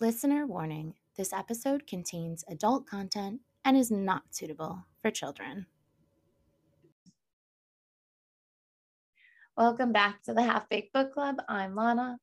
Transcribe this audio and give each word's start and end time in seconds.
Listener 0.00 0.44
warning 0.44 0.94
this 1.16 1.32
episode 1.32 1.86
contains 1.86 2.42
adult 2.48 2.84
content 2.84 3.42
and 3.64 3.76
is 3.76 3.92
not 3.92 4.34
suitable 4.34 4.86
for 5.00 5.12
children. 5.12 5.66
Welcome 9.56 9.92
back 9.92 10.20
to 10.24 10.34
the 10.34 10.42
Half 10.42 10.68
Baked 10.68 10.92
Book 10.92 11.14
Club. 11.14 11.36
I'm 11.48 11.76
Lana. 11.76 12.18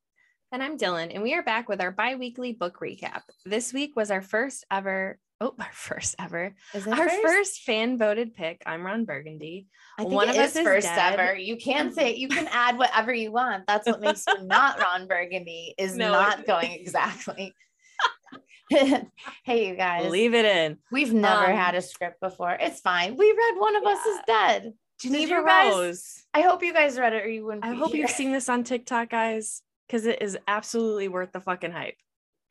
And 0.51 0.61
I'm 0.61 0.77
Dylan, 0.77 1.13
and 1.13 1.23
we 1.23 1.33
are 1.33 1.43
back 1.43 1.69
with 1.69 1.79
our 1.79 1.91
bi 1.91 2.15
weekly 2.15 2.51
book 2.51 2.79
recap. 2.81 3.21
This 3.45 3.71
week 3.71 3.95
was 3.95 4.11
our 4.11 4.21
first 4.21 4.65
ever, 4.69 5.17
oh, 5.41 5.53
our 5.59 5.69
first 5.73 6.15
ever, 6.19 6.55
our 6.73 6.81
first? 7.09 7.21
first 7.21 7.61
fan 7.63 7.97
voted 7.97 8.33
pick. 8.33 8.61
I'm 8.65 8.85
Ron 8.85 9.03
Burgundy. 9.05 9.67
I 9.97 10.03
think 10.03 10.13
one 10.13 10.29
of 10.29 10.35
us 10.37 10.57
first 10.57 10.87
dead. 10.87 11.19
ever. 11.19 11.35
You 11.37 11.57
can 11.57 11.91
say 11.91 12.15
you 12.15 12.29
can 12.29 12.47
add 12.51 12.77
whatever 12.77 13.13
you 13.13 13.31
want. 13.33 13.65
That's 13.67 13.87
what 13.87 13.99
makes 13.99 14.23
you 14.27 14.43
not 14.43 14.79
Ron 14.81 15.07
Burgundy 15.07 15.75
is 15.77 15.97
No, 15.97 16.11
not 16.13 16.45
going 16.45 16.71
exactly. 16.71 17.53
hey, 18.69 19.67
you 19.67 19.75
guys. 19.75 20.09
Leave 20.09 20.33
it 20.33 20.45
in. 20.45 20.77
We've 20.91 21.13
never 21.13 21.51
Um, 21.51 21.57
had 21.57 21.75
a 21.75 21.81
script 21.81 22.21
before. 22.21 22.55
It's 22.59 22.79
fine. 22.79 23.17
We 23.17 23.29
read 23.31 23.59
one 23.59 23.75
of 23.75 23.83
us 23.83 24.05
is 24.05 24.19
dead. 24.25 24.73
Jeneva 25.03 25.43
guys- 25.45 25.73
Rose. 25.73 26.23
I 26.33 26.41
hope 26.41 26.63
you 26.63 26.71
guys 26.73 26.97
read 26.97 27.11
it 27.13 27.25
or 27.25 27.27
you 27.29 27.43
wouldn't. 27.45 27.65
I 27.65 27.73
hope 27.73 27.91
here. 27.91 28.01
you've 28.01 28.11
seen 28.11 28.31
this 28.31 28.47
on 28.47 28.63
TikTok, 28.63 29.09
guys, 29.09 29.61
because 29.87 30.05
it 30.05 30.21
is 30.21 30.37
absolutely 30.47 31.07
worth 31.09 31.31
the 31.33 31.41
fucking 31.41 31.71
hype. 31.71 31.97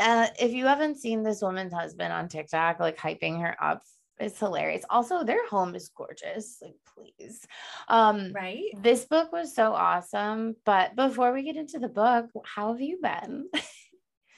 Uh, 0.01 0.27
if 0.41 0.53
you 0.53 0.67
haven't 0.67 0.99
seen 0.99 1.23
this 1.23 1.43
woman's 1.43 1.73
husband 1.73 2.13
on 2.13 2.29
TikTok, 2.29 2.81
like 2.81 2.97
hyping 2.97 3.41
her 3.41 3.57
up, 3.63 3.83
it's 4.19 4.39
hilarious. 4.39 4.85
Also, 4.91 5.25
their 5.25 5.47
home 5.49 5.75
is 5.75 5.91
gorgeous. 5.97 6.59
Like, 6.61 6.75
please. 6.95 7.47
Um, 7.89 8.33
Right? 8.35 8.65
this 8.83 9.05
book 9.07 9.33
was 9.33 9.55
so 9.55 9.73
awesome. 9.73 10.57
But 10.67 10.95
before 10.97 11.33
we 11.33 11.43
get 11.43 11.57
into 11.57 11.79
the 11.79 11.89
book, 11.89 12.27
how 12.45 12.73
have 12.73 12.81
you 12.81 12.99
been? 13.03 13.49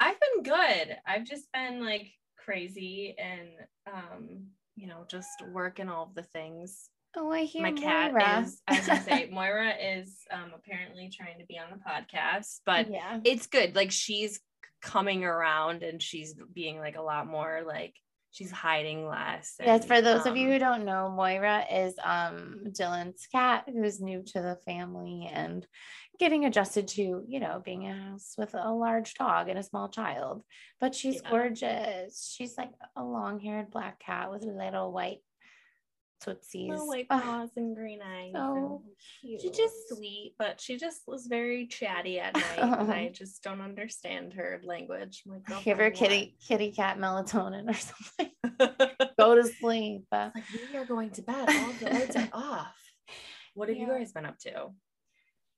I've 0.01 0.17
been 0.21 0.43
good. 0.45 0.97
I've 1.07 1.25
just 1.25 1.51
been 1.53 1.85
like 1.85 2.09
crazy 2.45 3.15
and 3.19 3.49
um, 3.93 4.47
you 4.77 4.87
know, 4.87 5.05
just 5.09 5.29
working 5.53 5.89
all 5.89 6.05
of 6.05 6.15
the 6.15 6.23
things. 6.23 6.89
Oh, 7.17 7.31
I 7.31 7.43
hear 7.45 7.63
My 7.63 7.73
cat 7.73 8.13
Moira. 8.13 8.41
is 8.43 8.63
I 8.67 8.77
was 8.79 8.87
gonna 8.87 9.03
say 9.03 9.29
Moira 9.33 9.75
is 9.75 10.17
um 10.33 10.53
apparently 10.55 11.11
trying 11.15 11.39
to 11.41 11.45
be 11.47 11.59
on 11.59 11.67
the 11.71 11.77
podcast, 11.77 12.61
but 12.65 12.91
yeah. 12.91 13.21
it's 13.25 13.47
good. 13.47 13.77
Like 13.77 13.91
she's 13.91 14.41
coming 14.83 15.25
around 15.25 15.83
and 15.83 16.03
she's 16.03 16.35
being 16.53 16.79
like 16.79 16.97
a 16.97 17.03
lot 17.03 17.27
more 17.27 17.63
like 17.67 17.95
she's 18.33 18.51
hiding 18.51 19.07
less. 19.07 19.55
Yes, 19.61 19.85
for 19.87 20.01
those 20.01 20.27
of 20.27 20.37
you 20.37 20.47
um, 20.47 20.53
who 20.53 20.59
don't 20.59 20.85
know, 20.85 21.09
Moira 21.15 21.65
is 21.71 21.95
um 22.03 22.65
Dylan's 22.69 23.27
cat 23.31 23.65
who's 23.67 24.01
new 24.01 24.23
to 24.29 24.43
the 24.43 24.59
family 24.67 25.31
and 25.33 25.67
getting 26.19 26.45
adjusted 26.45 26.89
to, 26.89 27.25
you 27.27 27.41
know, 27.41 27.63
being 27.65 27.87
a 27.87 27.95
house 27.95 28.35
with 28.37 28.55
a 28.55 28.71
large 28.73 29.15
dog 29.15 29.49
and 29.49 29.59
a 29.59 29.63
small 29.63 29.89
child. 29.89 30.43
But 30.81 30.95
she's 30.95 31.21
Yeah. 31.23 31.31
gorgeous. 31.31 32.33
She's 32.37 32.57
like 32.59 32.71
a 32.97 33.05
long-haired 33.05 33.71
black 33.71 33.99
cat 34.01 34.31
with 34.31 34.45
little 34.45 34.93
white 34.93 35.21
tootsies. 36.21 36.71
little 36.71 36.87
white 36.87 37.09
paws 37.09 37.51
and 37.57 37.75
green 37.75 38.01
and 38.01 38.12
cute. 39.39 39.55
She's 39.55 39.57
just 39.57 39.89
sweet, 39.89 40.35
but 40.39 40.61
she 40.61 40.77
just 40.79 41.03
was 41.07 41.27
very 41.27 41.67
chatty 41.67 42.21
at 42.21 42.35
night, 42.35 42.59
and 42.59 42.93
I 42.93 43.09
just 43.13 43.43
don't 43.43 43.61
understand 43.61 44.35
her 44.35 44.61
language. 44.65 45.23
I'm 45.27 45.33
like, 45.33 45.47
Give 45.65 45.79
her 45.79 45.91
"Girlfriend, 45.91 45.95
kitty 45.97 46.37
kitty 46.47 46.73
cat 46.73 46.99
melatonin 46.99 47.69
or 47.69 47.75
something. 48.59 49.11
Go 49.19 49.35
to 49.35 49.45
sleep. 49.45 50.05
Uh, 50.13 50.31
like 50.35 50.45
we 50.73 50.79
are 50.79 50.85
going 50.85 51.11
to 51.11 51.23
bed. 51.23 51.49
All 51.49 51.73
the 51.81 51.91
lights 51.91 52.17
are 52.17 52.29
off. 52.33 52.77
What 53.55 53.69
have 53.69 53.77
you 53.79 53.87
guys 53.87 54.13
been 54.13 54.27
up 54.27 54.39
to? 54.41 54.71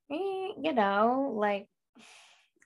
You 0.08 0.72
know, 0.72 1.32
like 1.36 1.68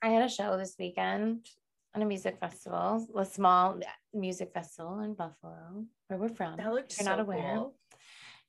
I 0.02 0.08
had 0.10 0.22
a 0.24 0.28
show 0.28 0.56
this 0.56 0.74
weekend 0.78 1.46
on 1.94 2.02
a 2.02 2.06
music 2.06 2.38
festival, 2.38 3.06
a 3.16 3.24
small 3.24 3.80
music 4.14 4.52
festival 4.52 5.00
in 5.00 5.14
Buffalo, 5.14 5.84
where 6.08 6.18
we're 6.18 6.28
from. 6.28 6.56
That 6.56 6.72
looked 6.72 6.92
if 6.92 6.98
you're 6.98 7.04
so 7.04 7.10
not 7.10 7.20
aware. 7.20 7.54
cool. 7.56 7.74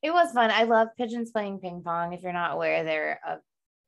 It 0.02 0.12
was 0.12 0.32
fun. 0.32 0.52
I 0.52 0.64
love 0.64 0.90
pigeons 0.98 1.32
playing 1.32 1.60
ping 1.60 1.82
pong. 1.84 2.14
If 2.14 2.24
you're 2.24 2.34
not 2.34 2.54
aware, 2.54 2.84
they're 2.84 3.20
a, 3.26 3.38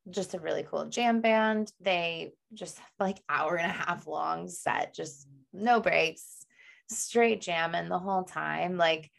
just 0.10 0.34
a 0.34 0.40
really 0.40 0.64
cool 0.70 0.86
jam 0.86 1.22
band. 1.22 1.72
They 1.80 2.34
just 2.54 2.80
like 3.00 3.20
hour 3.30 3.56
and 3.56 3.70
a 3.70 3.74
half 3.74 4.08
long 4.08 4.50
set, 4.50 4.94
just 4.94 5.28
no 5.54 5.80
breaks, 5.80 6.46
straight 6.90 7.42
jamming 7.42 7.90
the 7.90 8.00
whole 8.00 8.24
time. 8.24 8.78
Like, 8.78 9.10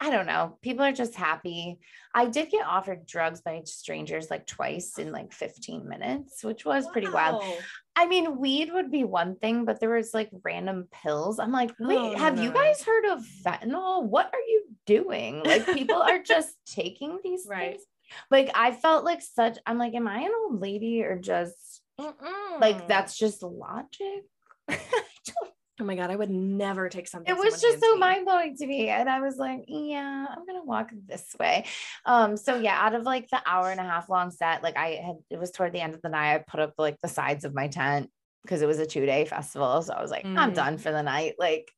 I 0.00 0.10
don't 0.10 0.26
know. 0.26 0.58
People 0.60 0.84
are 0.84 0.92
just 0.92 1.14
happy. 1.14 1.78
I 2.14 2.26
did 2.26 2.50
get 2.50 2.66
offered 2.66 3.06
drugs 3.06 3.40
by 3.40 3.62
strangers 3.64 4.28
like 4.30 4.46
twice 4.46 4.98
in 4.98 5.12
like 5.12 5.32
15 5.32 5.88
minutes, 5.88 6.44
which 6.44 6.64
was 6.64 6.86
pretty 6.88 7.08
wild. 7.08 7.42
I 7.96 8.06
mean, 8.06 8.38
weed 8.38 8.70
would 8.72 8.90
be 8.90 9.04
one 9.04 9.36
thing, 9.36 9.64
but 9.64 9.80
there 9.80 9.94
was 9.94 10.12
like 10.12 10.30
random 10.44 10.88
pills. 10.92 11.38
I'm 11.38 11.52
like, 11.52 11.72
wait, 11.78 11.96
Oh, 11.96 12.16
have 12.18 12.36
no, 12.36 12.42
you 12.42 12.52
guys 12.52 12.82
heard 12.82 13.06
of 13.06 13.24
fentanyl? 13.46 14.04
What 14.04 14.26
are 14.26 14.40
you 14.46 14.64
doing? 14.84 15.42
Like, 15.44 15.64
people 15.72 16.02
are 16.02 16.22
just 16.22 16.54
taking 16.66 17.20
these 17.22 17.46
Right. 17.48 17.72
things. 17.72 17.82
Like, 18.30 18.50
I 18.54 18.72
felt 18.72 19.04
like 19.04 19.22
such. 19.22 19.58
I'm 19.64 19.78
like, 19.78 19.94
am 19.94 20.06
I 20.08 20.18
an 20.20 20.30
old 20.44 20.60
lady 20.60 21.02
or 21.02 21.16
just 21.18 21.82
Mm-mm. 22.00 22.60
like 22.60 22.88
that's 22.88 23.16
just 23.16 23.42
logic? 23.42 24.24
I 24.68 24.76
don't- 25.24 25.53
Oh 25.80 25.84
my 25.84 25.96
god, 25.96 26.10
I 26.10 26.16
would 26.16 26.30
never 26.30 26.88
take 26.88 27.08
something. 27.08 27.34
it 27.34 27.36
was 27.36 27.60
just 27.60 27.80
so 27.80 27.96
mind 27.96 28.26
blowing 28.26 28.56
to 28.56 28.66
me, 28.66 28.88
and 28.88 29.10
I 29.10 29.20
was 29.20 29.36
like, 29.36 29.64
yeah, 29.66 30.26
I'm 30.30 30.46
gonna 30.46 30.64
walk 30.64 30.90
this 31.06 31.34
way. 31.38 31.66
Um, 32.04 32.36
so 32.36 32.56
yeah, 32.56 32.78
out 32.80 32.94
of 32.94 33.02
like 33.02 33.28
the 33.28 33.42
hour 33.44 33.70
and 33.70 33.80
a 33.80 33.84
half 33.84 34.08
long 34.08 34.30
set, 34.30 34.62
like 34.62 34.76
I 34.76 34.90
had, 35.04 35.16
it 35.30 35.38
was 35.38 35.50
toward 35.50 35.72
the 35.72 35.80
end 35.80 35.94
of 35.94 36.02
the 36.02 36.10
night. 36.10 36.34
I 36.34 36.38
put 36.38 36.60
up 36.60 36.74
like 36.78 37.00
the 37.02 37.08
sides 37.08 37.44
of 37.44 37.54
my 37.54 37.66
tent 37.68 38.10
because 38.42 38.62
it 38.62 38.66
was 38.66 38.78
a 38.78 38.86
two 38.86 39.04
day 39.04 39.24
festival. 39.24 39.82
So 39.82 39.94
I 39.94 40.00
was 40.00 40.10
like, 40.12 40.26
I'm 40.36 40.52
Mhm. 40.52 40.54
done 40.54 40.78
for 40.78 40.92
the 40.92 41.02
night. 41.02 41.34
Like 41.38 41.72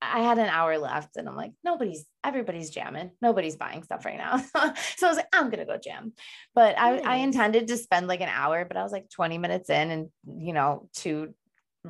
I 0.00 0.20
had 0.22 0.38
an 0.38 0.46
hour 0.48 0.78
left 0.78 1.16
and 1.16 1.28
I'm 1.28 1.34
like, 1.34 1.52
nobody's, 1.64 2.06
everybody's 2.22 2.70
jamming. 2.70 3.10
Nobody's 3.20 3.56
buying 3.56 3.82
stuff 3.82 4.04
right 4.04 4.16
now. 4.16 4.36
so 4.96 5.06
I 5.06 5.08
was 5.08 5.16
like, 5.16 5.26
I'm 5.32 5.50
going 5.50 5.58
to 5.58 5.64
go 5.64 5.76
jam. 5.76 6.12
But 6.54 6.78
I, 6.78 6.98
I 6.98 7.16
intended 7.16 7.66
to 7.68 7.76
spend 7.76 8.06
like 8.06 8.20
an 8.20 8.28
hour, 8.28 8.64
but 8.64 8.76
I 8.76 8.84
was 8.84 8.92
like 8.92 9.10
20 9.10 9.38
minutes 9.38 9.70
in 9.70 9.90
and, 9.90 10.08
you 10.24 10.52
know, 10.52 10.88
two 10.94 11.34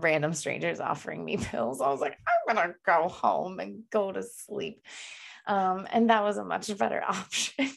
random 0.03 0.35
strangers 0.35 0.81
offering 0.81 1.25
me 1.25 1.37
pills. 1.41 1.81
I 1.81 1.91
was 1.91 2.01
like, 2.01 2.17
I'm 2.49 2.55
going 2.57 2.69
to 2.69 2.75
go 2.87 3.09
home 3.09 3.61
and 3.61 3.83
go 3.91 4.13
to 4.13 4.23
sleep. 4.23 4.83
Um, 5.47 5.87
and 5.91 6.11
that 6.11 6.23
was 6.23 6.37
a 6.37 6.45
much 6.45 6.77
better 6.77 7.03
option. 7.09 7.71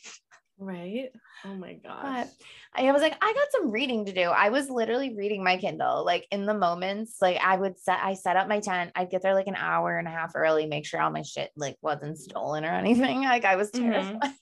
Right? 0.58 1.10
Oh 1.44 1.56
my 1.56 1.74
gosh. 1.74 2.04
But 2.04 2.30
I 2.76 2.92
was 2.92 3.02
like, 3.02 3.16
I 3.20 3.34
got 3.34 3.48
some 3.52 3.72
reading 3.72 4.06
to 4.06 4.14
do. 4.14 4.22
I 4.22 4.50
was 4.50 4.70
literally 4.70 5.16
reading 5.16 5.44
my 5.44 5.58
Kindle, 5.58 6.06
like 6.06 6.28
in 6.32 6.46
the 6.46 6.54
moments. 6.54 7.18
Like 7.20 7.38
I 7.38 7.56
would 7.56 7.80
set, 7.80 8.00
I 8.04 8.14
set 8.14 8.38
up 8.38 8.48
my 8.48 8.60
tent. 8.60 8.92
I'd 8.96 9.10
get 9.10 9.24
there 9.24 9.34
like 9.34 9.48
an 9.48 9.56
hour 9.56 9.98
and 9.98 10.08
a 10.08 10.12
half 10.12 10.34
early, 10.36 10.68
make 10.68 10.86
sure 10.86 11.02
all 11.02 11.10
my 11.10 11.24
shit 11.24 11.50
like 11.56 11.78
wasn't 11.82 12.20
stolen 12.20 12.64
or 12.64 12.74
anything. 12.74 13.24
Like 13.32 13.46
I 13.46 13.56
was 13.56 13.72
Mhm. 13.72 13.92
terrified. 13.92 14.34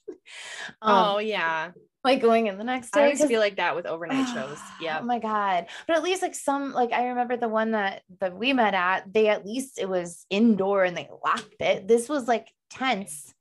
um, 0.82 1.06
oh 1.16 1.18
yeah. 1.20 1.72
Like 2.04 2.22
going 2.22 2.48
in 2.48 2.58
the 2.58 2.64
next 2.64 2.92
day. 2.92 3.02
I 3.02 3.04
always 3.06 3.24
feel 3.26 3.40
like 3.42 3.58
that 3.58 3.76
with 3.76 3.86
overnight 3.86 4.28
shows. 4.34 4.58
Yeah. 4.82 5.00
Oh 5.02 5.06
my 5.06 5.20
god! 5.20 5.68
But 5.88 5.98
at 5.98 6.04
least 6.04 6.22
like 6.22 6.36
some 6.36 6.72
like 6.72 6.94
I 6.94 7.08
remember 7.08 7.36
the 7.36 7.50
one 7.50 7.72
that 7.72 8.04
that 8.22 8.36
we 8.38 8.54
met 8.54 8.74
at. 8.74 9.12
They 9.14 9.28
at 9.28 9.46
least 9.46 9.78
it 9.80 9.90
was 9.90 10.26
indoor 10.30 10.84
and 10.86 10.96
they 10.96 11.10
locked 11.26 11.60
it. 11.60 11.88
This 11.88 12.08
was 12.08 12.28
like 12.28 12.48
tense, 12.70 13.34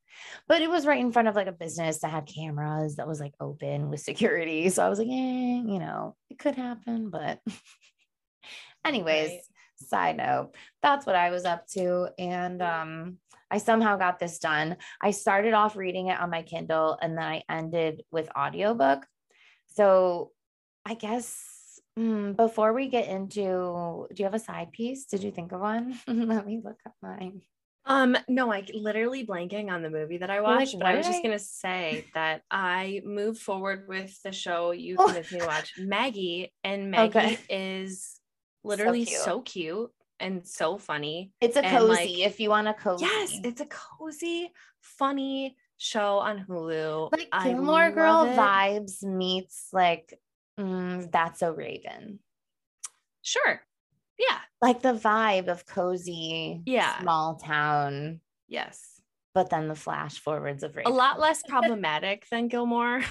but 0.48 0.60
it 0.62 0.68
was 0.70 0.84
right 0.86 1.00
in 1.00 1.12
front 1.12 1.28
of 1.28 1.36
like 1.36 1.46
a 1.46 1.52
business 1.52 2.00
that 2.00 2.10
had 2.10 2.26
cameras 2.26 2.96
that 2.96 3.06
was 3.06 3.20
like 3.20 3.34
open 3.40 3.88
with 3.90 4.00
security. 4.00 4.68
So 4.70 4.84
I 4.84 4.88
was 4.88 4.98
like, 4.98 5.08
eh, 5.08 5.10
you 5.64 5.78
know, 5.78 6.16
it 6.28 6.38
could 6.40 6.56
happen. 6.56 7.10
But 7.10 7.38
anyways, 8.84 9.28
Right. 9.30 9.40
side 9.76 10.16
note, 10.16 10.50
that's 10.82 11.06
what 11.06 11.14
I 11.16 11.30
was 11.30 11.44
up 11.44 11.66
to, 11.74 12.08
and 12.18 12.60
um. 12.62 13.18
I 13.50 13.58
somehow 13.58 13.96
got 13.96 14.18
this 14.18 14.38
done. 14.38 14.76
I 15.00 15.10
started 15.12 15.54
off 15.54 15.76
reading 15.76 16.08
it 16.08 16.20
on 16.20 16.30
my 16.30 16.42
Kindle 16.42 16.98
and 17.00 17.16
then 17.16 17.24
I 17.24 17.42
ended 17.48 18.02
with 18.10 18.28
audiobook. 18.36 19.06
So 19.68 20.32
I 20.84 20.94
guess 20.94 21.80
mm, 21.98 22.36
before 22.36 22.72
we 22.72 22.88
get 22.88 23.08
into, 23.08 24.06
do 24.08 24.14
you 24.16 24.24
have 24.24 24.34
a 24.34 24.38
side 24.38 24.72
piece? 24.72 25.06
Did 25.06 25.22
you 25.22 25.30
think 25.30 25.52
of 25.52 25.60
one? 25.60 25.98
Let 26.06 26.46
me 26.46 26.60
look 26.62 26.78
up 26.86 26.94
mine. 27.02 27.42
Um, 27.84 28.18
no, 28.28 28.52
I 28.52 28.66
literally 28.74 29.26
blanking 29.26 29.70
on 29.70 29.82
the 29.82 29.88
movie 29.88 30.18
that 30.18 30.28
I 30.28 30.40
like, 30.40 30.58
watched, 30.58 30.78
but 30.78 30.88
I 30.88 30.94
was 30.96 31.06
just 31.06 31.22
gonna 31.22 31.38
say 31.38 32.04
that 32.12 32.42
I 32.50 33.00
moved 33.02 33.40
forward 33.40 33.86
with 33.88 34.20
the 34.22 34.32
show 34.32 34.72
you 34.72 34.96
Oh. 34.98 35.04
convinced 35.06 35.32
me 35.32 35.38
to 35.38 35.46
watch 35.46 35.72
Maggie, 35.78 36.52
and 36.62 36.90
Maggie 36.90 37.16
Okay. 37.16 37.38
is 37.48 38.20
literally 38.62 39.06
cute. 39.06 39.20
so 39.20 39.40
cute 39.40 39.90
and 40.20 40.46
so 40.46 40.78
funny. 40.78 41.32
It's 41.40 41.56
a 41.56 41.62
cozy 41.62 41.88
like, 41.88 42.18
if 42.18 42.40
you 42.40 42.50
want 42.50 42.68
a 42.68 42.74
cozy. 42.74 43.04
Yes, 43.04 43.38
it's 43.44 43.60
a 43.60 43.66
cozy, 43.66 44.52
funny 44.80 45.56
show 45.76 46.18
on 46.18 46.44
Hulu. 46.48 47.10
like 47.12 47.28
Gilmore 47.44 47.90
Girl 47.90 48.24
it. 48.24 48.36
vibes 48.36 49.02
meets 49.02 49.68
like 49.72 50.18
mm, 50.58 51.10
That's 51.12 51.40
So 51.40 51.52
Raven. 51.52 52.18
Sure. 53.22 53.60
Yeah. 54.18 54.38
Like 54.60 54.82
the 54.82 54.94
vibe 54.94 55.48
of 55.48 55.64
cozy, 55.66 56.62
Yeah. 56.66 57.00
small 57.00 57.36
town, 57.36 58.20
Yes. 58.48 59.00
but 59.34 59.50
then 59.50 59.68
the 59.68 59.74
flash 59.76 60.18
forwards 60.18 60.62
of 60.64 60.74
Raven. 60.74 60.90
A 60.90 60.94
lot 60.94 61.20
less 61.20 61.42
problematic 61.48 62.26
than 62.30 62.48
Gilmore. 62.48 63.02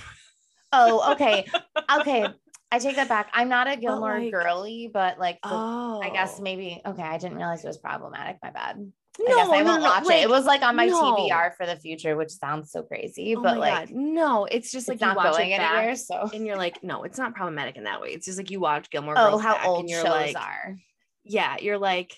Oh, 0.74 1.14
okay. 1.14 1.46
Okay. 2.00 2.28
I 2.72 2.80
take 2.80 2.98
that 2.98 3.08
back. 3.08 3.30
I'm 3.34 3.50
not 3.50 3.68
a 3.70 3.78
Gilmore 3.78 4.20
like- 4.20 4.32
girly, 4.32 4.90
but 4.92 5.20
like 5.20 5.40
the- 5.42 5.50
Oh, 5.52 6.02
I 6.04 6.10
guess 6.10 6.36
oh. 6.40 6.44
maybe 6.44 6.82
okay. 6.86 7.02
I 7.04 7.18
didn't 7.18 7.38
realize 7.38 7.64
it 7.64 7.68
was 7.68 7.78
problematic. 7.78 8.38
My 8.44 8.52
bad. 8.52 8.76
I 9.20 9.24
No, 9.24 9.36
guess 9.36 9.50
I 9.50 9.60
no, 9.62 9.66
won't 9.66 9.82
no, 9.84 9.90
watch 9.90 10.06
like, 10.06 10.18
it. 10.18 10.24
It 10.24 10.30
was 10.30 10.46
like 10.46 10.62
on 10.62 10.76
my 10.76 10.86
no. 10.86 11.16
TBR 11.16 11.56
for 11.56 11.66
the 11.66 11.76
future, 11.76 12.16
which 12.16 12.30
sounds 12.30 12.72
so 12.72 12.84
crazy, 12.84 13.36
oh 13.36 13.42
but 13.42 13.58
like 13.58 13.90
God. 13.90 13.96
no, 13.96 14.46
it's 14.46 14.72
just 14.72 14.88
like 14.88 14.96
it's 14.96 15.02
not 15.02 15.16
going 15.16 15.52
it 15.52 15.60
anywhere. 15.60 15.96
So 15.96 16.30
and 16.34 16.46
you're 16.46 16.58
like, 16.58 16.84
no, 16.84 17.04
it's 17.04 17.18
not 17.18 17.34
problematic 17.34 17.78
in 17.78 17.86
that 17.86 18.00
way. 18.02 18.10
It's 18.10 18.26
just 18.26 18.38
like 18.38 18.52
you 18.52 18.60
watch 18.60 18.90
Gilmore 18.92 19.16
oh, 19.18 19.32
Girls 19.32 19.42
how 19.42 19.60
old 19.68 19.90
shows 19.90 20.04
like, 20.04 20.36
are. 20.38 20.76
yeah, 21.24 21.58
you're 21.60 21.80
like, 21.80 22.14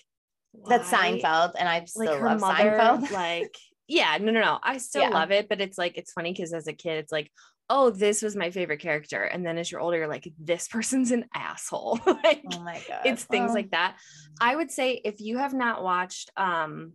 That's? 0.68 0.90
Seinfeld, 0.90 1.52
and 1.58 1.68
I 1.68 1.84
still 1.84 2.04
Like 2.06 2.20
love 2.20 2.40
mother, 2.40 2.64
Seinfeld. 2.64 3.10
like, 3.12 3.56
yeah, 3.88 4.18
no, 4.20 4.30
no, 4.30 4.40
no. 4.40 4.58
I 4.62 4.76
still 4.78 5.02
Yeah. 5.02 5.08
love 5.10 5.30
it, 5.30 5.48
but 5.48 5.60
it's 5.62 5.78
like 5.78 5.96
it's 5.96 6.12
funny 6.12 6.32
because 6.32 6.52
as 6.52 6.66
a 6.66 6.72
kid, 6.74 6.98
it's 6.98 7.12
like, 7.12 7.30
oh, 7.70 7.88
this 7.90 8.20
was 8.20 8.36
my 8.36 8.50
favorite 8.50 8.80
character, 8.80 9.22
and 9.22 9.46
then 9.46 9.56
as 9.56 9.70
you're 9.70 9.80
older, 9.80 9.96
you're 9.96 10.08
like, 10.08 10.30
this 10.38 10.68
person's 10.74 11.12
an 11.12 11.24
asshole. 11.34 11.98
like, 12.06 12.42
oh 12.52 12.60
my 12.60 12.82
god, 12.86 13.06
it's 13.06 13.24
things 13.24 13.46
Well, 13.46 13.54
like 13.54 13.70
that. 13.70 13.96
I 14.40 14.54
would 14.56 14.70
say 14.70 15.00
if 15.04 15.20
you 15.20 15.38
have 15.38 15.54
not 15.54 15.82
watched 15.82 16.30
um 16.36 16.92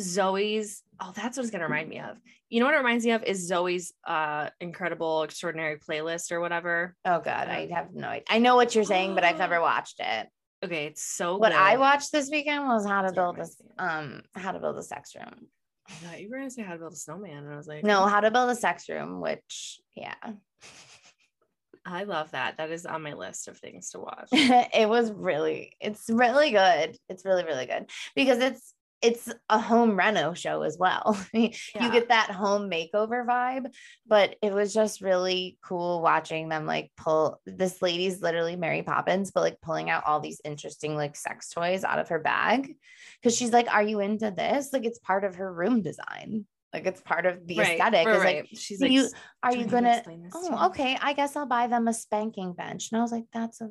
Zoey's, 0.00 0.82
oh, 1.00 1.12
that's 1.14 1.36
what 1.36 1.42
it's 1.42 1.50
gonna 1.50 1.64
remind 1.64 1.88
me 1.88 1.98
of. 2.00 2.16
You 2.48 2.60
know 2.60 2.66
what 2.66 2.74
it 2.74 2.78
reminds 2.78 3.04
me 3.04 3.12
of 3.12 3.22
is 3.24 3.50
Zoey's 3.50 3.92
uh 4.06 4.48
incredible 4.60 5.22
extraordinary 5.24 5.78
playlist 5.78 6.32
or 6.32 6.40
whatever. 6.40 6.96
Oh 7.04 7.20
god, 7.20 7.48
I 7.48 7.68
have 7.72 7.92
no 7.92 8.08
idea. 8.08 8.24
I 8.30 8.38
know 8.38 8.56
what 8.56 8.74
you're 8.74 8.84
saying, 8.84 9.14
but 9.14 9.24
I've 9.24 9.38
never 9.46 9.60
watched 9.60 10.00
it. 10.00 10.28
Okay, 10.62 10.86
it's 10.86 11.02
so 11.02 11.36
What 11.38 11.52
I 11.52 11.76
watched 11.76 12.12
this 12.12 12.28
weekend 12.30 12.66
was 12.66 12.86
how 12.86 13.02
to 13.02 13.12
build 13.12 13.36
this 13.36 13.60
um 13.78 14.22
how 14.34 14.52
to 14.52 14.58
build 14.58 14.78
a 14.78 14.82
sex 14.82 15.14
room. 15.14 15.48
I 15.90 16.06
thought 16.06 16.20
you 16.20 16.30
were 16.30 16.38
gonna 16.38 16.50
say 16.50 16.62
how 16.62 16.72
to 16.72 16.78
build 16.78 16.92
a 16.92 16.96
snowman, 16.96 17.44
and 17.44 17.52
I 17.52 17.56
was 17.56 17.66
like, 17.66 17.84
No, 17.84 18.04
hmm. 18.04 18.10
how 18.10 18.20
to 18.20 18.30
build 18.30 18.50
a 18.50 18.54
sex 18.54 18.88
room, 18.88 19.20
which 19.20 19.80
yeah. 19.94 20.14
I 21.84 22.04
love 22.04 22.30
that. 22.32 22.58
That 22.58 22.70
is 22.70 22.84
on 22.84 23.02
my 23.02 23.14
list 23.14 23.48
of 23.48 23.58
things 23.58 23.90
to 23.90 24.00
watch. 24.00 24.28
it 24.32 24.88
was 24.88 25.10
really 25.10 25.72
it's 25.80 26.08
really 26.08 26.50
good. 26.50 26.96
It's 27.08 27.24
really 27.24 27.44
really 27.44 27.66
good 27.66 27.90
because 28.14 28.38
it's 28.38 28.74
it's 29.02 29.32
a 29.48 29.58
home 29.58 29.96
reno 29.98 30.34
show 30.34 30.62
as 30.62 30.76
well. 30.78 31.18
you 31.32 31.50
Yeah. 31.74 31.90
get 31.90 32.08
that 32.08 32.30
home 32.30 32.70
makeover 32.70 33.26
vibe, 33.26 33.72
but 34.06 34.36
it 34.42 34.52
was 34.52 34.74
just 34.74 35.00
really 35.00 35.58
cool 35.64 36.02
watching 36.02 36.48
them 36.48 36.66
like 36.66 36.90
pull 36.96 37.40
this 37.46 37.80
lady's 37.80 38.20
literally 38.20 38.56
Mary 38.56 38.82
Poppins, 38.82 39.30
but 39.30 39.40
like 39.40 39.60
pulling 39.62 39.88
out 39.88 40.04
all 40.06 40.20
these 40.20 40.40
interesting 40.44 40.96
like 40.96 41.16
sex 41.16 41.48
toys 41.50 41.82
out 41.82 41.98
of 41.98 42.08
her 42.10 42.18
bag. 42.18 42.74
Cause 43.22 43.34
she's 43.36 43.52
like, 43.52 43.72
Are 43.72 43.82
you 43.82 44.00
into 44.00 44.30
this? 44.30 44.72
Like 44.72 44.84
it's 44.84 44.98
part 44.98 45.24
of 45.24 45.36
her 45.36 45.50
room 45.52 45.80
design. 45.82 46.44
Like 46.72 46.86
it's 46.86 47.00
part 47.00 47.26
of 47.26 47.46
the 47.46 47.56
Right, 47.58 47.78
aesthetic. 47.78 48.06
right, 48.06 48.16
Is 48.16 48.24
like, 48.24 48.36
right. 48.36 48.48
she's 48.58 48.80
like, 48.80 48.90
you- 48.92 49.08
are 49.42 49.54
you 49.56 49.64
to 49.64 49.70
gonna 49.70 50.02
to 50.02 50.18
oh 50.34 50.48
you?" 50.50 50.66
okay 50.66 50.96
i 51.02 51.14
guess 51.14 51.34
i'll 51.34 51.46
buy 51.46 51.66
them 51.66 51.88
a 51.88 51.92
spanking 51.94 52.52
bench 52.52 52.90
and 52.92 52.98
i 53.00 53.02
was 53.02 53.10
like 53.10 53.24
that's 53.32 53.60
a 53.60 53.70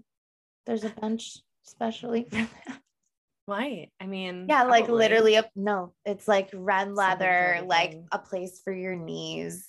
there's 0.65 0.83
a 0.83 0.89
bench 0.89 1.37
specially 1.63 2.23
for 2.29 2.35
that 2.35 2.81
Why? 3.49 3.89
I 3.99 4.05
mean, 4.05 4.45
yeah 4.47 4.63
like 4.63 4.87
literally 4.87 5.35
a 5.35 5.49
no 5.55 5.93
it's 6.05 6.27
like 6.27 6.49
red 6.53 6.93
leather 6.93 7.61
like 7.65 7.97
a 8.11 8.19
place 8.19 8.61
for 8.63 8.71
your 8.71 8.95
knees 8.95 9.67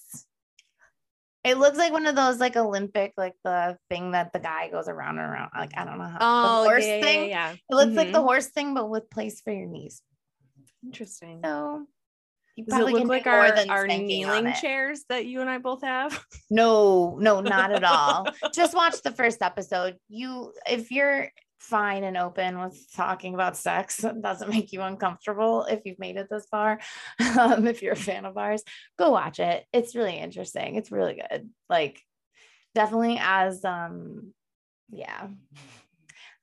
it 1.42 1.56
looks 1.56 1.78
like 1.78 1.90
one 1.92 2.06
of 2.06 2.14
those 2.14 2.38
like 2.38 2.54
olympic 2.56 3.14
like 3.16 3.34
the 3.44 3.78
thing 3.88 4.10
that 4.12 4.32
the 4.34 4.38
guy 4.38 4.68
goes 4.68 4.88
around 4.88 5.18
and 5.18 5.26
around 5.32 5.50
like 5.56 5.70
i 5.76 5.84
don't 5.86 5.96
know 5.98 6.04
how 6.04 6.18
Oh, 6.20 6.62
the 6.64 6.68
horse 6.68 6.84
yeah, 6.86 6.94
yeah, 6.96 7.00
thing 7.02 7.30
yeah. 7.30 7.52
it 7.52 7.74
looks 7.74 7.96
like 7.96 8.12
the 8.12 8.18
Mhm. 8.18 8.24
horse 8.24 8.48
thing 8.48 8.74
but 8.74 8.90
with 8.90 9.08
place 9.10 9.40
for 9.40 9.52
your 9.52 9.66
knees 9.66 10.02
Interesting. 10.84 11.40
so 11.44 11.86
you 12.56 12.64
Does 12.64 12.74
it 12.74 12.76
probably 12.76 12.92
look 13.00 13.08
like 13.08 13.26
our, 13.26 13.54
our 13.70 13.86
kneeling 13.86 14.52
chairs 14.60 15.04
that 15.08 15.24
you 15.26 15.40
and 15.40 15.48
I 15.48 15.58
both 15.58 15.82
have? 15.82 16.22
No, 16.50 17.16
no, 17.18 17.40
not 17.40 17.70
at 17.72 17.84
all. 17.84 18.26
Just 18.54 18.74
watch 18.74 19.00
the 19.02 19.12
first 19.12 19.40
episode. 19.40 19.96
You, 20.08 20.52
if 20.68 20.90
you're 20.90 21.30
fine 21.60 22.04
and 22.04 22.16
open 22.16 22.58
with 22.58 22.76
talking 22.94 23.34
about 23.34 23.56
sex, 23.56 24.02
it 24.04 24.20
doesn't 24.20 24.50
make 24.50 24.72
you 24.72 24.82
uncomfortable 24.82 25.64
if 25.64 25.80
you've 25.84 25.98
made 25.98 26.16
it 26.16 26.28
this 26.30 26.46
far. 26.50 26.80
Um, 27.38 27.66
if 27.66 27.80
you're 27.80 27.92
a 27.92 27.96
fan 27.96 28.24
of 28.24 28.36
ours, 28.36 28.62
go 28.98 29.10
watch 29.10 29.38
it. 29.38 29.64
It's 29.72 29.94
really 29.94 30.16
interesting. 30.18 30.74
It's 30.74 30.90
really 30.90 31.14
good. 31.14 31.48
Like, 31.68 32.02
definitely 32.74 33.18
as 33.20 33.64
um, 33.64 34.32
yeah. 34.90 35.28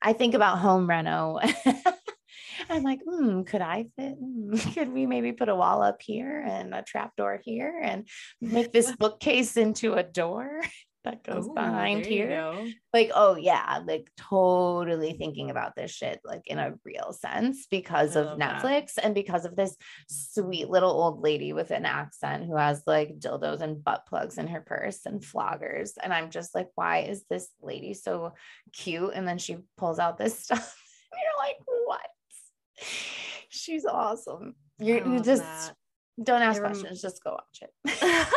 I 0.02 0.14
think 0.14 0.34
about 0.34 0.60
home 0.60 0.88
reno. 0.90 1.40
I'm 2.70 2.84
like, 2.84 3.00
hmm, 3.08 3.44
could 3.44 3.62
I 3.62 3.88
fit? 3.98 4.16
Hmm, 4.16 4.56
Could 4.74 4.94
we 4.94 5.06
maybe 5.06 5.32
put 5.32 5.50
a 5.50 5.56
wall 5.56 5.82
up 5.82 6.02
here 6.02 6.44
and 6.48 6.74
a 6.74 6.82
trap 6.82 7.16
door 7.16 7.40
here 7.44 7.80
and 7.84 8.08
make 8.42 8.72
this 8.72 8.96
bookcase 8.96 9.58
into 9.58 9.94
a 9.94 10.04
door 10.04 10.62
that 11.08 11.24
goes 11.24 11.48
Ooh, 11.48 11.54
behind 11.54 12.06
here? 12.06 12.66
Like, 12.94 13.12
oh 13.16 13.36
yeah, 13.36 13.82
like 13.86 14.12
totally 14.18 15.14
thinking 15.14 15.50
about 15.50 15.76
this 15.76 15.92
shit 15.92 16.20
like 16.26 16.48
in 16.48 16.60
a 16.60 16.74
real 16.84 17.14
sense 17.14 17.66
because 17.70 18.16
I 18.16 18.22
of 18.22 18.26
love 18.26 18.40
that. 18.40 18.62
Netflix 18.62 18.94
and 19.02 19.16
because 19.16 19.46
of 19.46 19.56
this 19.56 19.76
sweet 20.10 20.70
little 20.70 20.92
old 20.92 21.22
lady 21.22 21.54
with 21.54 21.72
an 21.72 21.86
accent 21.86 22.46
who 22.46 22.58
has 22.58 22.84
like 22.86 23.20
dildos 23.20 23.62
and 23.62 23.84
butt 23.84 24.06
plugs 24.08 24.38
in 24.38 24.48
her 24.48 24.62
purse 24.62 25.06
and 25.06 25.22
floggers. 25.22 25.92
And 26.02 26.14
I'm 26.14 26.30
just 26.30 26.54
like, 26.54 26.68
why 26.76 27.00
is 27.00 27.24
this 27.30 27.48
lady 27.62 27.94
so 27.94 28.34
cute? 28.74 29.12
And 29.14 29.28
then 29.28 29.38
she 29.38 29.58
pulls 29.78 30.00
out 30.00 30.18
this 30.18 30.40
stuff. 30.44 30.76
And 31.12 31.22
you're 31.24 31.48
like, 31.48 31.58
what? 31.86 32.10
She's 33.50 33.86
awesome. 33.86 34.56
You're, 34.80 35.08
you 35.08 35.22
just 35.22 35.42
that. 35.42 35.74
don't 36.22 36.42
ask 36.42 36.62
rem- 36.62 36.72
questions, 36.72 37.02
just 37.02 37.24
go 37.24 37.32
watch 37.32 37.62
it. 37.62 37.72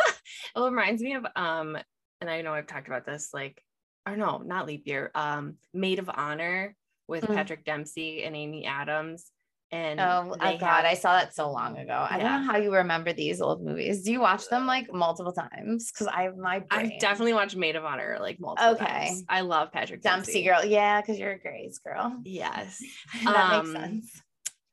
it 0.55 0.59
reminds 0.59 1.01
me 1.01 1.15
of 1.15 1.25
um, 1.35 1.77
and 2.21 2.29
I 2.29 2.41
know 2.41 2.53
I've 2.53 2.67
talked 2.67 2.87
about 2.87 3.05
this, 3.05 3.33
like, 3.33 3.61
or 4.07 4.15
no, 4.15 4.37
not 4.37 4.67
leap 4.67 4.83
year, 4.87 5.11
um, 5.15 5.55
Maid 5.73 5.99
of 5.99 6.09
Honor 6.09 6.75
with 7.07 7.23
Mm. 7.25 7.35
Patrick 7.35 7.65
Dempsey 7.65 8.23
and 8.23 8.35
Amy 8.35 8.65
Adams. 8.65 9.31
And 9.73 9.99
Oh, 10.01 10.33
oh 10.33 10.37
God, 10.37 10.59
have- 10.59 10.85
I 10.85 10.95
saw 10.95 11.13
that 11.17 11.33
so 11.33 11.49
long 11.49 11.77
ago. 11.77 12.05
I 12.09 12.17
don't 12.19 12.25
know 12.45 12.51
how 12.51 12.57
you 12.57 12.73
remember 12.73 13.13
these 13.13 13.41
old 13.41 13.63
movies. 13.63 14.03
Do 14.03 14.11
you 14.11 14.19
watch 14.19 14.47
them 14.49 14.65
like 14.67 14.91
multiple 14.91 15.31
times? 15.31 15.91
Because 15.91 16.07
I 16.07 16.23
have 16.23 16.35
my 16.35 16.59
brain. 16.59 16.91
I've 16.93 16.99
definitely 16.99 17.33
watched 17.33 17.55
Maid 17.55 17.77
of 17.77 17.85
Honor 17.85 18.17
like 18.19 18.37
multiple 18.39 18.71
Okay. 18.75 18.85
times. 18.85 19.23
I 19.29 19.41
love 19.41 19.71
Patrick 19.71 20.01
Dempsey 20.01 20.43
Dempsey. 20.43 20.43
girl. 20.43 20.65
Yeah, 20.65 20.99
because 20.99 21.17
you're 21.17 21.31
a 21.31 21.39
Grey's 21.39 21.79
girl. 21.79 22.19
Yes. 22.25 22.83
that 23.23 23.53
Um, 23.53 23.71
makes 23.73 23.81
sense. 23.81 24.21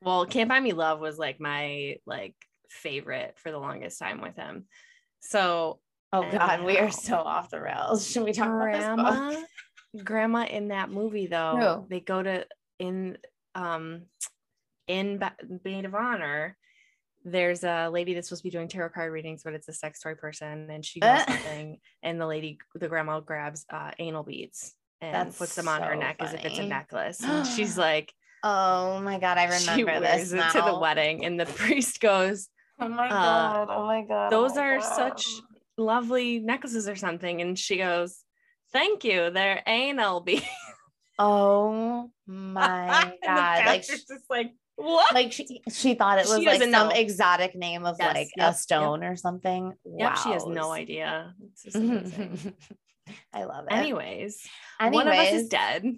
Well, 0.02 0.26
Can't 0.26 0.48
Buy 0.48 0.58
Me 0.60 0.72
Love 0.72 0.98
was 1.00 1.16
like 1.16 1.38
my 1.40 1.96
like 2.04 2.34
favorite 2.68 3.34
for 3.38 3.50
the 3.52 3.58
longest 3.58 3.98
time 4.00 4.20
with 4.20 4.34
him. 4.36 4.66
So 5.20 5.78
Oh 6.12 6.22
I 6.22 6.30
God, 6.38 6.64
we 6.64 6.78
are 6.78 6.90
so 6.90 7.16
off 7.16 7.50
the 7.50 7.60
rails. 7.60 8.10
Should 8.10 8.24
we 8.24 8.32
talk 8.32 8.48
about 8.48 8.72
this 8.72 8.84
grandma, 8.84 9.30
book? 9.30 10.04
grandma 10.04 10.44
in 10.46 10.68
that 10.68 10.90
movie 10.90 11.26
though, 11.26 11.82
Who? 11.82 11.86
they 11.88 12.00
go 12.00 12.22
to 12.22 12.46
in 12.78 13.18
um 13.54 14.02
in 14.86 15.18
Ba- 15.18 15.36
Maid 15.64 15.84
of 15.84 15.94
Honor. 15.94 16.56
There's 17.24 17.62
a 17.64 17.90
lady 17.90 18.14
that's 18.14 18.28
supposed 18.28 18.42
to 18.42 18.46
be 18.46 18.50
doing 18.50 18.68
tarot 18.68 18.90
card 18.90 19.12
readings, 19.12 19.42
but 19.42 19.52
it's 19.52 19.68
a 19.68 19.72
sex 19.72 20.00
toy 20.00 20.14
person, 20.14 20.70
and 20.70 20.82
she 20.84 21.00
does 21.00 21.22
Uh. 21.22 21.32
something, 21.32 21.78
and 22.02 22.18
the 22.20 22.26
lady, 22.26 22.58
the 22.74 22.88
grandma, 22.88 23.20
grabs 23.20 23.66
uh, 23.70 23.90
anal 23.98 24.22
beads 24.22 24.74
and 25.00 25.14
That's 25.14 25.38
puts 25.38 25.54
them 25.56 25.68
on 25.68 25.82
her 25.82 25.94
so 25.94 26.00
neck 26.00 26.16
as 26.20 26.32
if 26.32 26.44
it's 26.44 26.58
a 26.58 26.64
necklace, 26.64 27.22
and 27.24 27.46
she's 27.46 27.76
like, 27.76 28.14
Oh 28.42 29.00
my 29.00 29.18
God, 29.18 29.36
I 29.36 29.50
she 29.58 29.82
remember 29.84 30.00
wears 30.06 30.30
this 30.30 30.32
it 30.32 30.36
now. 30.36 30.52
to 30.52 30.62
the 30.62 30.78
wedding, 30.78 31.24
and 31.26 31.38
the 31.38 31.44
priest 31.60 32.00
goes, 32.00 32.48
Oh 32.80 32.88
my 32.88 33.08
Uh, 33.08 33.10
God. 33.10 33.66
Oh 33.70 33.84
my 33.86 34.02
God. 34.02 34.32
oh 34.32 34.42
those 34.42 34.54
my 34.56 34.62
are 34.62 34.78
God. 34.78 34.94
such 34.94 35.26
lovely 35.78 36.40
necklaces 36.40 36.88
or 36.88 36.96
something, 36.96 37.40
and 37.40 37.58
she 37.58 37.78
goes, 37.78 38.22
thank 38.72 39.04
you, 39.04 39.30
they're 39.30 39.62
anal 39.66 40.20
beads. 40.20 40.44
Oh 41.20 42.10
my 42.28 43.12
God. 43.24 43.66
Like, 43.66 43.80
pastor's 43.80 44.04
just 44.04 44.30
like, 44.30 44.52
what? 44.76 45.12
like 45.12 45.32
she, 45.32 45.62
she 45.68 45.94
thought 45.94 46.20
it 46.20 46.26
She 46.26 46.34
was 46.34 46.44
like 46.46 46.60
some 46.60 46.70
know. 46.70 46.90
exotic 46.90 47.56
name 47.56 47.84
of 47.84 47.96
Yes, 47.98 48.14
like 48.14 48.28
yep, 48.36 48.52
a 48.52 48.54
stone 48.54 49.02
or 49.02 49.16
something. 49.16 49.74
Yep, 49.84 50.16
she 50.18 50.30
has 50.30 50.46
no 50.46 50.70
idea. 50.70 51.34
It's 53.08 53.16
just 53.16 53.16
amazing. 53.16 53.16
I 53.32 53.44
love 53.44 53.64
it. 53.66 53.72
Anyways, 53.72 54.48
Anyways, 54.80 54.94
one 54.94 55.08
of 55.08 55.14
us 55.14 55.32
is 55.32 55.48
dead. 55.48 55.96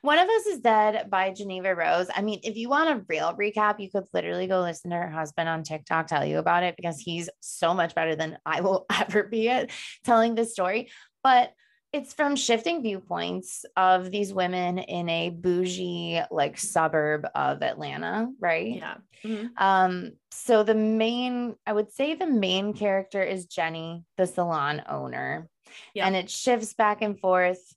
One 0.00 0.18
of 0.18 0.28
Us 0.28 0.46
is 0.46 0.58
Dead 0.58 1.08
by 1.10 1.30
Jeneva 1.30 1.76
Rose. 1.76 2.08
I 2.14 2.22
mean, 2.22 2.40
if 2.42 2.56
you 2.56 2.68
want 2.68 2.90
a 2.90 3.04
real 3.08 3.36
recap, 3.36 3.78
you 3.78 3.90
could 3.90 4.04
literally 4.12 4.48
go 4.48 4.60
listen 4.60 4.90
to 4.90 4.96
her 4.96 5.10
husband 5.10 5.48
on 5.48 5.62
TikTok 5.62 6.08
tell 6.08 6.24
you 6.24 6.38
about 6.38 6.64
it 6.64 6.76
because 6.76 6.98
he's 6.98 7.28
so 7.40 7.72
much 7.72 7.94
better 7.94 8.16
than 8.16 8.38
I 8.44 8.62
will 8.62 8.86
ever 9.00 9.22
be 9.24 9.48
at 9.48 9.70
telling 10.04 10.34
this 10.34 10.52
story. 10.52 10.90
But 11.22 11.52
it's 11.92 12.14
from 12.14 12.36
shifting 12.36 12.82
viewpoints 12.82 13.64
of 13.76 14.10
these 14.10 14.32
women 14.32 14.78
in 14.78 15.08
a 15.08 15.30
bougie, 15.30 16.20
like 16.30 16.56
suburb 16.58 17.26
of 17.34 17.62
Atlanta, 17.62 18.28
right? 18.40 18.76
Yeah. 18.76 18.94
Mhm. 19.24 19.50
Um, 19.58 20.12
so 20.30 20.62
the 20.62 20.74
main, 20.74 21.54
I 21.66 21.72
would 21.72 21.92
say 21.92 22.14
the 22.14 22.26
main 22.26 22.72
character 22.72 23.22
is 23.22 23.46
Jenny, 23.46 24.04
the 24.16 24.26
salon 24.26 24.82
owner. 24.88 25.48
Yeah. 25.94 26.06
And 26.06 26.16
it 26.16 26.30
shifts 26.30 26.72
back 26.74 27.02
and 27.02 27.18
forth 27.20 27.74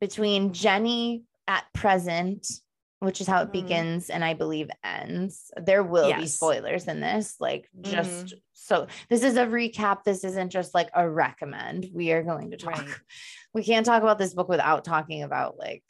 between 0.00 0.52
Jenny 0.52 1.22
at 1.46 1.64
present 1.72 2.46
which 3.00 3.20
is 3.20 3.26
how 3.26 3.42
it 3.42 3.48
Mhm. 3.48 3.52
begins 3.52 4.10
and 4.10 4.24
I 4.24 4.34
believe 4.34 4.70
ends. 4.84 5.50
There 5.56 5.82
will 5.82 6.14
be 6.14 6.28
spoilers 6.28 6.86
in 6.86 7.00
this, 7.00 7.34
like 7.40 7.68
just 7.80 8.26
Mhm. 8.26 8.40
So 8.64 8.86
this 9.10 9.22
is 9.22 9.36
a 9.36 9.46
recap. 9.46 10.04
This 10.04 10.24
isn't 10.24 10.50
just 10.50 10.74
like 10.74 10.90
a 10.94 11.08
recommend. 11.08 11.88
We 11.92 12.12
are 12.12 12.22
going 12.22 12.50
to 12.52 12.56
talk. 12.56 12.78
Right. 12.78 12.88
We 13.54 13.62
can't 13.62 13.84
talk 13.84 14.02
about 14.02 14.16
this 14.18 14.32
book 14.32 14.48
without 14.48 14.82
talking 14.84 15.22
about 15.22 15.58
like 15.58 15.84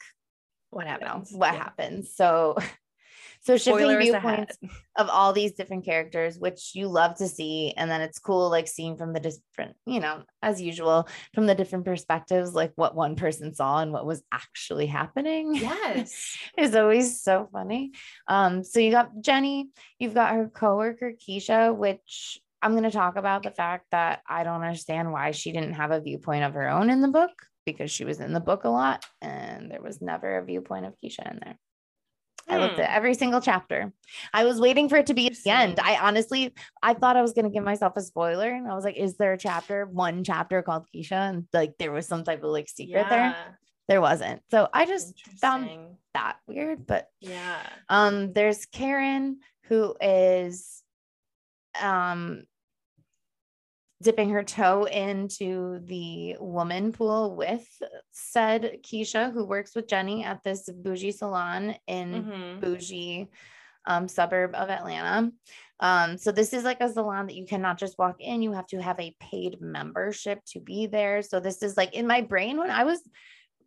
What 0.69 0.85
you 0.85 0.91
know, 0.91 1.07
happens? 1.07 1.31
what 1.31 1.53
Yeah. 1.53 1.63
happens. 1.63 2.13
So 2.13 2.57
so 3.45 3.55
shifting 3.57 3.75
Spoilers 3.77 4.03
viewpoints 4.03 4.57
ahead. 4.61 4.71
of 4.97 5.09
all 5.09 5.31
these 5.33 5.53
different 5.53 5.85
characters, 5.85 6.37
which 6.37 6.71
you 6.75 6.87
love 6.87 7.15
to 7.19 7.27
see. 7.27 7.73
And 7.77 7.89
then 7.91 8.01
it's 8.01 8.19
cool, 8.19 8.49
like 8.49 8.67
seeing 8.67 8.97
from 8.97 9.13
the 9.13 9.19
different, 9.21 9.75
you 9.85 9.99
know, 10.01 10.23
as 10.41 10.61
usual, 10.61 11.07
from 11.33 11.45
the 11.45 11.55
different 11.55 11.85
perspectives, 11.85 12.53
like 12.53 12.71
what 12.75 12.95
one 12.95 13.15
person 13.15 13.53
saw 13.53 13.79
and 13.79 13.91
what 13.93 14.05
was 14.05 14.23
actually 14.31 14.87
happening 14.87 15.55
Yes. 15.55 16.37
is 16.57 16.75
always 16.75 17.21
so 17.21 17.47
funny. 17.51 17.91
Um, 18.27 18.63
so 18.63 18.79
you 18.79 18.91
got 18.91 19.11
Jenny, 19.21 19.69
you've 19.99 20.13
got 20.13 20.33
her 20.35 20.47
coworker 20.49 21.11
Keisha, 21.13 21.73
which 21.75 22.39
I'm 22.63 22.71
going 22.71 22.83
to 22.83 22.91
talk 22.91 23.17
about 23.17 23.43
the 23.43 23.51
fact 23.51 23.87
that 23.91 24.21
I 24.27 24.43
don't 24.43 24.61
understand 24.63 25.11
why 25.11 25.31
she 25.31 25.51
didn't 25.51 25.73
have 25.73 25.91
a 25.91 25.99
viewpoint 25.99 26.45
of 26.45 26.53
her 26.53 26.69
own 26.69 26.89
in 26.89 27.01
the 27.01 27.09
book 27.09 27.31
because 27.65 27.91
she 27.91 28.05
was 28.05 28.19
in 28.19 28.33
the 28.33 28.39
book 28.39 28.63
a 28.63 28.69
lot 28.69 29.05
and 29.21 29.69
there 29.69 29.81
was 29.81 30.01
never 30.01 30.37
a 30.37 30.45
viewpoint 30.45 30.85
of 30.85 30.93
Keisha 31.03 31.29
in 31.29 31.39
there. 31.43 31.57
I 32.49 32.57
looked 32.57 32.75
Hmm. 32.75 32.81
at 32.81 32.89
every 32.91 33.13
single 33.13 33.39
chapter. 33.41 33.93
I 34.33 34.43
was 34.45 34.59
waiting 34.59 34.89
for 34.89 34.97
it 34.97 35.07
to 35.07 35.13
be 35.13 35.27
at 35.27 35.35
the 35.43 35.49
end. 35.49 35.79
I 35.81 35.97
honestly, 35.97 36.53
I 36.81 36.93
thought 36.93 37.15
I 37.17 37.21
was 37.21 37.33
going 37.33 37.45
to 37.45 37.51
give 37.51 37.63
myself 37.63 37.93
a 37.95 38.01
spoiler, 38.01 38.49
and 38.49 38.67
I 38.69 38.75
was 38.75 38.83
like, 38.83 38.97
"Is 38.97 39.15
there 39.15 39.31
a 39.33 39.37
chapter, 39.37 39.85
one 39.85 40.25
chapter 40.25 40.61
called 40.61 40.85
Keisha?" 40.93 41.29
And 41.29 41.47
like, 41.53 41.75
there 41.79 41.93
was 41.93 42.05
some 42.05 42.23
type 42.25 42.43
of 42.43 42.51
like 42.51 42.67
secret 42.67 43.07
there. 43.09 43.27
Yeah. 43.27 43.47
There 43.87 44.01
wasn't. 44.01 44.41
So 44.51 44.67
I 44.73 44.85
just 44.85 45.13
found 45.39 45.69
that 46.13 46.37
weird. 46.47 46.85
But 46.85 47.07
Yeah. 47.21 47.61
um, 47.87 48.33
there's 48.33 48.65
Karen 48.65 49.39
who 49.67 49.95
is 50.01 50.83
um 51.81 52.43
dipping 54.03 54.29
her 54.29 54.43
toe 54.43 54.83
into 54.83 55.79
the 55.85 56.35
woman 56.39 56.91
pool 56.91 57.35
with 57.35 57.67
said 58.11 58.79
Keisha, 58.83 59.31
who 59.33 59.45
works 59.45 59.75
with 59.75 59.87
Jenny 59.87 60.23
at 60.23 60.43
this 60.43 60.69
bougie 60.69 61.11
salon 61.11 61.75
in 61.87 62.25
Mhm. 62.25 62.61
bougie 62.61 63.29
um, 63.85 64.07
suburb 64.07 64.55
of 64.55 64.69
Atlanta. 64.69 65.31
Um, 65.79 66.17
so 66.17 66.31
this 66.31 66.53
is 66.53 66.63
like 66.63 66.79
a 66.79 66.89
salon 66.89 67.27
that 67.27 67.35
you 67.35 67.45
cannot 67.45 67.77
just 67.77 67.97
walk 67.97 68.21
in, 68.21 68.41
you 68.41 68.53
have 68.53 68.67
to 68.67 68.81
have 68.81 68.99
a 68.99 69.15
paid 69.19 69.59
membership 69.59 70.39
to 70.47 70.59
be 70.59 70.87
there. 70.87 71.21
So 71.21 71.39
this 71.39 71.61
is 71.61 71.75
like 71.75 71.93
in 71.93 72.07
my 72.07 72.21
brain 72.21 72.57
when 72.57 72.71
I 72.71 72.83
was 72.85 73.01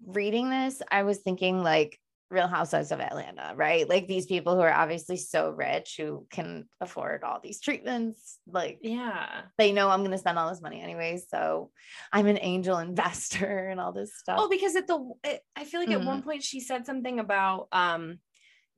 reading 0.06 0.48
this, 0.48 0.80
I 0.90 1.02
was 1.02 1.18
thinking 1.18 1.62
like 1.62 1.98
Real 2.30 2.48
Housewives 2.48 2.90
of 2.90 3.00
Atlanta, 3.00 3.52
right? 3.54 3.88
Like 3.88 4.08
these 4.08 4.26
people 4.26 4.54
who 4.56 4.60
are 4.62 4.72
obviously 4.72 5.16
so 5.16 5.50
rich 5.50 5.94
who 5.98 6.26
can 6.30 6.68
afford 6.80 7.22
all 7.22 7.38
these 7.40 7.60
treatments, 7.60 8.38
like 8.48 8.78
Yeah. 8.82 9.42
they 9.58 9.72
know 9.72 9.88
I'm 9.88 10.00
going 10.00 10.10
to 10.10 10.18
spend 10.18 10.38
all 10.38 10.48
this 10.50 10.60
money 10.60 10.80
anyway. 10.80 11.20
So 11.28 11.70
I'm 12.12 12.26
an 12.26 12.38
angel 12.40 12.78
investor 12.90 13.68
and 13.68 13.80
all 13.80 13.92
this 13.92 14.16
stuff. 14.16 14.38
Oh, 14.40 14.48
because 14.48 14.74
at 14.74 14.86
the 14.86 15.12
it, 15.24 15.40
I 15.54 15.64
feel 15.64 15.80
like 15.80 15.90
at 15.90 16.00
Mhm. 16.00 16.04
one 16.06 16.22
point 16.22 16.42
she 16.42 16.60
said 16.60 16.84
something 16.84 17.20
about 17.20 17.68
um 17.72 18.18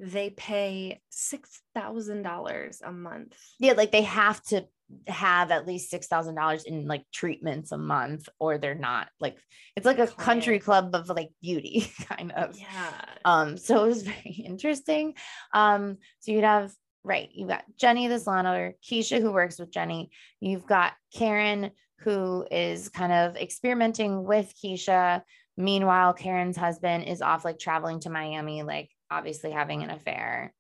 they 0.01 0.31
pay 0.31 1.01
six 1.11 1.61
thousand 1.75 2.23
dollars 2.23 2.81
a 2.85 2.93
month. 2.93 3.37
yeah, 3.59 3.73
like 3.73 3.93
they 3.93 4.03
have 4.03 4.43
to 4.45 4.65
have 5.07 5.51
at 5.51 5.67
least 5.67 5.91
six 5.91 6.07
thousand 6.07 6.37
dollars 6.37 6.65
in 6.65 6.87
like 6.87 7.05
treatments 7.13 7.73
a 7.73 7.79
month, 7.79 8.29
or 8.39 8.59
they're 8.59 8.75
not 8.75 9.09
like 9.21 9.39
it's 9.77 9.87
like 9.87 9.99
a 9.99 10.07
country 10.07 10.59
club 10.59 10.95
of 10.95 11.09
like 11.09 11.31
beauty 11.43 11.91
kind 12.09 12.33
of. 12.33 12.59
Yeah. 12.59 12.91
Um, 13.25 13.57
so 13.57 13.85
it 13.85 13.89
was 13.89 14.03
very 14.15 14.43
interesting. 14.45 15.15
Um, 15.53 15.99
so 16.21 16.33
you'd 16.33 16.45
have 16.45 16.73
right, 17.05 17.29
you've 17.33 17.49
got 17.49 17.65
Jenny 17.77 18.07
the 18.09 18.19
salon 18.19 18.47
owner, 18.47 18.75
Keisha 18.85 19.21
who 19.21 19.33
works 19.33 19.59
with 19.59 19.71
Jenny. 19.71 20.11
You've 20.41 20.67
got 20.67 20.93
Karen 21.15 21.71
who 22.01 22.47
is 22.51 22.89
kind 22.89 23.13
of 23.13 23.37
experimenting 23.37 24.25
with 24.25 24.55
Keisha. 24.63 25.23
Meanwhile, 25.57 26.15
Karen's 26.15 26.57
husband 26.57 27.05
is 27.05 27.21
off 27.21 27.45
like 27.45 27.59
traveling 27.59 27.99
to 28.01 28.11
Miami, 28.11 28.63
like 28.63 28.91
obviously 29.11 29.51
having 29.51 29.83
an 29.83 29.91
affair. 29.91 30.53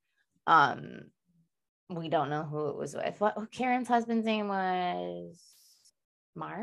Um, 0.46 1.10
we 1.90 2.08
don't 2.08 2.30
know 2.30 2.44
who 2.44 2.68
it 2.68 2.76
was 2.76 2.94
with. 2.94 3.20
What 3.20 3.50
Karen's 3.52 3.88
husband's 3.88 4.26
name 4.26 4.48
was 4.48 5.38
Mark? 6.36 6.58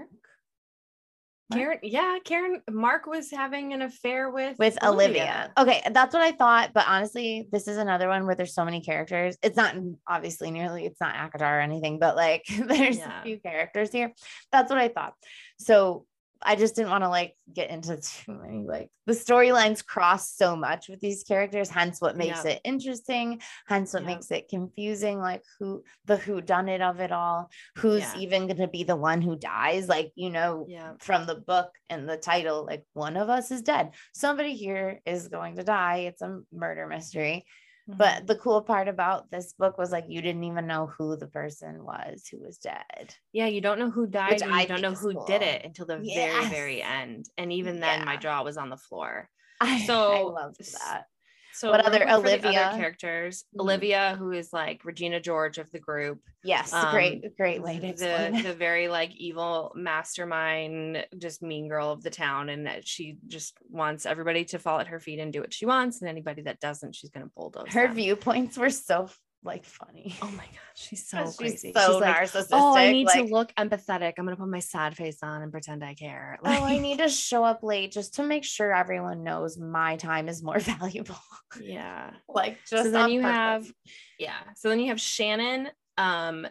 Mark? 1.51 1.61
Karen, 1.61 1.79
yeah, 1.83 2.17
Karen 2.23 2.61
Mark 2.69 3.05
was 3.05 3.29
having 3.29 3.73
an 3.73 3.83
affair 3.83 4.31
with 4.31 4.57
with 4.57 4.83
Olivia. 4.83 5.51
Okay, 5.57 5.81
that's 5.91 6.11
what 6.13 6.23
I 6.23 6.31
thought. 6.31 6.71
But 6.73 6.85
honestly, 6.87 7.47
this 7.51 7.67
is 7.67 7.77
another 7.77 8.07
one 8.07 8.25
where 8.25 8.33
there's 8.35 8.55
so 8.55 8.65
many 8.65 8.81
characters. 8.81 9.37
It's 9.43 9.55
not 9.55 9.75
obviously 10.07 10.49
nearly, 10.49 10.85
it's 10.85 10.99
not 10.99 11.13
ACOTAR 11.15 11.57
or 11.57 11.61
anything, 11.61 11.99
but 11.99 12.15
like 12.15 12.45
there's 12.67 12.97
Yeah. 12.97 13.19
a 13.19 13.23
few 13.23 13.39
characters 13.39 13.91
here. 13.91 14.11
That's 14.51 14.71
what 14.71 14.79
I 14.79 14.87
thought. 14.87 15.13
So 15.59 16.05
I 16.45 16.55
just 16.55 16.75
didn't 16.75 16.91
want 16.91 17.03
to 17.03 17.09
like 17.09 17.35
get 17.51 17.69
into 17.69 17.97
too 17.97 18.33
many 18.41 18.63
like 18.65 18.89
the 19.07 19.13
storylines 19.13 19.85
cross 19.85 20.31
so 20.31 20.55
much 20.55 20.87
with 20.89 20.99
these 20.99 21.23
characters, 21.23 21.69
hence 21.69 21.99
what 21.99 22.15
makes 22.17 22.45
Yeah. 22.45 22.51
it 22.51 22.61
interesting, 22.63 23.41
hence 23.67 23.93
what 23.93 24.03
Yeah. 24.03 24.07
makes 24.09 24.29
it 24.31 24.47
confusing, 24.49 25.19
like 25.19 25.43
who 25.59 25.83
the 26.05 26.17
who 26.17 26.41
done 26.41 26.69
it 26.69 26.81
of 26.81 26.99
it 26.99 27.11
all, 27.11 27.49
who's 27.77 28.01
Yeah. 28.01 28.17
even 28.19 28.47
gonna 28.47 28.67
be 28.67 28.83
the 28.83 28.95
one 28.95 29.21
who 29.21 29.35
dies, 29.35 29.87
like 29.89 30.11
you 30.15 30.29
know, 30.29 30.65
Yeah. 30.69 30.93
from 30.99 31.25
the 31.25 31.35
book 31.35 31.69
and 31.89 32.07
the 32.07 32.17
title, 32.17 32.65
like 32.65 32.85
one 32.93 33.17
of 33.17 33.29
us 33.29 33.51
is 33.51 33.61
dead. 33.63 33.91
Somebody 34.13 34.55
here 34.55 35.01
is 35.05 35.27
going 35.27 35.55
to 35.57 35.63
die. 35.63 35.97
It's 36.09 36.21
a 36.21 36.39
murder 36.53 36.87
mystery. 36.87 37.45
Mm-hmm. 37.89 37.97
But 37.97 38.25
the 38.27 38.35
cool 38.35 38.61
part 38.61 38.87
about 38.87 39.29
this 39.29 39.53
book 39.53 39.77
was 39.77 39.91
like 39.91 40.05
you 40.07 40.21
didn't 40.21 40.43
even 40.43 40.65
know 40.65 40.87
who 40.87 41.15
the 41.15 41.27
person 41.27 41.83
was 41.83 42.27
who 42.27 42.39
was 42.39 42.57
dead. 42.57 43.15
Yeah, 43.31 43.45
you 43.47 43.61
don't 43.61 43.79
know 43.79 43.91
who 43.91 44.07
died 44.07 44.41
and 44.41 44.51
I 44.53 44.61
you 44.61 44.67
don't 44.67 44.81
know 44.81 44.93
who 44.93 45.13
cool. 45.13 45.25
did 45.25 45.41
it 45.41 45.63
until 45.65 45.85
the 45.85 45.97
very, 45.97 46.05
Yes. 46.07 46.49
very 46.49 46.81
end. 46.81 47.29
And 47.37 47.53
even 47.53 47.79
then 47.79 48.05
my 48.05 48.17
jaw 48.17 48.43
was 48.43 48.57
on 48.57 48.69
the 48.69 48.77
floor. 48.77 49.29
I, 49.61 49.75
I 49.75 49.79
So, 49.85 50.25
loved 50.27 50.57
that. 50.73 51.05
So 51.55 51.71
What 51.71 51.79
other- 51.85 51.99
quick 51.99 52.09
for 52.09 52.21
the 52.21 52.29
Olivia? 52.29 52.61
other 52.67 52.77
characters. 52.77 53.45
Mhm. 53.55 53.61
Olivia, 53.61 54.15
who 54.19 54.31
is 54.31 54.51
like 54.51 54.83
Regina 54.83 55.19
George 55.21 55.57
of 55.57 55.71
the 55.71 55.79
group. 55.79 56.19
Yes, 56.43 56.73
um, 56.73 56.91
great, 56.91 57.35
great 57.37 57.61
lady. 57.63 57.91
the 57.93 58.41
the 58.43 58.53
very 58.53 58.87
like 58.87 59.11
evil 59.15 59.71
mastermind, 59.75 61.07
just 61.17 61.41
mean 61.41 61.67
girl 61.69 61.91
of 61.91 62.03
the 62.03 62.09
town, 62.09 62.49
and 62.49 62.65
that 62.67 62.87
she 62.87 63.17
just 63.27 63.57
wants 63.69 64.05
everybody 64.05 64.45
to 64.45 64.59
fall 64.59 64.79
at 64.79 64.87
her 64.87 64.99
feet 64.99 65.19
and 65.19 65.31
do 65.33 65.41
what 65.41 65.53
she 65.53 65.65
wants, 65.65 66.01
and 66.01 66.09
anybody 66.09 66.41
that 66.43 66.59
doesn't, 66.59 66.95
she's 66.95 67.09
gonna 67.09 67.31
bulldoze. 67.35 67.73
Her 67.73 67.87
them. 67.87 67.95
viewpoints 67.95 68.57
were 68.57 68.69
so 68.69 69.09
like 69.45 69.63
funny. 69.63 70.15
Oh 70.21 70.27
my 70.31 70.43
god, 70.43 70.73
she's 70.75 71.07
so 71.09 71.17
'Cause 71.17 71.37
crazy. 71.37 71.71
She's 71.73 71.81
so 71.85 71.97
like, 71.99 72.15
narcissistic. 72.15 72.47
oh, 72.51 72.75
I 72.75 72.91
need 72.91 73.05
like, 73.05 73.25
to 73.25 73.31
look 73.33 73.53
empathetic. 73.55 74.13
I'm 74.17 74.25
gonna 74.25 74.35
put 74.35 74.47
my 74.49 74.59
sad 74.59 74.95
face 74.97 75.19
on 75.23 75.41
and 75.41 75.51
pretend 75.51 75.83
I 75.83 75.93
care. 75.93 76.37
Oh, 76.43 76.49
I 76.65 76.77
need 76.79 76.97
to 76.99 77.09
show 77.09 77.43
up 77.43 77.63
late 77.63 77.91
just 77.91 78.15
to 78.15 78.23
make 78.23 78.43
sure 78.43 78.73
everyone 78.73 79.23
knows 79.23 79.57
my 79.57 79.95
time 79.97 80.27
is 80.27 80.43
more 80.43 80.59
valuable. 80.59 81.15
yeah. 81.61 82.11
like 82.27 82.57
just 82.69 82.83
so 82.85 82.91
then 82.91 83.09
you 83.09 83.21
purpose. 83.21 83.35
have 83.35 83.71
yeah 84.19 84.39
so 84.55 84.67
then 84.69 84.79
you 84.79 84.87
have 84.89 84.99
shannon 84.99 85.69
um 85.97 86.45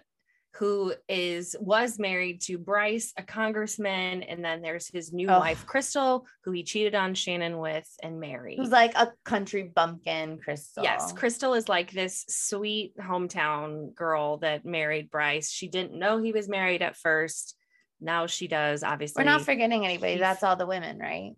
who 0.56 0.94
is 1.08 1.56
was 1.58 1.99
married 1.99 2.40
to 2.42 2.58
bryce 2.58 3.12
a 3.16 3.23
congressman 3.23 4.23
and 4.23 4.44
then 4.44 4.62
there's 4.62 4.87
his 4.88 5.12
new 5.12 5.28
Oh. 5.28 5.38
wife 5.40 5.66
crystal 5.66 6.26
who 6.44 6.52
he 6.52 6.62
cheated 6.62 6.94
on 6.94 7.14
shannon 7.14 7.58
with 7.58 7.88
and 8.02 8.20
married 8.20 8.58
who's 8.58 8.70
like 8.70 8.94
a 8.94 9.12
country 9.25 9.64
bumpkin 9.75 10.38
crystal. 10.38 10.84
yes 10.84 11.12
crystal 11.12 11.54
is 11.54 11.68
like 11.68 11.90
this 11.90 12.25
sweet 12.28 12.96
hometown 12.99 13.94
girl 13.94 14.37
that 14.38 14.64
married 14.64 15.11
bryce 15.11 15.50
she 15.50 15.68
didn't 15.68 15.99
know 15.99 16.18
he 16.23 16.32
was 16.32 16.49
married 16.49 16.82
at 16.82 16.96
first 16.96 17.56
now 18.00 18.26
she 18.26 18.46
does 18.46 18.82
obviously 18.82 19.23
We're 19.25 19.30
not 19.30 19.42
forgetting 19.42 19.84
anybody. 19.87 20.18
That's 20.18 20.42
all 20.42 20.56
the 20.56 20.66
women, 20.66 20.99
right? 20.99 21.32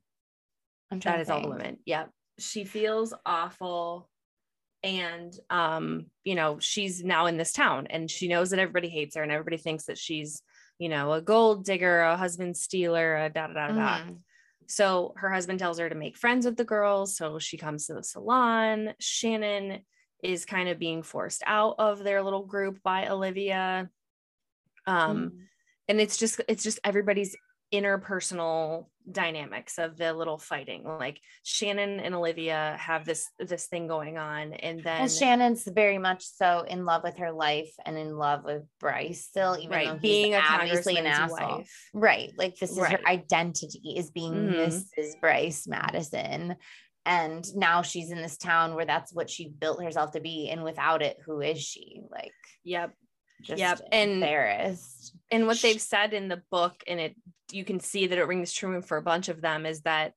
I'm 0.91 0.99
trying 1.01 1.13
that 1.13 1.17
to 1.17 1.23
is 1.23 1.31
all 1.31 1.43
the 1.43 1.49
women 1.49 1.79
yep 1.87 2.11
she 2.39 2.65
feels 2.65 3.15
awful 3.25 4.11
and 4.83 5.33
um 5.51 6.07
you 6.25 6.35
know 6.35 6.59
she's 6.61 7.03
now 7.03 7.27
in 7.27 7.37
this 7.37 7.53
town 7.53 7.87
and 7.89 8.11
she 8.11 8.29
knows 8.29 8.51
that 8.51 8.59
everybody 8.59 8.89
hates 8.89 9.17
her 9.17 9.23
and 9.23 9.33
everybody 9.33 9.57
thinks 9.57 9.85
that 9.87 9.99
she's 9.99 10.43
you 10.79 10.89
know 10.89 11.13
a 11.13 11.21
gold 11.23 11.65
digger 11.65 12.03
a 12.03 12.17
husband 12.17 12.57
stealer 12.57 13.17
a 13.17 13.31
da 13.31 13.47
da 13.47 13.55
da 13.55 13.69
da 13.73 13.99
Mhm. 14.05 14.19
so 14.67 15.15
her 15.17 15.33
husband 15.33 15.59
tells 15.59 15.79
her 15.79 15.89
to 15.89 15.95
make 15.95 16.17
friends 16.17 16.45
with 16.45 16.57
the 16.57 16.65
girls 16.65 17.17
so 17.17 17.39
she 17.39 17.57
comes 17.57 17.87
to 17.87 17.95
the 17.95 18.03
salon 18.03 18.93
shannon 19.01 19.81
is 20.23 20.45
kind 20.45 20.69
of 20.69 20.79
being 20.79 21.03
forced 21.03 21.43
out 21.47 21.77
of 21.79 22.05
their 22.05 22.23
little 22.23 22.45
group 22.45 22.83
by 22.83 23.09
olivia 23.09 23.89
um 24.87 25.17
Mhm. 25.31 25.47
and 25.89 26.01
it's 26.01 26.17
just 26.17 26.41
it's 26.49 26.63
just 26.63 26.79
everybody's 26.85 27.35
interpersonal 27.73 28.87
dynamics 29.11 29.79
of 29.79 29.97
the 29.97 30.13
little 30.13 30.37
fighting 30.39 30.83
like 30.85 31.21
shannon 31.45 32.01
and 32.01 32.13
olivia 32.13 32.77
have 32.79 33.05
this 33.05 33.29
this 33.39 33.67
thing 33.67 33.87
going 33.87 34.19
on 34.19 34.53
and 34.55 34.83
then 34.83 35.03
And 35.03 35.11
Shannon's 35.11 35.65
very 35.65 35.99
much 35.99 36.25
so 36.25 36.65
in 36.67 36.85
love 36.85 37.03
with 37.05 37.17
her 37.19 37.31
life 37.31 37.73
and 37.85 37.97
in 37.97 38.17
love 38.17 38.43
with 38.45 38.63
Bryce 38.81 39.25
still, 39.25 39.57
even 39.59 39.71
though 39.71 39.77
right 39.77 39.93
he's 39.93 40.01
being 40.01 40.35
a 40.35 40.39
obviously 40.39 40.97
an 40.97 41.07
asshole. 41.07 41.59
wife 41.59 41.89
Right. 41.95 42.33
Like 42.37 42.57
this 42.57 42.73
is 42.73 42.79
Right. 42.79 42.93
her 43.01 43.07
identity 43.09 43.95
is 43.97 44.11
being 44.11 44.35
Mhm. 44.35 44.55
Mrs. 44.99 45.21
Bryce 45.21 45.67
Madison. 45.69 46.57
and 47.05 47.45
now 47.55 47.83
she's 47.83 48.11
in 48.11 48.21
this 48.21 48.37
town 48.37 48.75
where 48.75 48.85
that's 48.87 49.13
what 49.15 49.31
she 49.31 49.49
built 49.49 49.81
herself 49.81 50.11
to 50.13 50.21
be 50.21 50.49
and 50.51 50.65
without 50.65 51.01
it 51.03 51.17
who 51.25 51.41
is 51.41 51.63
she 51.63 52.01
like 52.11 52.33
Yep. 52.65 52.93
just 53.43 53.61
Yep, 53.61 53.81
and- 53.93 54.11
embarrassed 54.15 55.15
And 55.31 55.47
what 55.47 55.59
they've 55.61 55.81
said 55.81 56.13
in 56.15 56.29
the 56.29 56.43
book, 56.51 56.83
and 56.89 56.99
it 57.01 57.15
you 57.53 57.65
can 57.65 57.81
see 57.81 58.07
that 58.07 58.19
it 58.19 58.25
rings 58.27 58.53
true 58.53 58.81
for 58.83 58.97
a 58.97 59.03
bunch 59.03 59.29
of 59.29 59.41
them, 59.41 59.67
is 59.67 59.83
that 59.83 60.13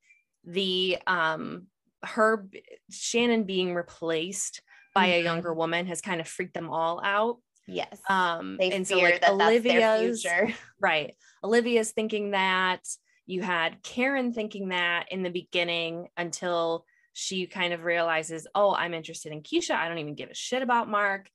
the 0.45 0.97
um 1.07 1.67
her 2.03 2.47
Shannon 2.89 3.43
being 3.43 3.75
replaced 3.75 4.61
by 4.95 5.07
a 5.07 5.19
Mhm. 5.21 5.23
younger 5.25 5.53
woman 5.53 5.85
has 5.87 6.01
kind 6.01 6.21
of 6.21 6.27
freaked 6.27 6.53
them 6.53 6.69
all 6.69 7.01
out. 7.03 7.37
yes 7.67 7.99
Um 8.09 8.57
they 8.57 8.71
and 8.71 8.87
so 8.87 8.97
like 8.99 9.21
that 9.21 9.31
Olivia's 9.31 10.25
right. 10.79 11.13
Olivia's 11.43 11.91
thinking 11.91 12.31
that 12.31 12.81
you 13.25 13.41
had 13.43 13.83
Karen 13.83 14.33
thinking 14.33 14.69
that 14.69 15.05
in 15.11 15.21
the 15.23 15.29
beginning 15.29 16.07
until 16.17 16.85
she 17.13 17.45
kind 17.47 17.73
of 17.73 17.83
realizes, 17.83 18.47
oh, 18.55 18.73
I'm 18.73 18.93
interested 18.93 19.31
in 19.33 19.41
Keisha. 19.43 19.75
I 19.75 19.87
don't 19.89 19.97
even 19.99 20.15
give 20.15 20.29
a 20.29 20.33
shit 20.35 20.61
about 20.63 20.89
Mark. 20.89 21.29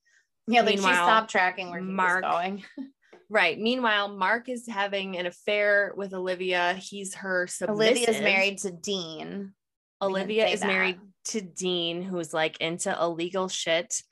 yeah 0.49 0.63
like 0.63 0.77
she 0.77 0.81
stopped 0.81 1.31
tracking 1.31 1.71
where 1.71 1.81
he 1.81 1.87
Mark- 1.87 2.25
was 2.25 2.33
going 2.33 2.65
Right. 3.31 3.59
Meanwhile, 3.59 4.09
Mark 4.17 4.49
is 4.49 4.67
having 4.69 5.17
an 5.17 5.27
affair 5.27 5.93
with 5.97 6.13
Olivia. 6.15 6.75
He's 6.75 7.15
her 7.15 7.47
submissive. 7.47 7.97
olivia's 7.97 8.21
married 8.21 8.59
to 8.59 8.71
dean 8.71 9.55
Olivia 10.03 10.47
is 10.49 10.61
that. 10.61 10.67
married 10.67 10.99
to 11.27 11.41
Dean, 11.41 12.03
who's 12.03 12.35
like 12.35 12.59
into 12.61 12.95
illegal 13.01 13.49
shit. 13.49 14.03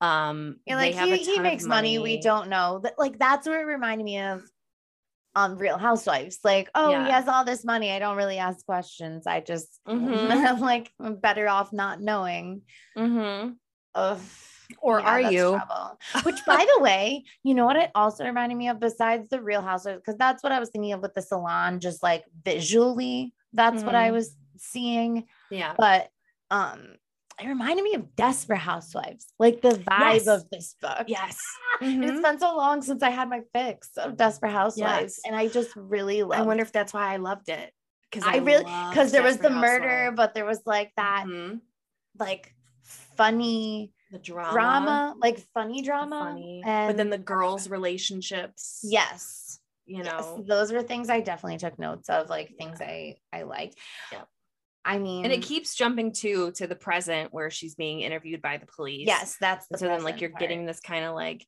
Um, 0.00 0.56
Yeah, 0.66 0.76
they 0.78 0.94
like 0.94 1.08
he, 1.08 1.24
he 1.24 1.38
makes 1.40 1.64
money. 1.64 1.98
We 1.98 2.20
don't 2.20 2.48
know 2.48 2.80
that. 2.82 2.94
Like 2.98 3.18
that's 3.18 3.46
what 3.46 3.56
it 3.58 3.64
reminded 3.64 4.04
me 4.04 4.20
of 4.20 4.42
on 5.34 5.56
Real 5.58 5.78
Housewives. 5.78 6.38
Like, 6.42 6.70
oh, 6.74 6.90
he 7.04 7.10
has 7.10 7.28
all 7.28 7.44
this 7.44 7.64
money. 7.64 7.90
I 7.92 7.98
don't 7.98 8.16
really 8.16 8.38
ask 8.38 8.64
questions. 8.66 9.26
I 9.26 9.40
just, 9.40 9.68
Mhm. 9.88 10.30
I'm 10.30 10.60
like, 10.60 10.90
I'm 11.00 11.16
better 11.16 11.48
off 11.48 11.72
not 11.72 12.00
knowing. 12.00 12.62
Mm-hmm. 12.96 13.52
Of 13.94 14.59
Or 14.80 15.00
are 15.00 15.20
you? 15.20 15.50
trouble. 15.56 15.98
Which, 16.24 16.38
by 16.46 16.66
the 16.76 16.82
way, 16.82 17.24
you 17.42 17.54
know 17.54 17.64
what 17.66 17.76
it 17.76 17.90
also 17.94 18.24
reminded 18.24 18.56
me 18.56 18.68
of 18.68 18.78
besides 18.80 19.28
the 19.28 19.40
Real 19.42 19.62
Housewives, 19.62 20.00
because 20.00 20.16
that's 20.18 20.42
what 20.42 20.52
I 20.52 20.60
was 20.60 20.70
thinking 20.70 20.92
of 20.92 21.00
with 21.00 21.14
the 21.14 21.22
salon, 21.22 21.80
just 21.80 22.02
like 22.02 22.24
visually. 22.44 23.32
That's 23.52 23.82
what 23.82 23.94
I 23.94 24.10
was 24.12 24.36
seeing. 24.56 25.26
Yeah. 25.50 25.74
But 25.76 26.10
um, 26.50 26.96
it 27.42 27.46
reminded 27.48 27.82
me 27.82 27.94
of 27.94 28.14
Desperate 28.16 28.58
Housewives, 28.58 29.26
like 29.38 29.60
the 29.62 29.70
vibe 29.70 30.14
Yes. 30.14 30.26
of 30.28 30.48
this 30.50 30.76
book. 30.80 31.04
Yes. 31.08 31.36
It's 31.82 31.88
Mhm. 31.96 32.22
been 32.22 32.38
so 32.38 32.54
long 32.56 32.82
since 32.82 33.02
I 33.02 33.08
had 33.08 33.30
my 33.30 33.40
fix 33.54 33.96
of 33.96 34.16
Desperate 34.18 34.52
Housewives, 34.52 35.14
Yes. 35.16 35.20
and 35.24 35.34
I 35.34 35.48
just 35.48 35.74
really 35.74 36.22
love. 36.22 36.38
I 36.38 36.42
wonder 36.42 36.62
if 36.62 36.72
that's 36.72 36.92
why 36.92 37.14
I 37.14 37.16
loved 37.16 37.48
it. 37.48 37.72
Because 38.10 38.28
I 38.28 38.36
really 38.38 38.64
because 38.90 39.12
there 39.12 39.22
was 39.22 39.38
the 39.38 39.48
murder, 39.50 40.12
but 40.14 40.34
there 40.34 40.44
was 40.44 40.60
like 40.66 40.92
that 40.96 41.24
like 42.18 42.54
funny 42.82 43.92
the 44.10 44.18
drama, 44.18 44.52
drama, 44.52 45.14
like 45.18 45.38
funny 45.54 45.82
drama, 45.82 46.18
funny, 46.18 46.62
and 46.64 46.88
but 46.88 46.96
then 46.96 47.10
the 47.10 47.18
girls' 47.18 47.68
relationships. 47.68 48.80
yes, 48.82 49.58
you 49.86 49.98
yes, 50.02 50.06
know, 50.06 50.44
those 50.46 50.72
were 50.72 50.82
things 50.82 51.08
I 51.08 51.20
definitely 51.20 51.58
took 51.58 51.78
notes 51.78 52.08
of, 52.08 52.28
like 52.28 52.54
things 52.58 52.80
I 52.80 53.16
I 53.32 53.42
liked. 53.42 53.76
Yep. 54.12 54.28
I 54.84 54.98
mean, 54.98 55.24
and 55.24 55.32
it 55.32 55.42
keeps 55.42 55.74
jumping 55.74 56.12
to 56.14 56.52
to 56.52 56.66
the 56.66 56.74
present 56.74 57.32
where 57.32 57.50
she's 57.50 57.74
being 57.74 58.00
interviewed 58.00 58.40
by 58.42 58.56
the 58.56 58.66
police. 58.66 59.06
yes, 59.06 59.36
that's 59.40 59.66
the 59.68 59.78
so 59.78 59.86
then 59.88 60.02
like 60.02 60.20
you're 60.20 60.30
part. 60.30 60.40
getting 60.40 60.64
this 60.66 60.80
kind 60.80 61.04
of 61.04 61.14
like 61.14 61.46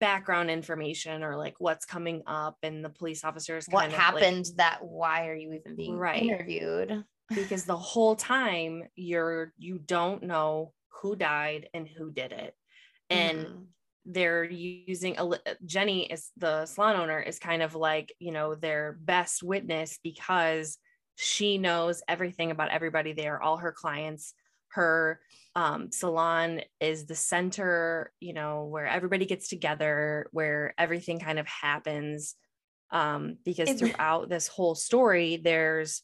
background 0.00 0.50
information 0.50 1.22
or 1.22 1.36
like 1.36 1.54
what's 1.58 1.84
coming 1.84 2.22
up 2.26 2.56
and 2.62 2.82
the 2.82 2.88
police 2.88 3.22
officers 3.22 3.66
what 3.68 3.82
kind 3.82 3.92
of, 3.92 3.98
like- 3.98 4.00
happened 4.24 4.46
that 4.56 4.78
why 4.82 5.28
are 5.28 5.34
you 5.34 5.52
even 5.52 5.76
being 5.76 5.94
Right. 5.98 6.22
interviewed 6.22 7.04
because 7.34 7.64
the 7.66 7.76
whole 7.76 8.16
time 8.16 8.84
you're 8.96 9.52
you 9.58 9.78
don't 9.78 10.22
know 10.22 10.72
who 11.02 11.16
died 11.16 11.68
and 11.74 11.88
who 11.88 12.10
did 12.10 12.32
it. 12.32 12.54
And 13.10 13.46
Mhm. 13.46 13.66
they're 14.06 14.44
using 14.44 15.18
a 15.18 15.28
jenny 15.66 16.06
is 16.10 16.30
the 16.36 16.64
salon 16.66 16.96
owner 16.96 17.20
is 17.20 17.38
kind 17.38 17.62
of 17.62 17.74
like 17.74 18.14
you 18.18 18.32
know 18.32 18.54
their 18.54 18.94
best 18.94 19.42
witness 19.42 19.98
because 20.02 20.78
she 21.16 21.58
knows 21.58 22.02
everything 22.08 22.50
about 22.50 22.70
everybody 22.70 23.12
there 23.12 23.42
all 23.42 23.58
her 23.58 23.72
clients. 23.72 24.32
Her 24.68 25.20
um, 25.56 25.90
salon 25.92 26.62
is 26.80 27.06
the 27.06 27.14
center 27.16 28.12
you 28.20 28.32
know 28.32 28.64
where 28.64 28.86
everybody 28.86 29.26
gets 29.26 29.48
together 29.48 30.28
where 30.32 30.74
everything 30.78 31.18
kind 31.20 31.38
of 31.38 31.46
happens. 31.46 32.36
Um, 32.92 33.38
because 33.44 33.72
throughout 33.74 34.28
this 34.28 34.48
whole 34.48 34.74
story 34.74 35.36
there's 35.36 36.02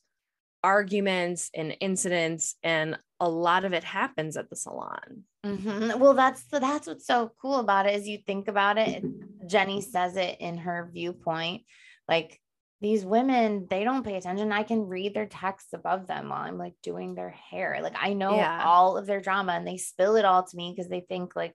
arguments 0.63 1.51
and 1.55 1.77
incidents 1.81 2.57
and 2.63 2.99
a 3.21 3.29
lot 3.29 3.65
of 3.65 3.73
it 3.73 3.85
happens 3.85 4.37
at 4.37 4.51
the 4.51 4.57
salon 4.57 5.25
Mhm. 5.45 6.01
Well, 6.01 6.15
that's 6.15 6.45
the, 6.47 6.59
that's 6.59 6.89
what's 6.89 7.07
so 7.07 7.31
cool 7.41 7.61
about 7.61 7.87
it 7.87 7.95
is 7.95 8.09
you 8.09 8.19
think 8.27 8.49
about 8.49 8.79
it. 8.79 9.05
Jenny 9.47 9.81
says 9.81 10.17
it 10.17 10.41
in 10.41 10.59
her 10.59 10.91
viewpoint, 10.93 11.63
like 12.09 12.41
these 12.81 13.05
women, 13.05 13.67
they 13.71 13.85
don't 13.85 14.03
pay 14.03 14.17
attention. 14.17 14.51
I 14.51 14.65
can 14.65 14.89
read 14.89 15.15
their 15.15 15.27
texts 15.27 15.73
above 15.73 16.09
them 16.09 16.31
while 16.31 16.43
I'm 16.43 16.59
like 16.59 16.75
doing 16.83 17.15
their 17.15 17.31
hair. 17.31 17.79
Like 17.81 17.95
I 17.97 18.13
know 18.13 18.35
Yeah. 18.37 18.61
all 18.65 18.97
of 18.97 19.07
their 19.07 19.21
drama, 19.21 19.53
and 19.53 19.67
they 19.67 19.77
spill 19.77 20.17
it 20.17 20.25
all 20.25 20.43
to 20.43 20.57
me 20.57 20.73
because 20.75 20.91
they 20.91 21.01
think 21.01 21.37
like, 21.37 21.55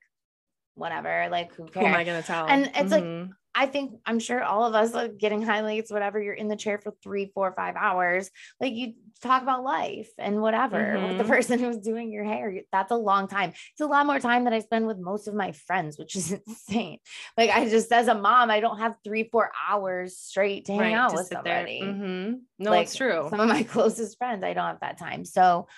whatever, 0.74 1.28
like 1.30 1.54
who 1.54 1.66
who 1.66 1.80
am 1.80 1.94
i 1.94 2.02
going 2.02 2.20
to 2.22 2.26
tell 2.26 2.46
And 2.48 2.70
it's 2.74 2.90
like, 2.90 3.04
Mhm. 3.04 3.30
I 3.54 3.66
think 3.66 4.00
I'm 4.06 4.18
sure 4.18 4.42
all 4.42 4.64
of 4.64 4.74
us 4.74 4.94
like 4.94 5.18
getting 5.18 5.42
highlights, 5.42 5.90
whatever. 5.90 6.20
You're 6.20 6.34
in 6.34 6.48
the 6.48 6.56
chair 6.56 6.78
for 6.78 6.94
three, 7.02 7.30
four, 7.34 7.52
five 7.54 7.76
hours. 7.76 8.30
Like 8.60 8.72
you 8.72 8.94
talk 9.20 9.42
about 9.42 9.62
life 9.62 10.08
and 10.18 10.40
whatever 10.40 11.06
with 11.06 11.18
the 11.18 11.24
person 11.24 11.58
who's 11.60 11.78
doing 11.78 12.10
your 12.12 12.24
hair. 12.24 12.54
That's 12.72 12.90
a 12.90 12.96
long 12.96 13.28
time. 13.28 13.50
It's 13.50 13.80
a 13.80 13.86
lot 13.86 14.06
more 14.06 14.18
time 14.18 14.44
than 14.44 14.52
I 14.52 14.60
spend 14.60 14.86
with 14.86 14.98
most 14.98 15.28
of 15.28 15.34
my 15.34 15.52
friends, 15.52 15.98
which 15.98 16.16
is 16.16 16.32
insane. 16.46 16.98
Like 17.36 17.50
I 17.50 17.68
just, 17.68 17.92
as 17.92 18.08
a 18.08 18.14
mom, 18.14 18.50
I 18.50 18.60
don't 18.60 18.78
have 18.78 18.96
three, 19.04 19.28
four 19.30 19.50
hours 19.68 20.16
straight 20.16 20.64
to 20.66 20.72
hang 20.72 20.80
right 20.80 20.94
out 20.94 21.10
to 21.10 21.16
with 21.16 21.26
somebody. 21.28 21.80
Mhm. 21.82 22.40
no 22.58 22.70
Like, 22.70 22.86
it's 22.86 22.96
true 22.96 23.26
Some 23.28 23.40
of 23.40 23.48
my 23.48 23.62
closest 23.74 24.16
friends, 24.18 24.44
I 24.44 24.54
don't 24.54 24.66
have 24.66 24.80
that 24.80 24.98
time. 24.98 25.24
So 25.24 25.68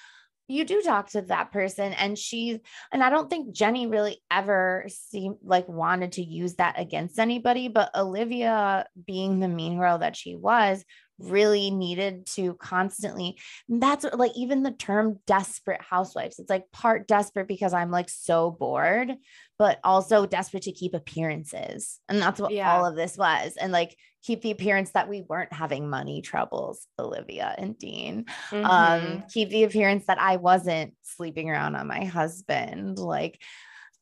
you 0.46 0.64
do 0.64 0.82
talk 0.82 1.10
to 1.10 1.22
that 1.22 1.52
person 1.52 1.92
and 1.94 2.18
she 2.18 2.60
and 2.92 3.02
I 3.02 3.10
don't 3.10 3.30
think 3.30 3.54
Jenny 3.54 3.86
really 3.86 4.20
ever 4.30 4.84
seemed 4.88 5.36
like 5.42 5.68
wanted 5.68 6.12
to 6.12 6.22
use 6.22 6.54
that 6.56 6.78
against 6.78 7.18
anybody, 7.18 7.68
but 7.68 7.94
Olivia 7.94 8.86
being 9.06 9.40
the 9.40 9.48
mean 9.48 9.78
girl 9.78 9.98
that 9.98 10.16
she 10.16 10.36
was 10.36 10.84
really 11.18 11.70
needed 11.70 12.26
to 12.26 12.54
constantly 12.54 13.38
that's 13.68 14.02
what, 14.04 14.18
like 14.18 14.32
even 14.36 14.62
the 14.62 14.70
term 14.72 15.18
desperate 15.26 15.80
housewives 15.80 16.38
it's 16.38 16.50
like 16.50 16.70
part 16.72 17.06
desperate 17.06 17.46
because 17.46 17.72
i'm 17.72 17.90
like 17.90 18.08
so 18.08 18.50
bored 18.50 19.12
but 19.58 19.78
also 19.84 20.26
desperate 20.26 20.64
to 20.64 20.72
keep 20.72 20.92
appearances 20.94 22.00
and 22.08 22.20
that's 22.20 22.40
what 22.40 22.52
Yeah. 22.52 22.72
all 22.76 22.86
of 22.86 22.96
this 22.96 23.16
was 23.16 23.56
and 23.60 23.72
like 23.72 23.96
keep 24.24 24.40
the 24.42 24.50
appearance 24.50 24.90
that 24.92 25.08
we 25.08 25.22
weren't 25.28 25.52
having 25.52 25.88
money 25.88 26.20
troubles 26.22 26.86
olivia 26.98 27.54
and 27.58 27.78
dean 27.78 28.24
Mhm. 28.50 28.64
um 28.64 29.24
keep 29.32 29.50
the 29.50 29.64
appearance 29.64 30.06
that 30.06 30.18
i 30.18 30.36
wasn't 30.36 30.94
sleeping 31.02 31.48
around 31.50 31.76
on 31.76 31.86
my 31.86 32.04
husband 32.04 32.98
like 32.98 33.40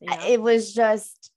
Yeah. 0.00 0.24
it 0.26 0.40
was 0.40 0.72
just 0.72 1.31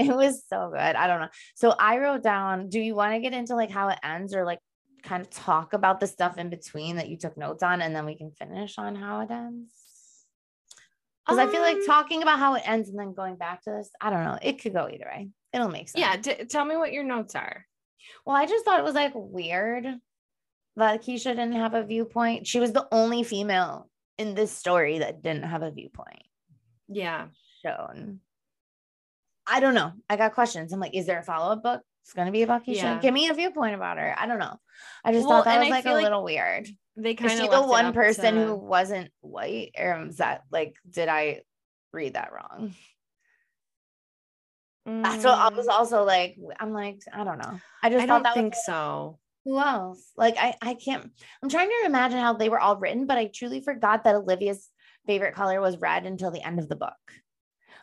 it 0.08 0.14
was 0.14 0.42
so 0.48 0.70
good. 0.70 0.78
I 0.78 1.06
don't 1.06 1.20
know. 1.20 1.28
So 1.54 1.74
i 1.78 1.98
wrote 1.98 2.22
down 2.22 2.68
do 2.68 2.80
you 2.80 2.94
want 2.94 3.14
to 3.14 3.20
get 3.20 3.32
into 3.32 3.54
like 3.54 3.70
how 3.70 3.88
it 3.88 3.98
ends 4.02 4.34
or 4.34 4.44
like 4.44 4.60
kind 5.02 5.22
of 5.22 5.30
talk 5.30 5.72
about 5.72 6.00
the 6.00 6.06
stuff 6.06 6.38
in 6.38 6.50
between 6.50 6.96
that 6.96 7.08
you 7.08 7.16
took 7.16 7.36
notes 7.36 7.62
on 7.62 7.80
and 7.80 7.94
then 7.94 8.04
we 8.04 8.16
can 8.16 8.30
finish 8.30 8.78
on 8.78 8.94
how 8.94 9.20
it 9.20 9.30
ends? 9.30 9.72
Because 11.24 11.38
i 11.38 11.46
feel 11.46 11.60
like 11.60 11.76
Um, 11.76 11.86
talking 11.86 12.22
about 12.22 12.38
how 12.38 12.54
it 12.54 12.62
ends 12.66 12.88
and 12.88 12.98
then 12.98 13.12
going 13.12 13.36
back 13.36 13.62
to 13.62 13.70
this 13.70 13.90
i 14.00 14.10
don't 14.10 14.24
know. 14.24 14.38
It 14.40 14.60
could 14.62 14.72
go 14.72 14.88
either 14.88 15.06
way. 15.06 15.28
It'll 15.52 15.68
make 15.68 15.88
sense. 15.88 16.00
yeah 16.00 16.44
tell 16.44 16.64
me 16.64 16.76
what 16.76 16.92
your 16.92 17.04
notes 17.04 17.34
are. 17.34 17.66
Well 18.24 18.36
i 18.36 18.46
just 18.46 18.64
thought 18.64 18.80
it 18.80 18.84
was 18.84 18.94
like 18.94 19.12
weird 19.14 19.86
that 20.76 21.02
keisha 21.02 21.30
didn't 21.30 21.52
have 21.52 21.74
a 21.74 21.84
viewpoint. 21.84 22.46
She 22.46 22.60
was 22.60 22.72
the 22.72 22.88
only 22.90 23.22
female 23.22 23.90
in 24.16 24.34
this 24.34 24.52
story 24.52 25.00
that 25.00 25.22
didn't 25.22 25.44
have 25.44 25.62
a 25.62 25.70
viewpoint 25.70 26.22
yeah. 26.90 27.26
shown. 27.64 28.20
I 29.50 29.60
don't 29.60 29.74
know. 29.74 29.92
I 30.08 30.16
got 30.16 30.34
questions. 30.34 30.72
I'm 30.72 30.80
like, 30.80 30.94
is 30.94 31.06
there 31.06 31.18
a 31.18 31.22
follow 31.22 31.52
up 31.52 31.62
book? 31.62 31.82
It's 32.04 32.12
gonna 32.14 32.32
be 32.32 32.42
about 32.42 32.64
Keisha. 32.64 32.76
Yeah. 32.76 32.98
Give 33.00 33.12
me 33.12 33.28
a 33.28 33.34
viewpoint 33.34 33.74
about 33.74 33.98
her. 33.98 34.14
I 34.18 34.26
don't 34.26 34.38
know. 34.38 34.56
I 35.04 35.12
just 35.12 35.26
Well, 35.26 35.42
thought 35.42 35.46
that 35.46 35.60
was 35.60 35.68
like 35.68 35.84
a 35.86 35.92
like 35.92 36.02
little 36.04 36.24
weird. 36.24 36.68
they 36.96 37.14
kind 37.14 37.40
of 37.40 37.50
the 37.50 37.62
one 37.62 37.92
person 37.92 38.36
who 38.36 38.54
wasn't 38.54 39.10
white, 39.20 39.72
or 39.78 40.06
is 40.08 40.16
that 40.18 40.42
like, 40.50 40.76
did 40.88 41.08
I 41.08 41.42
read 41.92 42.14
that 42.14 42.32
wrong? 42.32 42.74
That's 44.86 45.24
what 45.24 45.34
I 45.38 45.48
was 45.50 45.68
also 45.68 46.04
like. 46.04 46.36
I'm 46.58 46.72
like, 46.72 47.00
I 47.12 47.22
don't 47.24 47.38
know. 47.38 47.60
I 47.82 47.90
just 47.90 48.00
Mm. 48.00 48.04
I 48.04 48.06
thought 48.06 48.14
don't 48.14 48.22
that 48.24 48.34
think 48.34 48.54
was 48.54 48.64
so 48.64 49.18
who 49.44 49.58
else? 49.58 50.10
Like, 50.16 50.36
I 50.38 50.54
I 50.60 50.74
can't. 50.74 51.10
I'm 51.42 51.48
trying 51.48 51.68
to 51.68 51.86
imagine 51.86 52.18
how 52.18 52.32
they 52.34 52.48
were 52.48 52.60
all 52.60 52.76
written, 52.76 53.06
but 53.06 53.18
I 53.18 53.26
truly 53.26 53.60
forgot 53.60 54.04
that 54.04 54.14
Olivia's 54.14 54.68
favorite 55.06 55.34
color 55.34 55.60
was 55.60 55.78
red 55.80 56.06
until 56.06 56.30
the 56.30 56.42
end 56.42 56.58
of 56.58 56.68
the 56.68 56.76
book. 56.76 56.94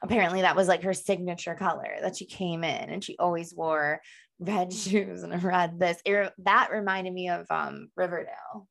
Apparently, 0.01 0.41
that 0.41 0.55
was 0.55 0.67
like 0.67 0.83
her 0.83 0.93
signature 0.93 1.55
color 1.55 1.97
that 2.01 2.17
she 2.17 2.25
came 2.25 2.63
in, 2.63 2.89
and 2.89 3.03
she 3.03 3.17
always 3.17 3.53
wore 3.53 4.01
red 4.39 4.71
shoes 4.73 5.23
and 5.23 5.33
a 5.33 5.37
red 5.37 5.79
this. 5.79 6.01
It, 6.05 6.31
that 6.39 6.69
reminded 6.71 7.13
me 7.13 7.29
of 7.29 7.45
um 7.49 7.89
Riverdale. 7.95 8.67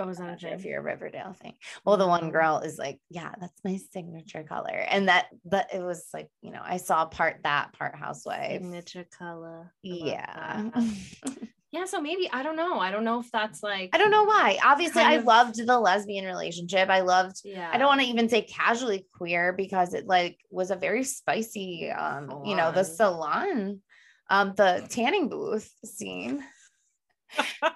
Oh, 0.00 0.06
was 0.06 0.18
I'm 0.18 0.28
that 0.28 0.42
a 0.42 0.54
if 0.54 0.64
you're 0.64 0.80
a 0.80 0.82
Riverdale 0.82 1.34
thing. 1.34 1.56
Well, 1.84 1.98
the 1.98 2.06
one 2.06 2.30
girl 2.30 2.60
is 2.60 2.78
like, 2.78 2.98
yeah, 3.10 3.34
that's 3.38 3.60
my 3.64 3.78
signature 3.92 4.42
color. 4.44 4.72
And 4.88 5.08
that 5.08 5.26
that 5.46 5.74
it 5.74 5.82
was 5.82 6.06
like, 6.14 6.28
you 6.40 6.52
know, 6.52 6.62
I 6.64 6.78
saw 6.78 7.04
part 7.04 7.40
that, 7.42 7.74
part 7.74 7.94
housewife. 7.94 8.62
Signature 8.62 9.06
color. 9.18 9.74
I 9.84 9.88
Yeah. 9.88 10.70
Yeah. 11.72 11.84
So 11.84 12.00
maybe 12.00 12.28
I 12.32 12.42
don't 12.42 12.56
know. 12.56 12.78
I 12.78 12.90
don't 12.90 13.04
know 13.04 13.20
if 13.20 13.30
that's 13.30 13.62
like 13.62 13.90
I 13.92 13.98
don't 13.98 14.10
know 14.10 14.24
why. 14.24 14.58
Obviously, 14.64 15.02
I 15.02 15.14
of- 15.14 15.24
loved 15.24 15.64
the 15.64 15.78
lesbian 15.78 16.24
relationship. 16.24 16.88
I 16.88 17.00
loved 17.00 17.40
Yeah. 17.44 17.70
I 17.72 17.78
don't 17.78 17.88
want 17.88 18.00
to 18.00 18.06
even 18.06 18.28
say 18.28 18.42
casually 18.42 19.06
queer 19.16 19.52
because 19.52 19.94
it 19.94 20.06
like 20.06 20.38
was 20.50 20.70
a 20.70 20.76
very 20.76 21.04
spicy 21.04 21.90
um, 21.90 22.44
you 22.44 22.56
know, 22.56 22.72
the 22.72 22.84
salon, 22.84 23.80
um, 24.28 24.54
the 24.56 24.84
tanning 24.90 25.28
booth 25.28 25.70
scene. 25.84 26.44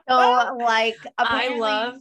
So 0.09 0.57
like 0.59 0.97
I 1.17 1.57
love 1.59 1.95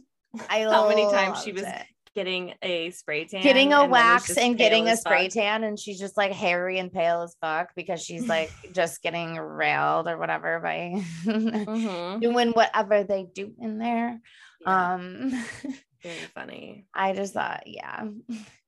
I 0.50 0.62
how 0.62 0.88
many 0.88 1.04
times 1.10 1.42
she 1.42 1.52
was 1.52 1.62
it. 1.62 1.86
Getting 2.14 2.54
a 2.62 2.90
spray 2.90 3.24
tan, 3.24 3.42
getting 3.42 3.72
a 3.72 3.84
wax 3.84 4.36
and 4.36 4.56
getting 4.56 4.88
a 4.88 4.96
spray 4.96 5.24
fuck. 5.24 5.32
tan 5.34 5.64
and 5.64 5.78
she's 5.78 5.98
just 5.98 6.16
like 6.16 6.32
hairy 6.32 6.78
and 6.78 6.92
pale 6.92 7.22
as 7.22 7.36
fuck 7.40 7.70
because 7.74 8.02
she's 8.02 8.26
like 8.28 8.50
just 8.72 9.02
getting 9.02 9.36
railed 9.38 10.08
or 10.08 10.16
whatever 10.18 10.60
by 10.60 10.92
Mhm. 11.24 12.20
doing 12.20 12.50
whatever 12.52 13.04
they 13.04 13.24
do 13.34 13.52
in 13.60 13.78
there 13.78 14.20
Yeah, 14.60 14.94
um 14.94 15.30
very 16.02 16.16
funny. 16.34 16.86
i 16.94 17.14
just 17.14 17.32
thought 17.32 17.62
yeah 17.66 18.04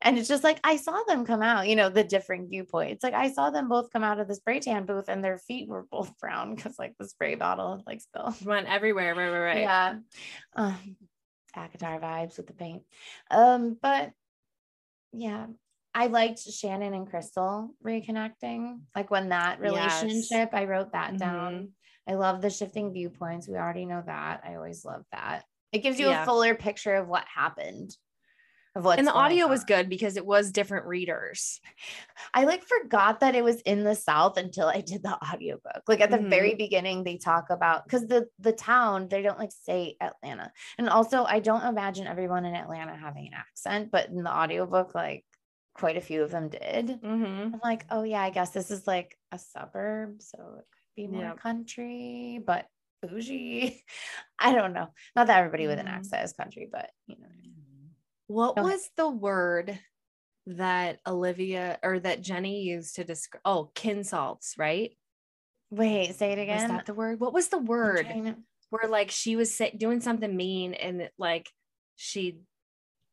and 0.00 0.18
it's 0.18 0.26
just 0.28 0.42
like 0.42 0.58
i 0.64 0.76
saw 0.76 1.02
them 1.06 1.26
come 1.26 1.42
out 1.42 1.68
you 1.68 1.76
know 1.76 1.90
the 1.90 2.02
different 2.02 2.48
viewpoints 2.48 3.04
like 3.04 3.12
i 3.12 3.30
saw 3.30 3.50
them 3.50 3.68
both 3.68 3.92
come 3.92 4.02
out 4.02 4.18
of 4.18 4.26
the 4.26 4.34
spray 4.34 4.58
tan 4.58 4.86
booth 4.86 5.08
and 5.08 5.22
their 5.22 5.36
feet 5.38 5.68
were 5.68 5.84
both 5.90 6.18
brown 6.18 6.54
because 6.54 6.78
like 6.78 6.94
the 6.98 7.06
spray 7.06 7.34
bottle 7.34 7.82
like 7.86 8.00
spilled 8.00 8.34
Went 8.46 8.66
everywhere. 8.68 9.14
Right, 9.14 9.28
right, 9.30 9.38
right. 9.40 9.60
yeah 9.60 9.94
um 10.54 10.96
ACOTAR 11.56 12.00
vibes 12.00 12.36
with 12.36 12.46
the 12.46 12.52
paint 12.52 12.82
um 13.30 13.76
but 13.80 14.12
yeah 15.12 15.46
i 15.94 16.06
liked 16.06 16.40
shannon 16.40 16.94
and 16.94 17.08
crystal 17.08 17.74
reconnecting 17.84 18.80
like 18.94 19.10
when 19.10 19.30
that 19.30 19.58
Yes. 19.62 20.02
relationship 20.02 20.50
i 20.52 20.64
wrote 20.64 20.92
that 20.92 21.18
down 21.18 21.52
Mhm. 21.52 21.68
i 22.08 22.14
love 22.14 22.40
the 22.42 22.50
shifting 22.50 22.92
viewpoints 22.92 23.48
we 23.48 23.54
already 23.56 23.86
know 23.86 24.02
that 24.04 24.42
i 24.44 24.54
always 24.54 24.84
love 24.84 25.04
that 25.12 25.44
it 25.72 25.78
gives 25.78 25.98
you 25.98 26.08
Yeah. 26.08 26.22
a 26.22 26.26
fuller 26.26 26.54
picture 26.54 26.94
of 26.94 27.08
what 27.08 27.24
happened 27.32 27.96
of 28.76 28.84
what 28.84 28.98
and 28.98 29.08
the 29.08 29.12
audio 29.12 29.46
was 29.48 29.64
good 29.64 29.88
because 29.88 30.16
it 30.16 30.26
was 30.26 30.52
different 30.52 30.86
readers. 30.86 31.60
I 32.34 32.44
like 32.44 32.62
forgot 32.62 33.20
that 33.20 33.34
it 33.34 33.42
was 33.42 33.60
in 33.62 33.84
the 33.84 33.94
South 33.94 34.36
until 34.36 34.68
I 34.68 34.82
did 34.82 35.02
the 35.02 35.16
audiobook. 35.32 35.82
Like 35.88 36.00
at 36.00 36.10
the 36.10 36.18
Mhm. 36.18 36.30
very 36.30 36.54
beginning, 36.54 37.02
they 37.02 37.16
talk 37.16 37.50
about 37.50 37.84
because 37.84 38.06
the 38.06 38.28
the 38.38 38.52
town 38.52 39.08
they 39.08 39.22
don't 39.22 39.38
like 39.38 39.50
say 39.52 39.96
Atlanta, 40.00 40.52
and 40.78 40.88
also 40.88 41.24
I 41.24 41.40
don't 41.40 41.64
imagine 41.64 42.06
everyone 42.06 42.44
in 42.44 42.54
Atlanta 42.54 42.96
having 42.96 43.26
an 43.28 43.34
accent, 43.34 43.90
but 43.90 44.08
in 44.10 44.22
the 44.22 44.30
audiobook, 44.32 44.94
like 44.94 45.24
quite 45.74 45.96
a 45.96 46.00
few 46.00 46.22
of 46.22 46.30
them 46.30 46.48
did. 46.48 47.00
Mm-hmm. 47.02 47.54
I'm 47.54 47.60
like, 47.62 47.86
oh 47.90 48.02
yeah, 48.02 48.22
I 48.22 48.30
guess 48.30 48.50
this 48.50 48.70
is 48.70 48.86
like 48.86 49.18
a 49.32 49.38
suburb, 49.38 50.22
so 50.22 50.38
it 50.58 50.66
could 50.70 50.94
be 50.96 51.06
more 51.06 51.22
Yep. 51.22 51.38
country, 51.40 52.40
but 52.44 52.66
bougie. 53.02 53.84
I 54.38 54.52
don't 54.52 54.72
know. 54.72 54.88
Not 55.14 55.28
that 55.28 55.38
everybody 55.38 55.66
with 55.66 55.78
an 55.78 55.86
Mhm. 55.86 55.90
accent 55.90 56.24
is 56.24 56.32
country, 56.34 56.68
but 56.70 56.90
you 57.06 57.16
know. 57.18 57.28
What 58.28 58.56
was 58.56 58.88
the 58.96 59.08
word 59.08 59.78
that 60.46 60.98
Olivia 61.06 61.78
or 61.82 61.98
that 62.00 62.22
Jenny 62.22 62.62
used 62.62 62.96
to 62.96 63.04
describe? 63.04 63.40
Oh, 63.44 63.70
kinsalts, 63.74 64.58
right? 64.58 64.96
Wait, 65.70 66.14
say 66.14 66.32
it 66.32 66.38
again. 66.38 66.68
that 66.68 66.86
the 66.86 66.94
word? 66.94 67.20
What 67.20 67.32
was 67.32 67.48
the 67.48 67.58
word 67.58 68.06
to- 68.08 68.36
where 68.70 68.88
like 68.90 69.10
she 69.10 69.36
was 69.36 69.54
say, 69.56 69.70
doing 69.76 70.00
something 70.00 70.34
mean 70.36 70.74
and 70.74 71.08
like 71.18 71.48
she? 71.96 72.38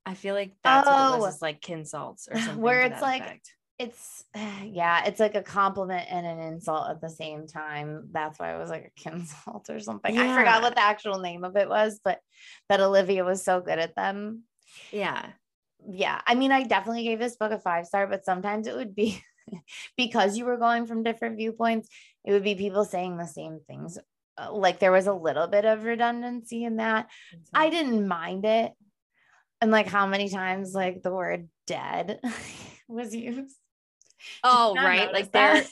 I 0.05 0.15
feel 0.15 0.35
like 0.35 0.55
that's 0.63 0.85
what 0.87 0.93
it 1.13 1.15
Oh. 1.15 1.19
was. 1.19 1.35
Is 1.35 1.41
like 1.41 1.61
kinsalts 1.61 2.27
or 2.31 2.35
something. 2.39 2.57
Where 2.61 2.81
it's 2.81 3.01
like- 3.01 3.21
effect. 3.21 3.53
it's 3.79 4.23
yeah, 4.65 5.05
it's 5.05 5.19
like 5.19 5.35
a 5.35 5.41
compliment 5.43 6.07
and 6.11 6.25
an 6.25 6.39
insult 6.39 6.89
at 6.89 7.01
the 7.01 7.09
same 7.09 7.47
time. 7.47 8.09
That's 8.11 8.37
why 8.39 8.53
it 8.55 8.59
was 8.59 8.69
like 8.69 8.91
a 8.95 8.99
kinsult 8.99 9.69
or 9.75 9.79
something. 9.79 10.17
I 10.17 10.35
forgot 10.37 10.61
what 10.61 10.75
the 10.75 10.81
actual 10.83 11.19
name 11.19 11.43
of 11.43 11.55
it 11.55 11.69
was, 11.69 11.99
but 12.03 12.19
that 12.69 12.81
Olivia 12.81 13.23
was 13.23 13.43
so 13.43 13.61
good 13.61 13.79
at 13.79 13.95
them. 13.95 14.43
Yeah, 14.91 15.25
Yeah, 15.85 16.21
I 16.25 16.35
mean, 16.35 16.51
I 16.51 16.63
definitely 16.63 17.03
gave 17.03 17.19
this 17.19 17.35
book 17.35 17.51
a 17.51 17.59
five 17.59 17.85
star, 17.85 18.07
but 18.07 18.25
sometimes 18.25 18.67
it 18.67 18.75
would 18.75 18.95
be 18.95 19.21
because 19.97 20.37
you 20.37 20.45
were 20.45 20.57
going 20.57 20.85
from 20.85 21.03
different 21.03 21.37
viewpoints, 21.37 21.89
it 22.23 22.31
would 22.31 22.43
be 22.43 22.55
people 22.55 22.85
saying 22.85 23.17
the 23.17 23.27
same 23.27 23.59
things. 23.67 23.97
Uh, 24.37 24.51
Like 24.53 24.79
there 24.79 24.91
was 24.91 25.07
a 25.07 25.13
little 25.13 25.47
bit 25.47 25.65
of 25.65 25.83
redundancy 25.83 26.63
in 26.63 26.77
that. 26.77 27.09
I 27.53 27.69
didn't 27.69 28.07
mind 28.07 28.45
it. 28.45 28.71
And 29.61 29.71
like 29.71 29.87
how 29.87 30.07
many 30.07 30.29
times 30.29 30.73
like 30.73 31.01
the 31.03 31.11
word 31.13 31.49
dead 31.67 32.19
was 32.87 33.15
used. 33.15 33.55
Oh, 34.43 34.75
right. 34.75 35.11
Like 35.13 35.31
that? 35.33 35.67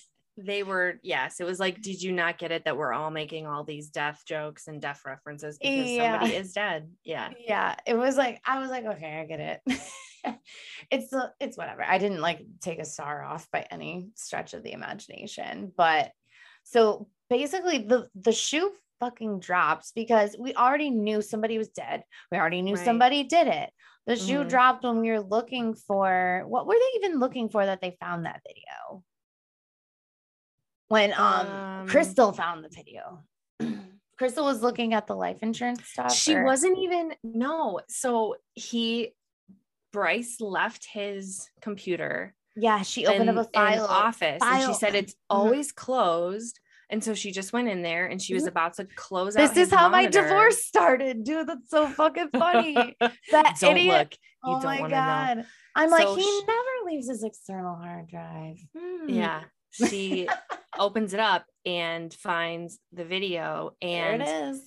They're 0.46 0.66
were 0.66 1.00
yes. 1.04 1.40
It 1.40 1.46
was 1.46 1.60
like, 1.60 1.82
did 1.82 2.02
you 2.02 2.12
not 2.12 2.38
get 2.38 2.52
it 2.52 2.66
that 2.66 2.78
we're 2.78 2.94
all 2.94 3.12
making 3.12 3.48
all 3.48 3.64
these 3.64 3.90
death 3.90 4.24
jokes 4.28 4.68
and 4.68 4.82
death 4.82 5.02
references 5.06 5.58
because 5.58 5.90
Yeah. 5.90 6.12
somebody 6.14 6.36
is 6.36 6.54
dead? 6.54 6.90
Yeah. 7.04 7.30
yeah 7.40 7.76
it 7.86 7.96
was 7.96 8.16
like 8.18 8.42
i 8.46 8.60
was 8.60 8.70
like 8.70 8.86
okay 8.86 9.20
i 9.20 9.26
get 9.26 9.40
it 9.40 9.62
it's 10.92 11.14
it's 11.40 11.58
whatever 11.58 11.84
i 11.84 11.98
didn't 11.98 12.22
like 12.22 12.42
take 12.62 12.80
a 12.80 12.86
star 12.86 13.24
off 13.24 13.50
by 13.52 13.66
any 13.72 14.10
stretch 14.16 14.54
of 14.54 14.64
the 14.64 14.72
imagination 14.72 15.72
but 15.76 16.12
so 16.64 17.08
basically 17.30 17.80
the 17.80 18.08
the 18.16 18.32
shoe 18.32 18.72
fucking 19.00 19.40
drops 19.40 19.92
because 19.96 20.36
we 20.40 20.54
already 20.54 20.90
knew 20.92 21.22
somebody 21.22 21.58
was 21.58 21.70
dead 21.70 22.04
we 22.32 22.38
already 22.38 22.62
knew 22.62 22.76
Right. 22.76 22.86
somebody 22.86 23.24
did 23.24 23.48
it 23.48 23.70
the 24.06 24.16
shoe 24.16 24.44
Mhm. 24.44 24.50
dropped 24.50 24.84
when 24.84 25.00
we 25.02 25.10
were 25.10 25.22
looking 25.22 25.74
for 25.74 26.44
what 26.48 26.68
were 26.68 26.76
they 26.76 27.00
even 27.08 27.20
looking 27.20 27.50
for 27.50 27.66
that 27.66 27.82
they 27.82 27.98
found 28.00 28.26
that 28.26 28.42
video 28.48 29.04
when 30.92 31.14
um, 31.14 31.48
Um, 31.48 31.88
crystal 31.88 32.32
found 32.34 32.64
the 32.64 32.70
video 32.70 33.24
crystal 34.18 34.46
was 34.46 34.62
looking 34.62 34.94
at 34.94 35.08
the 35.08 35.16
life 35.16 35.40
insurance 35.42 35.84
stuff 35.86 36.14
She 36.14 36.36
or- 36.36 36.44
wasn't 36.44 36.78
even 36.78 37.14
no. 37.24 37.80
So 37.90 38.36
he 38.54 39.14
Bryce 39.94 40.40
left 40.40 40.86
his 40.86 41.50
computer 41.62 42.36
Yeah, 42.56 42.82
she 42.84 43.08
opened 43.08 43.30
in, 43.30 43.38
up 43.38 43.48
a 43.48 43.50
file. 43.52 43.86
office 43.88 44.42
and 44.44 44.64
she 44.68 44.74
said 44.74 44.96
it's 44.96 45.14
Mhm. 45.14 45.18
always 45.30 45.72
closed. 45.72 46.60
And 46.90 47.02
so 47.04 47.14
she 47.14 47.32
just 47.32 47.52
went 47.54 47.68
in 47.70 47.82
there 47.82 48.06
and 48.08 48.22
she 48.22 48.34
was 48.34 48.44
Mhm. 48.44 48.50
about 48.50 48.74
to 48.76 48.86
close 48.96 49.36
out. 49.38 49.42
This 49.54 49.58
is 49.68 49.74
how 49.74 49.88
my 49.90 50.06
divorce 50.08 50.64
started, 50.66 51.24
dude. 51.24 51.48
That's 51.48 51.70
so 51.70 51.88
fucking 51.88 52.30
funny. 52.38 52.76
That 53.32 53.58
don't 53.62 53.78
idiot. 53.78 53.98
look. 53.98 54.14
You 54.14 54.20
oh 54.44 54.62
don't 54.62 54.64
my 54.66 54.78
to 54.78 54.84
know. 54.84 54.90
god. 54.90 55.46
I'm 55.76 55.90
like, 55.90 56.08
he 56.20 56.42
never 56.46 56.74
leaves 56.86 57.08
his 57.10 57.24
external 57.24 57.76
hard 57.76 58.08
drive. 58.10 58.58
Hmm. 58.78 59.10
Yeah. 59.10 59.44
She 59.72 60.28
opens 60.78 61.14
it 61.14 61.20
up 61.20 61.46
and 61.66 62.14
finds 62.14 62.80
the 62.92 63.06
video 63.06 63.72
There 63.82 64.16
it 64.16 64.22
and 64.22 64.60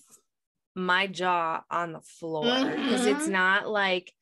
my 0.75 1.07
jaw 1.07 1.63
on 1.71 1.93
the 1.93 2.01
floor 2.01 2.45
because 2.45 3.07
it's 3.07 3.27
Mhm. 3.27 3.31
not 3.31 3.69
like 3.69 4.13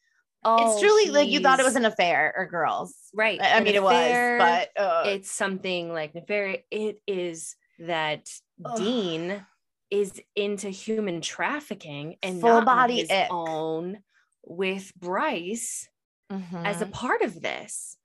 oh 0.44 0.72
it's 0.72 0.80
truly 0.80 1.10
like 1.10 1.28
you 1.28 1.40
thought 1.40 1.60
it 1.60 1.64
was 1.64 1.76
an 1.76 1.84
affair 1.84 2.34
or 2.36 2.46
girls. 2.46 2.94
right. 3.14 3.40
I 3.40 3.54
I 3.54 3.56
an 3.58 3.64
mean, 3.64 3.74
it 3.74 3.82
was, 3.82 3.92
but 4.38 4.70
uh, 4.76 5.04
it's 5.06 5.30
something 5.30 5.92
like 5.92 6.14
nefarious. 6.14 6.62
It 6.70 7.00
is 7.06 7.56
that 7.78 8.28
Ugh. 8.64 8.76
Dean 8.76 9.46
is 9.90 10.20
into 10.34 10.68
human 10.70 11.20
trafficking 11.20 12.16
and 12.22 12.40
Full 12.40 12.62
body 12.62 13.00
his 13.00 13.10
ick. 13.10 13.28
own 13.30 14.02
with 14.44 14.92
Bryce 14.96 15.88
as 16.30 16.80
a 16.82 16.86
mhm. 16.86 16.92
part 16.92 17.22
of 17.22 17.40
this. 17.40 17.96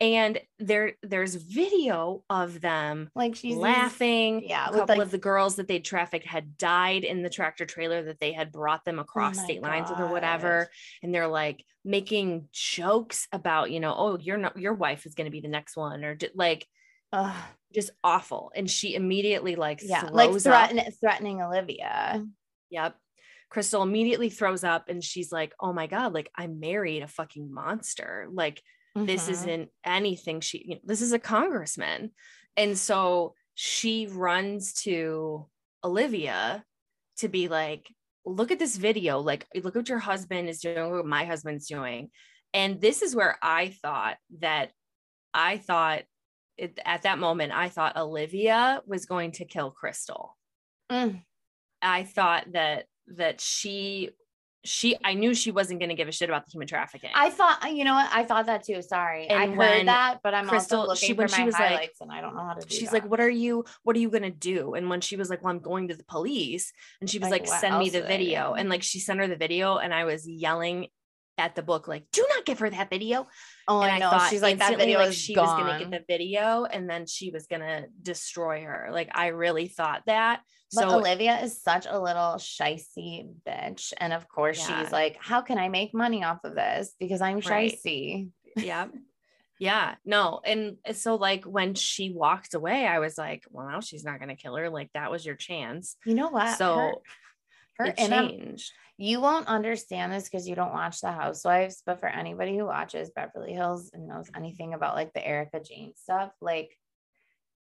And 0.00 0.40
there, 0.58 0.94
there's 1.02 1.34
video 1.34 2.24
of 2.30 2.62
them 2.62 3.10
like 3.14 3.36
she's 3.36 3.54
laughing. 3.56 4.42
yeah, 4.48 4.68
a 4.68 4.72
couple 4.72 4.96
like- 4.96 5.04
of 5.04 5.10
the 5.10 5.18
girls 5.18 5.56
that 5.56 5.68
they'd 5.68 5.84
trafficked 5.84 6.26
had 6.26 6.56
died 6.56 7.04
in 7.04 7.22
the 7.22 7.28
tractor 7.28 7.66
trailer 7.66 8.04
that 8.04 8.18
they 8.18 8.32
had 8.32 8.50
brought 8.50 8.84
them 8.86 8.98
oh 8.98 9.02
across 9.02 9.38
Oh 9.38 9.44
state 9.44 9.60
lines 9.60 9.90
with 9.90 10.00
or 10.00 10.06
whatever. 10.06 10.70
And 11.02 11.14
they're 11.14 11.28
like 11.28 11.64
making 11.84 12.48
jokes 12.50 13.28
about, 13.30 13.70
you 13.70 13.80
know, 13.80 13.94
oh, 13.96 14.18
you're 14.18 14.38
not 14.38 14.58
your 14.58 14.74
wife 14.74 15.04
is 15.04 15.14
going 15.14 15.26
to 15.26 15.30
be 15.30 15.40
the 15.40 15.48
next 15.48 15.76
one, 15.76 16.02
or 16.02 16.16
like 16.34 16.66
Ugh, 17.12 17.36
just 17.74 17.90
awful. 18.04 18.52
And 18.54 18.70
she 18.70 18.94
immediately 18.94 19.56
like 19.56 19.80
yeah, 19.82 20.08
like 20.10 20.32
threaten, 20.40 20.80
threatening 21.00 21.42
Olivia. 21.42 22.24
Yep. 22.70 22.96
Crystal 23.48 23.82
immediately 23.82 24.30
throws 24.30 24.62
up 24.62 24.88
and 24.88 25.02
she's 25.02 25.32
like, 25.32 25.52
oh 25.58 25.72
my 25.72 25.88
God, 25.88 26.14
like 26.14 26.30
I 26.36 26.46
married 26.46 27.02
a 27.02 27.08
fucking 27.08 27.52
monster. 27.52 28.28
Like 28.32 28.62
this 28.94 29.26
Mhm. 29.26 29.30
isn't 29.30 29.70
anything 29.84 30.40
she 30.40 30.64
you 30.66 30.74
know, 30.76 30.80
this 30.84 31.00
is 31.02 31.12
a 31.12 31.18
congressman. 31.18 32.12
And 32.56 32.76
so 32.76 33.34
she 33.54 34.06
runs 34.06 34.72
to 34.84 35.48
olivia 35.84 36.64
to 37.18 37.28
be 37.28 37.48
like 37.48 37.92
look 38.26 38.50
at 38.50 38.58
this 38.58 38.76
video. 38.76 39.20
Like 39.20 39.46
look 39.54 39.74
what 39.74 39.88
your 39.88 39.98
husband 39.98 40.48
is 40.48 40.60
doing. 40.60 40.90
What 40.90 41.06
my 41.06 41.24
husband's 41.24 41.66
doing. 41.66 42.10
And 42.52 42.80
this 42.80 43.02
is 43.02 43.14
where 43.14 43.38
i 43.42 43.68
thought 43.82 44.16
that 44.40 44.72
i 45.32 45.58
thought 45.58 46.02
it, 46.56 46.78
at 46.84 47.02
that 47.02 47.18
moment 47.18 47.52
i 47.52 47.68
thought 47.68 47.96
olivia 47.96 48.82
was 48.86 49.06
going 49.06 49.30
to 49.32 49.44
kill 49.44 49.70
crystal. 49.70 50.36
Mm. 50.90 51.22
i 51.80 52.02
thought 52.04 52.52
that 52.52 52.86
that 53.16 53.40
she 53.40 54.10
she 54.64 54.96
I 55.02 55.14
knew 55.14 55.34
she 55.34 55.50
wasn't 55.50 55.80
gonna 55.80 55.94
give 55.94 56.08
a 56.08 56.12
shit 56.12 56.28
about 56.28 56.44
the 56.46 56.50
human 56.52 56.68
trafficking. 56.68 57.10
I 57.14 57.30
thought, 57.30 57.64
uh, 57.64 57.68
you 57.68 57.84
know 57.84 57.94
what? 57.94 58.10
I 58.12 58.24
thought 58.24 58.46
that 58.46 58.64
too. 58.64 58.82
Sorry. 58.82 59.30
I 59.30 59.46
heard 59.46 59.86
that, 59.88 60.18
but 60.22 60.34
I'm 60.34 60.46
Crystal- 60.48 60.80
also 60.82 60.94
she- 60.94 61.12
when 61.14 61.28
for 61.28 61.34
she 61.36 61.40
my 61.42 61.46
was 61.46 61.54
like- 61.58 61.92
and 62.00 62.12
I 62.12 62.20
don't 62.20 62.34
know 62.36 62.44
how 62.44 62.54
to 62.54 62.66
do 62.66 62.74
she's 62.74 62.90
that. 62.90 63.02
like, 63.02 63.10
What 63.10 63.20
are 63.20 63.30
you 63.30 63.64
what 63.84 63.96
are 63.96 64.00
you 64.00 64.10
gonna 64.10 64.30
do? 64.30 64.74
And 64.74 64.90
when 64.90 65.00
she 65.00 65.16
was 65.16 65.30
like, 65.30 65.42
Well, 65.42 65.52
I'm 65.52 65.60
going 65.60 65.88
to 65.88 65.94
the 65.94 66.04
police, 66.04 66.72
and 67.00 67.08
she 67.08 67.18
was 67.18 67.30
Like, 67.30 67.48
like, 67.48 67.60
send 67.60 67.78
me 67.78 67.88
the 67.90 68.02
video. 68.02 68.52
And 68.54 68.68
like 68.68 68.82
she 68.82 69.00
sent 69.00 69.18
her 69.20 69.26
the 69.26 69.36
video, 69.36 69.78
and 69.78 69.94
I 69.94 70.04
was 70.04 70.28
yelling 70.28 70.88
at 71.40 71.54
the 71.56 71.62
book, 71.62 71.88
like, 71.88 72.04
do 72.12 72.24
not 72.28 72.44
give 72.46 72.60
her 72.60 72.70
that 72.70 72.90
video. 72.90 73.26
Oh, 73.66 73.80
and 73.82 73.90
I 73.92 73.98
know. 73.98 74.10
thought 74.10 74.30
She's 74.30 74.42
like, 74.42 74.58
that 74.58 74.78
video 74.78 74.98
like 75.00 75.12
she 75.12 75.34
gone. 75.34 75.44
was 75.46 75.54
gonna 75.54 75.78
get 75.78 75.90
the 75.90 76.04
video 76.06 76.64
and 76.64 76.88
then 76.88 77.06
she 77.06 77.30
was 77.30 77.46
gonna 77.46 77.86
destroy 78.02 78.62
her. 78.62 78.88
Like 78.92 79.10
I 79.14 79.28
really 79.28 79.66
thought 79.68 80.02
that. 80.06 80.42
But 80.72 80.88
So 80.88 80.98
Olivia 80.98 81.40
is 81.40 81.60
such 81.60 81.86
a 81.88 81.98
little 81.98 82.34
shicey 82.36 83.28
bitch. 83.46 83.92
And 83.98 84.12
of 84.12 84.28
course, 84.28 84.58
Yeah. 84.68 84.82
she's 84.84 84.92
like, 84.92 85.16
How 85.20 85.40
can 85.40 85.58
I 85.58 85.68
make 85.68 85.92
money 85.94 86.22
off 86.22 86.44
of 86.44 86.54
this? 86.54 86.94
Because 87.00 87.20
I'm 87.20 87.40
Right. 87.40 87.72
shicey. 87.72 88.28
yeah. 88.56 88.86
Yeah, 89.58 89.96
no. 90.06 90.40
And 90.44 90.78
so 90.92 91.16
like 91.16 91.44
when 91.44 91.74
she 91.74 92.10
walked 92.10 92.54
away, 92.54 92.86
I 92.86 92.98
was 92.98 93.18
like, 93.18 93.44
well, 93.50 93.68
now 93.68 93.80
she's 93.80 94.04
not 94.04 94.18
gonna 94.18 94.34
kill 94.36 94.56
her. 94.56 94.70
Like 94.70 94.90
that 94.94 95.10
was 95.10 95.26
your 95.26 95.34
chance. 95.36 95.96
You 96.06 96.14
know 96.14 96.28
what? 96.30 96.56
So 96.56 97.02
her 97.80 97.86
it 97.86 97.94
and 97.98 98.14
I'm- 98.14 98.28
changed. 98.28 98.72
you 98.96 99.20
won't 99.20 99.46
understand 99.48 100.12
this 100.12 100.24
because 100.24 100.48
you 100.48 100.54
don't 100.54 100.72
watch 100.72 101.00
The 101.00 101.10
Housewives, 101.12 101.82
but 101.84 102.00
for 102.00 102.06
anybody 102.08 102.56
who 102.56 102.66
watches 102.66 103.10
Beverly 103.10 103.52
Hills 103.52 103.90
and 103.92 104.06
knows 104.06 104.30
anything 104.36 104.74
about 104.74 104.94
like 104.94 105.12
the 105.12 105.26
Erika 105.26 105.60
Jayne 105.60 105.94
stuff, 105.96 106.32
like 106.40 106.76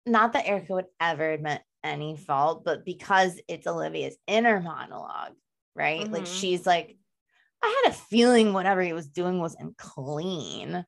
not 0.06 0.34
that 0.34 0.48
Erika 0.48 0.74
would 0.74 0.88
ever 1.00 1.30
admit 1.32 1.62
any 1.84 2.18
fault, 2.18 2.64
but 2.64 2.86
because 2.86 3.40
it's 3.48 3.68
Olivia's 3.68 4.18
inner 4.28 4.60
monologue, 4.60 5.34
right? 5.76 6.10
Like 6.12 6.24
Mhm. 6.24 6.40
she's 6.40 6.66
like, 6.66 6.98
I 7.64 7.82
had 7.84 7.92
a 7.92 7.96
feeling 7.96 8.54
whatever 8.54 8.82
he 8.82 8.94
was 8.94 9.08
doing 9.08 9.40
wasn't 9.40 9.78
clean. 9.78 10.84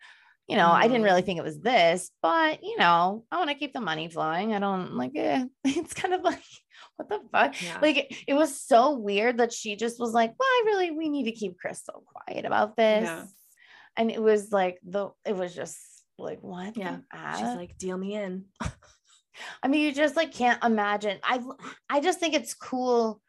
You 0.47 0.57
know, 0.57 0.69
I 0.71 0.83
didn't 0.87 1.01
Mhm. 1.03 1.05
really 1.05 1.21
think 1.21 1.39
it 1.39 1.43
was 1.43 1.59
this, 1.61 2.11
but 2.21 2.63
you 2.63 2.77
know, 2.77 3.23
I 3.31 3.37
want 3.37 3.49
to 3.49 3.55
keep 3.55 3.71
the 3.73 3.79
money 3.79 4.09
flowing. 4.09 4.53
I 4.53 4.59
don't 4.59 4.95
like 4.95 5.15
it. 5.15 5.49
It's 5.63 5.93
kind 5.93 6.13
of 6.13 6.21
like, 6.21 6.41
what 6.95 7.09
the 7.09 7.19
fuck? 7.31 7.61
Yeah. 7.61 7.79
Like 7.81 8.23
it, 8.27 8.33
was 8.33 8.59
so 8.59 8.97
weird 8.97 9.37
that 9.37 9.53
she 9.53 9.75
just 9.75 9.99
was 9.99 10.13
like, 10.13 10.33
Well, 10.37 10.47
I 10.47 10.63
really 10.65 10.91
we 10.91 11.09
need 11.09 11.25
to 11.25 11.31
keep 11.31 11.57
Crystal 11.57 12.03
quiet 12.05 12.45
about 12.45 12.75
this. 12.75 13.03
Yeah. 13.03 13.25
And 13.97 14.11
it 14.11 14.21
was 14.21 14.51
like 14.51 14.79
the 14.83 15.09
it 15.25 15.35
was 15.35 15.55
just 15.55 15.79
like 16.17 16.39
what? 16.41 16.77
Yeah. 16.77 16.97
She's 17.35 17.55
like, 17.55 17.77
deal 17.77 17.97
me 17.97 18.15
in. 18.15 18.45
I 19.63 19.67
mean, 19.67 19.81
you 19.81 19.93
just 19.93 20.15
like 20.15 20.31
can't 20.31 20.63
imagine. 20.63 21.19
I 21.23 21.41
I 21.89 21.99
just 21.99 22.19
think 22.19 22.35
it's 22.35 22.53
cool 22.53 23.21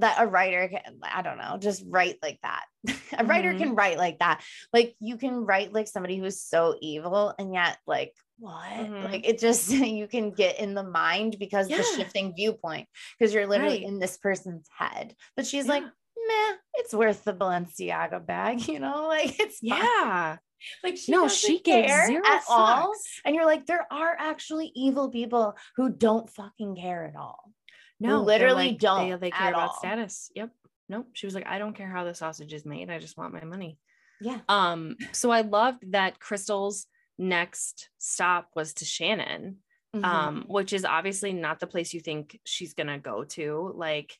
that 0.00 0.16
a 0.20 0.26
writer 0.26 0.68
can, 0.68 0.98
I 1.02 1.22
don't 1.22 1.38
know, 1.38 1.56
just 1.58 1.84
write 1.88 2.16
like 2.22 2.38
that. 2.42 2.64
a 3.18 3.24
writer 3.24 3.52
Mhm. 3.52 3.58
can 3.58 3.74
write 3.74 3.98
like 3.98 4.18
that. 4.18 4.42
Like 4.72 4.94
you 5.00 5.16
can 5.16 5.44
write 5.46 5.72
like 5.72 5.88
somebody 5.88 6.16
who's 6.18 6.40
so 6.40 6.76
evil 6.80 7.32
and 7.38 7.54
yet 7.54 7.78
like 7.86 8.12
what? 8.38 8.68
Mhm. 8.72 9.04
Like 9.04 9.28
it 9.28 9.38
just 9.38 9.68
you 9.70 10.06
can 10.08 10.30
get 10.32 10.58
in 10.58 10.74
the 10.74 10.82
mind 10.82 11.36
because 11.38 11.68
the 11.68 11.82
shifting 11.82 12.34
viewpoint 12.34 12.88
because 13.18 13.32
you're 13.32 13.46
literally 13.46 13.78
Right. 13.78 13.82
in 13.86 13.98
this 13.98 14.16
person's 14.18 14.68
head. 14.76 15.14
But 15.36 15.46
she's 15.46 15.66
Yeah. 15.66 15.72
like, 15.72 15.84
meh, 15.84 16.54
it's 16.74 16.92
worth 16.94 17.22
the 17.24 17.32
Balenciaga 17.34 18.24
bag, 18.24 18.66
you 18.68 18.80
know? 18.80 19.06
Like 19.08 19.38
it's 19.38 19.60
fine. 19.60 19.80
Yeah. 19.80 20.36
Like 20.82 20.96
she 20.96 21.12
no, 21.12 21.28
she 21.28 21.60
gave 21.60 21.86
care 21.86 22.06
zero 22.06 22.22
at 22.26 22.42
all. 22.48 22.92
And 23.24 23.34
you're 23.34 23.44
like, 23.44 23.66
there 23.66 23.86
are 23.92 24.16
actually 24.18 24.72
evil 24.74 25.10
people 25.10 25.56
who 25.76 25.90
don't 25.90 26.28
fucking 26.30 26.76
care 26.76 27.04
at 27.06 27.16
all. 27.16 27.52
No, 28.00 28.22
literally 28.22 28.68
like- 28.70 28.78
don't 28.78 29.10
They, 29.10 29.16
they 29.16 29.30
care 29.30 29.50
about 29.50 29.68
all. 29.70 29.78
status. 29.78 30.30
Yep. 30.34 30.50
Nope. 30.88 31.08
She 31.14 31.26
was 31.26 31.34
like, 31.34 31.46
I 31.46 31.58
don't 31.58 31.74
care 31.76 31.88
how 31.88 32.04
the 32.04 32.14
sausage 32.14 32.52
is 32.52 32.66
made. 32.66 32.90
I 32.90 32.98
just 32.98 33.16
want 33.16 33.32
my 33.32 33.44
money. 33.44 33.78
Yeah. 34.20 34.40
Um, 34.48 34.96
so 35.12 35.30
I 35.30 35.40
loved 35.40 35.92
that 35.92 36.20
Crystal's 36.20 36.86
next 37.18 37.88
stop 37.98 38.50
was 38.54 38.74
to 38.74 38.84
Shannon, 38.84 39.58
Mm-hmm. 39.94 40.04
um, 40.04 40.44
which 40.48 40.72
is 40.72 40.84
obviously 40.84 41.32
not 41.32 41.60
the 41.60 41.68
place 41.68 41.94
you 41.94 42.00
think 42.00 42.40
she's 42.44 42.74
gonna 42.74 42.98
go 42.98 43.22
to. 43.22 43.72
Like 43.76 44.18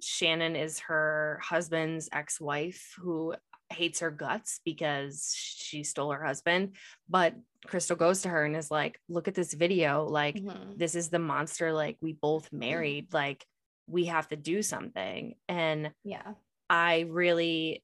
Shannon 0.00 0.56
is 0.56 0.78
her 0.80 1.38
husband's 1.44 2.08
ex-wife 2.10 2.94
who 2.98 3.34
hates 3.70 4.00
her 4.00 4.10
guts 4.10 4.60
because 4.64 5.34
she 5.36 5.84
stole 5.84 6.12
her 6.12 6.24
husband. 6.24 6.76
But 7.08 7.34
Crystal 7.66 7.96
goes 7.96 8.22
to 8.22 8.28
her 8.28 8.44
and 8.44 8.56
is 8.56 8.70
like, 8.70 8.98
look 9.08 9.28
at 9.28 9.34
this 9.34 9.54
video. 9.54 10.04
Like, 10.04 10.36
Mhm. 10.36 10.76
this 10.76 10.94
is 10.94 11.08
the 11.08 11.18
monster 11.18 11.72
like 11.72 11.96
we 12.00 12.12
both 12.12 12.52
married 12.52 13.12
like 13.12 13.44
we 13.86 14.06
have 14.06 14.28
to 14.28 14.36
do 14.36 14.62
something 14.62 15.34
and 15.48 15.90
yeah. 16.04 16.34
i 16.68 17.00
really 17.08 17.82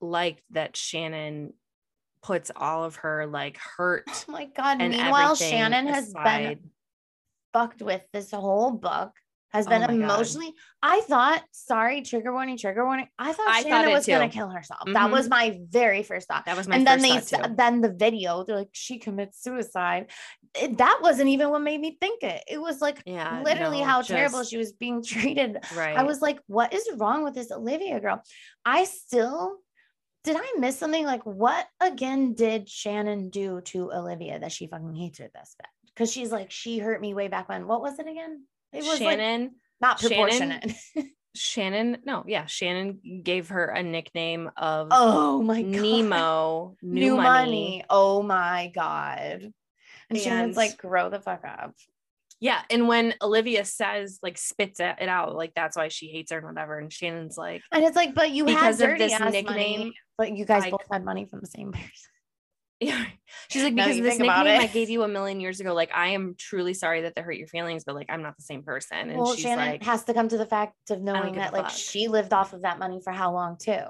liked 0.00 0.40
that 0.50 0.76
shannon 0.76 1.52
puts 2.22 2.52
all 2.54 2.84
of 2.84 2.94
her 2.96 3.26
like 3.26 3.56
hurt 3.58 4.04
Oh 4.08 4.24
my 4.28 4.44
God. 4.44 4.80
and 4.80 4.92
Meanwhile, 4.92 5.34
Shannon 5.34 5.88
has 5.88 6.14
been 6.14 6.70
fucked 7.52 7.82
with 7.82 8.02
this 8.12 8.30
whole 8.30 8.70
book, 8.70 9.12
has 9.50 9.66
been 9.66 9.82
Oh 9.82 9.86
my 9.88 9.96
God. 9.96 10.14
emotionally. 10.14 10.52
I 10.82 11.00
thought, 11.00 11.42
sorry, 11.52 12.02
trigger 12.02 12.32
warning, 12.32 12.58
trigger 12.58 12.84
warning. 12.84 13.08
I 13.18 13.32
thought 13.32 13.48
I 13.48 13.62
Shannon 13.62 13.90
it 13.90 13.94
was 13.94 14.06
gonna 14.06 14.28
kill 14.28 14.50
herself. 14.50 14.82
That 14.86 15.08
Mhm. 15.08 15.12
was 15.12 15.28
my 15.28 15.58
very 15.68 16.02
first 16.02 16.28
thought. 16.28 16.44
that 16.46 16.56
was 16.56 16.68
my 16.68 16.76
and 16.76 16.86
then 16.86 17.00
they 17.00 17.18
thought 17.18 17.44
too. 17.48 17.54
then 17.56 17.80
the 17.80 17.92
video 17.92 18.44
they're 18.44 18.56
like 18.56 18.68
she 18.72 18.98
commits 18.98 19.42
suicide 19.42 20.10
It- 20.54 20.78
that 20.78 21.00
wasn't 21.02 21.28
even 21.28 21.50
what 21.50 21.62
made 21.62 21.80
me 21.80 21.96
think 22.00 22.22
it 22.22 22.44
it 22.46 22.60
was 22.60 22.80
like 22.80 23.02
yeah 23.06 23.42
literally 23.44 23.80
no, 23.80 23.86
how 23.86 24.02
terrible 24.02 24.44
she 24.44 24.56
was 24.58 24.72
being 24.72 25.02
treated 25.14 25.58
right 25.74 25.96
I 25.96 26.02
was 26.04 26.20
like, 26.20 26.40
what 26.46 26.72
is 26.72 26.88
wrong 26.96 27.24
with 27.24 27.34
this 27.34 27.50
Olivia 27.50 28.00
girl? 28.00 28.22
I 28.64 28.84
still 28.84 29.56
did 30.24 30.36
I 30.36 30.52
miss 30.58 30.76
something? 30.78 31.06
Like, 31.06 31.24
what 31.24 31.66
again 31.80 32.34
did 32.34 32.68
Shannon 32.68 33.30
do 33.30 33.60
to 33.62 33.92
Olivia 33.92 34.38
that 34.40 34.52
she 34.52 34.66
fucking 34.66 34.94
hates 34.96 35.18
her 35.20 35.30
this 35.32 35.54
bad? 35.58 35.68
Because 35.86 36.12
she's 36.12 36.30
like, 36.30 36.50
she 36.50 36.78
hurt 36.78 37.00
me 37.00 37.14
way 37.14 37.28
back 37.28 37.48
when. 37.48 37.66
What 37.66 37.80
was 37.80 37.98
it 37.98 38.06
again? 38.06 38.44
It 38.72 38.78
was 38.84 39.00
like 39.00 39.18
shannon 39.18 39.50
not 39.80 40.00
Shannon- 40.00 40.16
proportionate. 40.60 40.76
shannon 41.34 41.98
no 42.04 42.24
yeah 42.26 42.46
shannon 42.46 43.22
gave 43.22 43.50
her 43.50 43.66
a 43.66 43.82
nickname 43.82 44.50
of 44.56 44.88
oh 44.90 45.40
my 45.42 45.62
god. 45.62 45.70
nemo 45.82 46.76
New, 46.82 47.16
money. 47.16 47.84
Oh 47.88 48.22
my 48.22 48.72
god. 48.74 49.52
And 50.10 50.18
Shannon's 50.18 50.56
like, 50.56 50.78
grow 50.78 51.10
the 51.10 51.20
fuck 51.20 51.44
up. 51.44 51.74
Yeah. 52.40 52.62
And 52.70 52.88
when 52.88 53.14
Olivia 53.20 53.64
says, 53.66 54.18
like, 54.22 54.38
spits 54.38 54.80
it 54.80 54.96
it 55.00 55.08
out, 55.10 55.36
like, 55.36 55.52
that's 55.54 55.76
why 55.76 55.88
she 55.88 56.06
hates 56.08 56.32
her 56.32 56.38
and 56.38 56.46
whatever. 56.46 56.78
And 56.78 56.90
Shannon's 56.90 57.36
like, 57.36 57.60
And 57.70 57.84
it's 57.84 57.94
like, 57.94 58.14
but 58.14 58.30
you 58.30 58.46
because 58.46 58.80
had 58.80 58.92
of 58.92 58.98
this 58.98 59.20
nickname. 59.20 59.44
money, 59.80 59.94
but 60.16 60.34
you 60.34 60.46
guys 60.46 60.64
I- 60.64 60.70
both 60.70 60.86
had 60.90 61.04
money 61.04 61.26
from 61.26 61.40
the 61.40 61.46
same 61.46 61.72
person. 61.72 61.90
Yeah. 62.80 63.04
She's 63.48 63.62
like, 63.64 63.74
because 63.74 63.96
this 63.96 64.18
nickname 64.18 64.30
I 64.60 64.66
gave 64.68 64.88
you 64.88 65.02
a 65.02 65.08
million 65.08 65.40
years 65.40 65.58
ago, 65.60 65.74
like, 65.74 65.90
I 65.92 66.10
am 66.10 66.34
truly 66.38 66.74
sorry 66.74 67.02
that 67.02 67.14
that 67.16 67.24
hurt 67.24 67.36
your 67.36 67.48
feelings, 67.48 67.82
but 67.84 67.94
like, 67.94 68.06
I'm 68.08 68.22
not 68.22 68.36
the 68.36 68.42
same 68.42 68.62
person. 68.62 68.96
And 69.10 69.16
well, 69.18 69.34
she's 69.34 69.42
Shannon 69.42 69.66
like, 69.66 69.82
has 69.82 70.04
to 70.04 70.14
come 70.14 70.28
to 70.28 70.38
the 70.38 70.46
fact 70.46 70.74
of 70.90 71.02
knowing 71.02 71.34
that 71.34 71.52
like 71.52 71.64
fuck. 71.66 71.72
she 71.74 72.06
lived 72.08 72.32
off 72.32 72.52
of 72.52 72.62
that 72.62 72.78
money 72.78 73.00
for 73.02 73.12
how 73.12 73.32
long 73.32 73.56
too. 73.58 73.82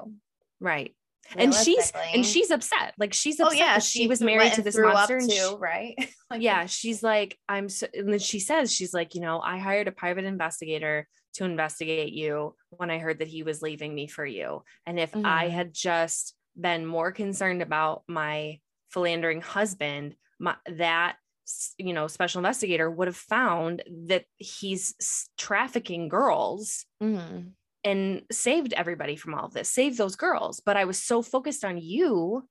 right. 0.59 0.95
And 1.37 1.53
she's 1.55 1.93
and 2.15 2.25
she's 2.25 2.51
upset. 2.51 2.95
Like 2.99 3.13
she's 3.13 3.39
oh 3.39 3.45
upset 3.49 3.59
yeah, 3.59 3.75
that 3.75 3.83
she, 3.83 4.07
was 4.07 4.23
married 4.23 4.55
to 4.55 4.63
this 4.63 4.75
threw 4.75 4.91
monster. 4.91 5.19
and 5.19 5.29
too, 5.29 5.35
she- 5.37 5.57
right? 5.59 5.95
Like, 6.31 6.43
yeah, 6.43 6.67
she's 6.67 7.03
like, 7.03 7.39
I'm 7.49 7.69
so, 7.69 7.87
and 7.95 8.11
then 8.13 8.19
she 8.19 8.39
says, 8.41 8.75
she's 8.75 8.93
like, 8.95 9.15
you 9.15 9.21
know, 9.23 9.41
I 9.41 9.59
hired 9.59 9.89
a 9.89 9.93
private 9.93 10.25
investigator 10.25 11.07
to 11.35 11.45
investigate 11.45 12.13
you 12.13 12.55
when 12.71 12.91
I 12.91 12.99
heard 12.99 13.19
that 13.21 13.29
he 13.29 13.43
was 13.43 13.61
leaving 13.63 13.95
me 13.95 14.09
for 14.09 14.25
you. 14.27 14.63
And 14.87 14.99
if 14.99 15.15
I 15.17 15.49
Mhm. 15.49 15.51
had 15.51 15.75
just 15.75 16.35
been 16.59 16.85
more 16.87 17.13
concerned 17.13 17.63
about 17.63 18.03
my 18.09 18.59
philandering 18.91 19.41
husband, 19.41 20.15
my, 20.39 20.55
that, 20.67 21.17
you 21.79 21.93
know, 21.93 22.07
special 22.07 22.39
investigator 22.41 22.91
would 22.91 23.09
have 23.09 23.17
found 23.17 23.83
that 24.09 24.25
he's 24.37 24.95
trafficking 25.39 26.09
girls 26.09 26.85
Mhm. 27.03 27.53
and 27.85 28.23
saved 28.31 28.73
everybody 28.75 29.17
from 29.17 29.35
all 29.35 29.47
of 29.47 29.53
this, 29.55 29.69
saved 29.71 29.99
those 29.99 30.17
girls. 30.17 30.61
But 30.61 30.77
I 30.77 30.85
was 30.85 31.03
so 31.03 31.23
focused 31.23 31.65
on 31.65 31.79
you 31.79 32.49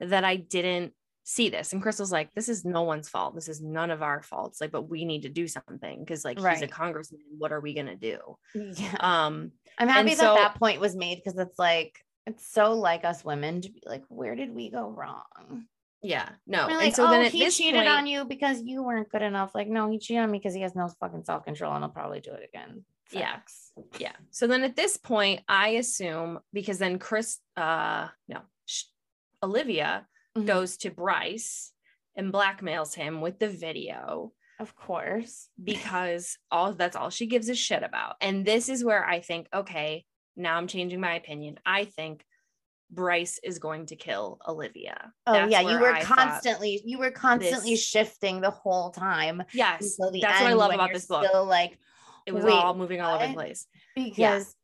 that 0.00 0.24
I 0.24 0.36
didn't 0.36 0.94
see 1.22 1.50
this. 1.50 1.72
And 1.72 1.82
Crystal's 1.82 2.10
like, 2.10 2.32
this 2.34 2.48
is 2.48 2.64
no 2.64 2.82
one's 2.82 3.08
fault. 3.08 3.34
This 3.34 3.48
is 3.48 3.60
none 3.60 3.90
of 3.90 4.02
our 4.02 4.22
faults. 4.22 4.60
Like, 4.60 4.72
but 4.72 4.88
we 4.88 5.04
need 5.04 5.22
to 5.22 5.28
do 5.28 5.46
something 5.46 6.00
because 6.00 6.24
like 6.24 6.38
he's 6.38 6.62
a 6.62 6.66
congressman. 6.66 7.20
What 7.38 7.52
are 7.52 7.60
we 7.60 7.74
gonna 7.74 7.94
do? 7.96 8.18
yeah. 8.54 8.96
Um, 8.98 9.52
I'm 9.78 9.88
happy 9.88 10.10
that 10.10 10.18
so- 10.18 10.34
that 10.34 10.54
point 10.58 10.80
was 10.80 10.96
made 10.96 11.16
because 11.22 11.38
it's 11.38 11.58
like 11.58 12.00
it's 12.26 12.46
so 12.46 12.72
like 12.72 13.04
us 13.04 13.24
women 13.24 13.60
to 13.62 13.70
be 13.70 13.82
like, 13.86 14.04
where 14.08 14.34
did 14.34 14.54
we 14.54 14.70
go 14.70 14.88
wrong? 14.90 15.66
yeah, 16.02 16.28
no. 16.46 16.64
We're 16.66 16.70
and 16.70 16.78
like, 16.78 16.94
so 16.96 17.06
oh, 17.06 17.10
then 17.10 17.26
at 17.26 17.32
he 17.32 17.44
this 17.44 17.56
cheated 17.56 17.74
point, 17.84 17.88
on 17.88 18.06
you 18.06 18.24
because 18.24 18.62
you 18.62 18.82
weren't 18.82 19.10
good 19.10 19.22
enough. 19.22 19.54
Like, 19.54 19.68
no, 19.68 19.90
he 19.90 19.98
cheated 19.98 20.22
on 20.22 20.30
me 20.30 20.38
because 20.38 20.54
he 20.54 20.62
has 20.62 20.74
no 20.74 20.88
fucking 21.00 21.24
self 21.24 21.44
control 21.44 21.72
and 21.74 21.82
he'll 21.84 21.90
probably 21.90 22.20
do 22.20 22.32
it 22.32 22.48
again. 22.52 22.84
Yeah. 23.10 23.32
Facts. 23.32 23.72
yeah. 23.98 24.12
So 24.30 24.46
then 24.46 24.62
at 24.62 24.76
this 24.76 24.96
point, 24.96 25.40
I 25.48 25.70
assume 25.70 26.38
because 26.52 26.78
then 26.78 26.98
Chris, 26.98 27.38
uh, 27.56 28.08
no, 28.28 28.40
sh- 28.66 28.84
Olivia 29.42 30.06
Mhm. 30.38 30.46
goes 30.46 30.76
to 30.78 30.90
Bryce 30.90 31.72
and 32.14 32.32
blackmails 32.32 32.94
him 32.94 33.20
with 33.20 33.38
the 33.40 33.48
video. 33.48 34.32
Of 34.60 34.76
course. 34.76 35.48
because 35.62 36.38
all 36.52 36.72
that's 36.72 36.94
all 36.96 37.10
she 37.10 37.26
gives 37.26 37.48
a 37.48 37.54
shit 37.54 37.82
about. 37.82 38.14
And 38.20 38.44
this 38.46 38.68
is 38.68 38.84
where 38.84 39.04
I 39.04 39.20
think, 39.20 39.48
okay, 39.52 40.04
now 40.36 40.56
I'm 40.56 40.66
changing 40.66 41.00
my 41.00 41.14
opinion. 41.14 41.58
I 41.64 41.84
think 41.84 42.24
Bryce 42.90 43.38
is 43.42 43.58
going 43.58 43.86
to 43.86 43.96
kill 43.96 44.38
Olivia. 44.46 45.12
Oh 45.26 45.32
That's 45.32 45.52
yeah, 45.52 45.60
you 45.60 45.78
were 45.78 45.92
I 45.92 46.02
constantly 46.02 46.82
you 46.84 46.98
were 46.98 47.10
constantly 47.10 47.72
this- 47.72 47.84
shifting 47.84 48.40
the 48.40 48.50
whole 48.50 48.90
time 48.90 49.42
Yes, 49.52 49.96
that's 49.98 50.40
what 50.40 50.50
I 50.50 50.52
love 50.54 50.72
about 50.72 50.92
this 50.92 51.06
book. 51.06 51.24
Still 51.24 51.44
like 51.44 51.78
it 52.26 52.32
was 52.32 52.44
all 52.44 52.74
moving 52.74 53.00
all 53.00 53.14
over 53.14 53.26
the 53.28 53.34
place. 53.34 53.66
because 53.94 54.54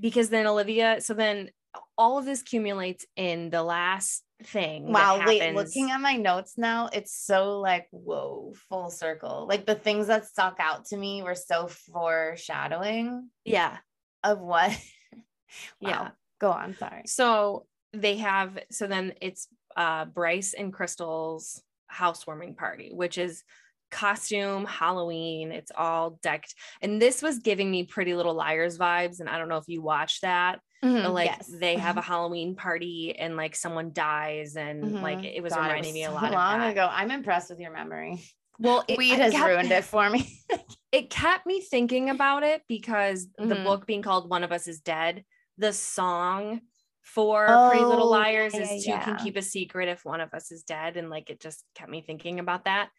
Because 0.00 0.28
then 0.28 0.46
Olivia, 0.46 1.00
so 1.00 1.14
then 1.14 1.50
all 1.96 2.18
of 2.18 2.24
this 2.24 2.42
accumulates 2.42 3.06
in 3.16 3.50
the 3.50 3.62
last 3.62 4.24
thing. 4.42 4.92
wow, 4.92 5.22
wait, 5.26 5.54
looking 5.54 5.90
at 5.90 6.00
my 6.00 6.14
notes 6.16 6.54
now, 6.56 6.88
it's 6.92 7.12
so 7.14 7.58
like 7.60 7.88
whoa, 7.90 8.52
full 8.68 8.90
circle. 8.90 9.46
Like 9.48 9.64
the 9.66 9.74
things 9.74 10.08
that 10.08 10.26
stuck 10.26 10.56
out 10.60 10.86
to 10.86 10.96
me 10.96 11.22
were 11.22 11.34
so 11.34 11.66
foreshadowing 11.68 13.30
yeah, 13.44 13.78
of 14.24 14.38
what. 14.40 14.70
wow. 15.80 15.90
yeah. 15.90 16.08
Go 16.40 16.50
on, 16.50 16.76
sorry. 16.78 17.02
So 17.06 17.66
they 17.92 18.16
have 18.18 18.58
so 18.70 18.86
then 18.86 19.14
it's 19.20 19.48
uh 19.76 20.04
Bryce 20.04 20.54
and 20.54 20.72
Crystal's 20.72 21.62
housewarming 21.86 22.54
party, 22.54 22.90
which 22.92 23.18
is 23.18 23.42
costume 23.90 24.66
Halloween. 24.66 25.50
It's 25.50 25.72
all 25.74 26.18
decked. 26.22 26.54
And 26.82 27.00
this 27.00 27.22
was 27.22 27.38
giving 27.38 27.70
me 27.70 27.84
pretty 27.84 28.14
little 28.14 28.34
liars 28.34 28.76
vibes. 28.78 29.20
And 29.20 29.28
I 29.28 29.38
don't 29.38 29.48
know 29.48 29.56
if 29.56 29.66
you 29.68 29.80
watched 29.82 30.22
that. 30.22 30.60
but, 30.82 30.88
Mhm, 30.88 31.12
like 31.12 31.26
yes. 31.30 31.50
they 31.52 31.76
have 31.76 31.96
a 31.96 32.02
Halloween 32.02 32.54
party 32.54 33.16
and 33.18 33.36
like 33.36 33.56
someone 33.56 33.90
dies 33.92 34.54
and 34.56 35.00
like 35.02 35.18
Mhm. 35.20 35.36
it 35.36 35.42
was 35.42 35.54
God, 35.54 35.62
reminding 35.68 35.94
me 35.94 36.04
a 36.04 36.10
lot 36.12 36.24
of 36.26 36.32
long 36.32 36.58
that. 36.60 36.70
ago. 36.72 36.86
I'm 36.88 37.10
impressed 37.10 37.50
with 37.50 37.58
your 37.58 37.72
memory. 37.72 38.22
Well, 38.60 38.84
it, 38.86 38.96
Weed 38.98 39.14
I 39.14 39.16
has 39.24 39.32
kept- 39.32 39.48
ruined 39.48 39.72
it 39.72 39.84
for 39.84 40.08
me. 40.10 40.30
It 40.92 41.10
kept 41.10 41.46
me 41.46 41.60
thinking 41.60 42.08
about 42.10 42.42
it 42.42 42.62
because 42.68 43.28
the 43.36 43.54
Mhm. 43.54 43.64
book 43.64 43.86
being 43.86 44.02
called 44.02 44.30
One 44.30 44.42
of 44.44 44.52
Us 44.52 44.66
is 44.68 44.80
Dead, 44.80 45.24
the 45.58 45.72
song 45.72 46.62
for 47.02 47.46
Pretty 47.70 47.84
Little 47.84 48.06
Oh, 48.06 48.10
Liars 48.10 48.54
yeah, 48.54 48.60
is 48.62 48.86
yeah, 48.86 49.04
can 49.04 49.16
keep 49.16 49.36
a 49.36 49.42
secret 49.42 49.88
if 49.88 50.04
one 50.04 50.20
of 50.20 50.32
us 50.34 50.50
is 50.50 50.62
dead. 50.62 50.96
And 50.96 51.10
like 51.10 51.30
it 51.30 51.40
just 51.40 51.64
kept 51.74 51.90
me 51.90 52.00
thinking 52.02 52.38
about 52.40 52.64
that. 52.64 52.90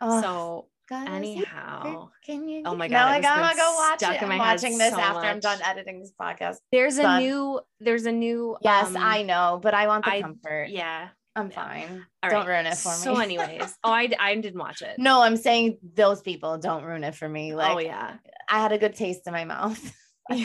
Oh, 0.00 0.20
so 0.22 0.68
anyhow, 0.90 2.08
Can 2.24 2.48
you? 2.48 2.62
Oh 2.64 2.74
my 2.74 2.88
God, 2.88 2.96
it 2.96 3.14
I 3.14 3.16
was 3.18 3.26
gotta 3.26 3.56
go 3.56 3.74
watch 3.74 4.02
it. 4.02 4.22
I'm 4.22 4.38
watching 4.38 4.78
this 4.78 4.94
so 4.94 5.00
after 5.00 5.26
I'm 5.26 5.40
done 5.40 5.60
editing 5.62 6.00
this 6.00 6.12
podcast. 6.20 6.56
there's 6.72 6.98
a 6.98 7.18
new 7.18 7.60
there's 7.80 8.06
a 8.06 8.12
new 8.12 8.56
Yes, 8.62 8.88
um, 8.88 8.96
I 8.96 9.22
know, 9.22 9.60
but 9.62 9.74
I 9.74 9.86
want 9.86 10.04
the 10.04 10.12
I- 10.12 10.22
comfort. 10.22 10.68
yeah. 10.70 11.08
I'm 11.38 11.50
fine. 11.50 12.04
All 12.22 12.30
don't 12.30 12.40
right. 12.40 12.48
ruin 12.48 12.66
it 12.66 12.76
for 12.76 12.88
me. 12.88 12.96
So, 12.96 13.16
anyways, 13.16 13.78
oh, 13.84 13.92
I 13.92 14.10
I 14.18 14.34
didn't 14.34 14.58
watch 14.58 14.82
it. 14.82 14.98
no, 14.98 15.22
I'm 15.22 15.36
saying 15.36 15.78
those 15.94 16.20
people 16.20 16.58
don't 16.58 16.84
ruin 16.84 17.04
it 17.04 17.14
for 17.14 17.28
me. 17.28 17.54
Like 17.54 17.76
oh 17.76 17.78
yeah. 17.78 18.16
I 18.50 18.60
had 18.60 18.72
a 18.72 18.78
good 18.78 18.94
taste 18.94 19.26
in 19.26 19.32
my 19.32 19.44
mouth. 19.44 19.80
Yeah. 20.30 20.44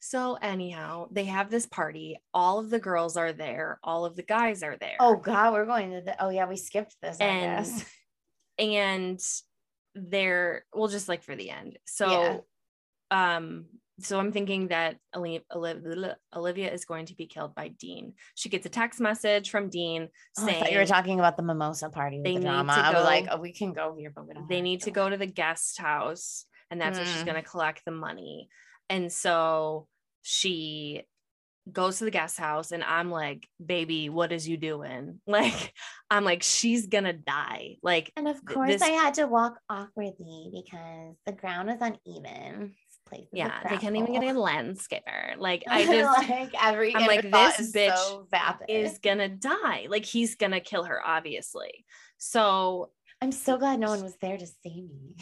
So 0.00 0.34
anyhow, 0.40 1.06
they 1.12 1.26
have 1.26 1.48
this 1.48 1.66
party. 1.66 2.16
All 2.34 2.58
of 2.58 2.70
the 2.70 2.80
girls 2.80 3.16
are 3.16 3.32
there. 3.32 3.78
All 3.84 4.04
of 4.04 4.16
the 4.16 4.24
guys 4.24 4.64
are 4.64 4.76
there. 4.76 4.96
Oh 4.98 5.14
God, 5.16 5.52
we're 5.52 5.66
going 5.66 5.92
to 5.92 6.00
the. 6.00 6.20
Oh 6.20 6.30
yeah, 6.30 6.48
we 6.48 6.56
skipped 6.56 6.96
this. 7.00 7.18
I 7.20 7.24
And 7.24 7.66
guess. 7.66 7.84
and 8.58 9.20
they're 9.94 10.64
well, 10.72 10.88
just 10.88 11.08
like 11.08 11.22
for 11.22 11.36
the 11.36 11.50
end. 11.50 11.78
So, 11.86 12.46
um, 13.12 13.66
so 14.00 14.18
I'm 14.18 14.32
thinking 14.32 14.68
that 14.68 14.96
Olivia, 15.16 16.72
is 16.72 16.84
going 16.84 17.06
to 17.06 17.14
be 17.14 17.26
killed 17.26 17.54
by 17.54 17.68
Dean. 17.68 18.14
She 18.34 18.48
gets 18.48 18.64
a 18.66 18.68
text 18.68 19.00
message 19.00 19.50
from 19.50 19.68
Dean 19.70 20.08
Oh, 20.38 20.42
I 20.42 20.46
saying 20.46 20.60
thought 20.62 20.72
you 20.72 20.78
were 20.78 20.86
talking 20.86 21.18
about 21.18 21.36
the 21.36 21.42
mimosa 21.42 21.88
party. 21.90 22.20
They 22.22 22.34
the 22.34 22.40
need 22.40 22.44
drama. 22.46 22.74
to 22.74 22.80
I 22.80 22.94
was 22.94 23.04
like, 23.04 23.26
go- 23.26 23.32
oh, 23.34 23.40
we 23.40 23.52
can 23.52 23.72
go 23.72 23.94
here, 23.98 24.12
but 24.14 24.26
we 24.26 24.34
don't. 24.34 24.48
they 24.48 24.60
need 24.60 24.82
to 24.82 24.90
go 24.90 25.08
to 25.08 25.16
the 25.16 25.26
guest 25.26 25.78
house 25.80 26.44
and 26.70 26.80
that's 26.80 26.98
where 26.98 27.06
she's 27.06 27.22
Mm. 27.22 27.26
going 27.26 27.42
to 27.42 27.48
collect 27.48 27.84
the 27.84 27.90
money 27.92 28.48
and 28.90 29.10
so 29.12 29.86
she 30.22 31.02
goes 31.70 31.98
to 31.98 32.04
the 32.04 32.10
guest 32.10 32.38
house 32.38 32.72
and 32.72 32.82
i'm 32.82 33.10
like 33.10 33.46
baby 33.64 34.08
what 34.08 34.32
is 34.32 34.48
you 34.48 34.56
doing 34.56 35.20
like 35.26 35.74
i'm 36.10 36.24
like 36.24 36.42
she's 36.42 36.86
gonna 36.86 37.12
die 37.12 37.76
like 37.82 38.10
And 38.16 38.26
of 38.26 38.42
course, 38.44 38.70
this- 38.70 38.82
I 38.82 38.88
had 38.90 39.14
to 39.14 39.26
walk 39.26 39.58
awkwardly 39.68 40.50
because 40.52 41.16
the 41.26 41.32
ground 41.32 41.68
was 41.68 41.78
uneven. 41.80 42.74
This 43.10 43.18
place 43.18 43.26
is 43.26 43.32
a 43.32 43.36
yeah 43.36 43.60
they 43.68 43.76
can't 43.78 43.96
even 43.96 44.12
get 44.12 44.22
a 44.22 44.38
landscaper 44.38 45.36
like 45.38 45.64
i 45.68 45.84
just 45.84 46.28
like 46.28 46.52
every. 46.62 46.94
I'm 46.94 47.06
like, 47.06 47.22
this 47.30 47.60
is 47.60 47.72
bitch 47.72 47.96
so 47.96 48.26
vapid. 48.30 48.66
is 48.68 48.98
gonna 48.98 49.28
die 49.28 49.86
like 49.88 50.04
he's 50.04 50.34
gonna 50.34 50.60
kill 50.60 50.84
her 50.84 51.00
obviously 51.04 51.84
so 52.18 52.90
I'm 53.20 53.32
so 53.32 53.56
glad 53.58 53.80
no 53.80 53.88
one 53.88 54.02
was 54.02 54.16
there 54.20 54.36
to 54.38 54.46
see 54.46 54.88
me. 54.88 55.16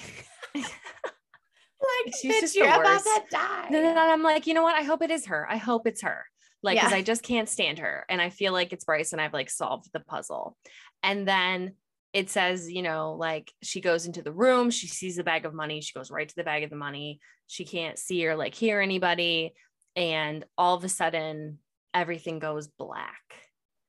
like, 0.55 2.14
She's 2.20 2.35
bitch, 2.35 2.40
just 2.40 2.55
the 2.55 2.61
you're 2.61 2.68
about 2.68 2.85
worst. 2.85 3.05
to 3.05 3.22
die. 3.31 3.64
and 3.66 3.75
then 3.75 3.96
I'm 3.96 4.22
like, 4.22 4.46
you 4.46 4.55
know 4.55 4.62
what? 4.62 4.75
I 4.75 4.83
hope 4.83 5.03
it 5.03 5.11
is 5.11 5.27
her. 5.27 5.46
I 5.51 5.57
hope 5.57 5.87
it's 5.87 6.03
her. 6.03 6.27
Like, 6.62 6.77
because 6.77 6.90
Yeah. 6.92 6.99
I 6.99 7.03
just 7.03 7.22
can't 7.22 7.49
stand 7.49 7.79
her. 7.79 8.05
And 8.09 8.20
I 8.20 8.29
feel 8.31 8.53
like 8.53 8.72
it's 8.72 8.85
Bryce 8.85 9.12
and 9.12 9.20
I've 9.20 9.33
like 9.33 9.49
solved 9.51 9.90
the 9.92 10.01
puzzle. 10.01 10.57
And 11.03 11.27
then 11.27 11.72
it 12.16 12.31
says, 12.31 12.72
you 12.72 12.81
know, 12.81 13.12
like 13.12 13.52
she 13.62 13.83
goes 13.83 14.07
into 14.07 14.22
the 14.22 14.33
room, 14.33 14.70
she 14.70 14.87
sees 14.87 15.16
the 15.16 15.22
bag 15.22 15.44
of 15.44 15.52
money, 15.52 15.83
she 15.83 15.92
goes 15.92 16.11
right 16.11 16.26
to 16.26 16.35
the 16.35 16.44
bag 16.44 16.62
of 16.62 16.70
the 16.70 16.76
money. 16.76 17.20
She 17.46 17.66
can't 17.66 17.98
see 17.98 18.26
or 18.26 18.37
like 18.37 18.55
hear 18.55 18.81
anybody. 18.81 19.52
And 19.94 20.42
all 20.57 20.74
of 20.74 20.83
a 20.83 20.88
sudden, 20.88 21.59
everything 21.92 22.38
goes 22.38 22.68
black, 22.68 23.20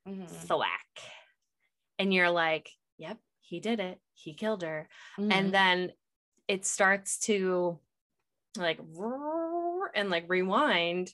Mhm. 0.06 0.28
thwack. 0.28 1.00
And 2.00 2.13
you're 2.13 2.30
like, 2.30 2.70
yep, 2.98 3.18
he 3.40 3.62
did 3.62 3.80
it. 3.80 4.02
He 4.13 4.34
killed 4.34 4.62
her 4.62 4.90
Mhm. 5.18 5.32
and 5.32 5.54
then 5.54 5.94
it 6.50 6.66
starts 6.66 7.20
to 7.28 7.80
like 8.58 8.80
and 9.96 10.10
like 10.10 10.26
rewind 10.28 11.13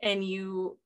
and 0.00 0.24
you 0.24 0.78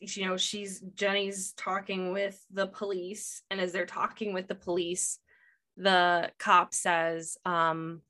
you 0.00 0.26
know 0.26 0.36
she's 0.36 0.80
jenny's 0.94 1.52
talking 1.52 2.12
with 2.12 2.40
the 2.52 2.66
police 2.66 3.42
and 3.50 3.60
as 3.60 3.72
they're 3.72 3.86
talking 3.86 4.32
with 4.32 4.48
the 4.48 4.54
police 4.54 5.18
the 5.76 6.30
cop 6.38 6.74
says 6.74 7.36
um 7.44 8.00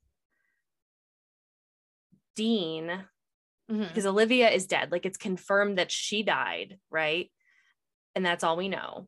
dean 2.36 3.04
Mhm. 3.70 3.88
because 3.88 4.06
olivia 4.06 4.50
is 4.50 4.66
dead 4.66 4.90
like 4.90 5.06
it's 5.06 5.18
confirmed 5.18 5.78
that 5.78 5.90
she 5.90 6.22
died 6.22 6.78
right? 6.90 7.30
And 8.14 8.26
that's 8.26 8.44
all 8.44 8.58
we 8.58 8.68
know. 8.68 9.06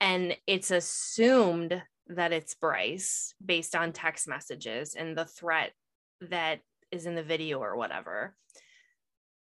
And 0.00 0.34
it's 0.46 0.70
assumed 0.70 1.82
that 2.06 2.32
it's 2.32 2.54
bryce 2.54 3.34
based 3.44 3.74
on 3.76 3.92
text 3.92 4.26
messages 4.26 4.94
and 4.94 5.18
the 5.18 5.26
threat 5.26 5.72
that 6.22 6.60
is 6.90 7.04
in 7.04 7.14
the 7.14 7.22
video 7.22 7.58
or 7.58 7.76
whatever 7.76 8.34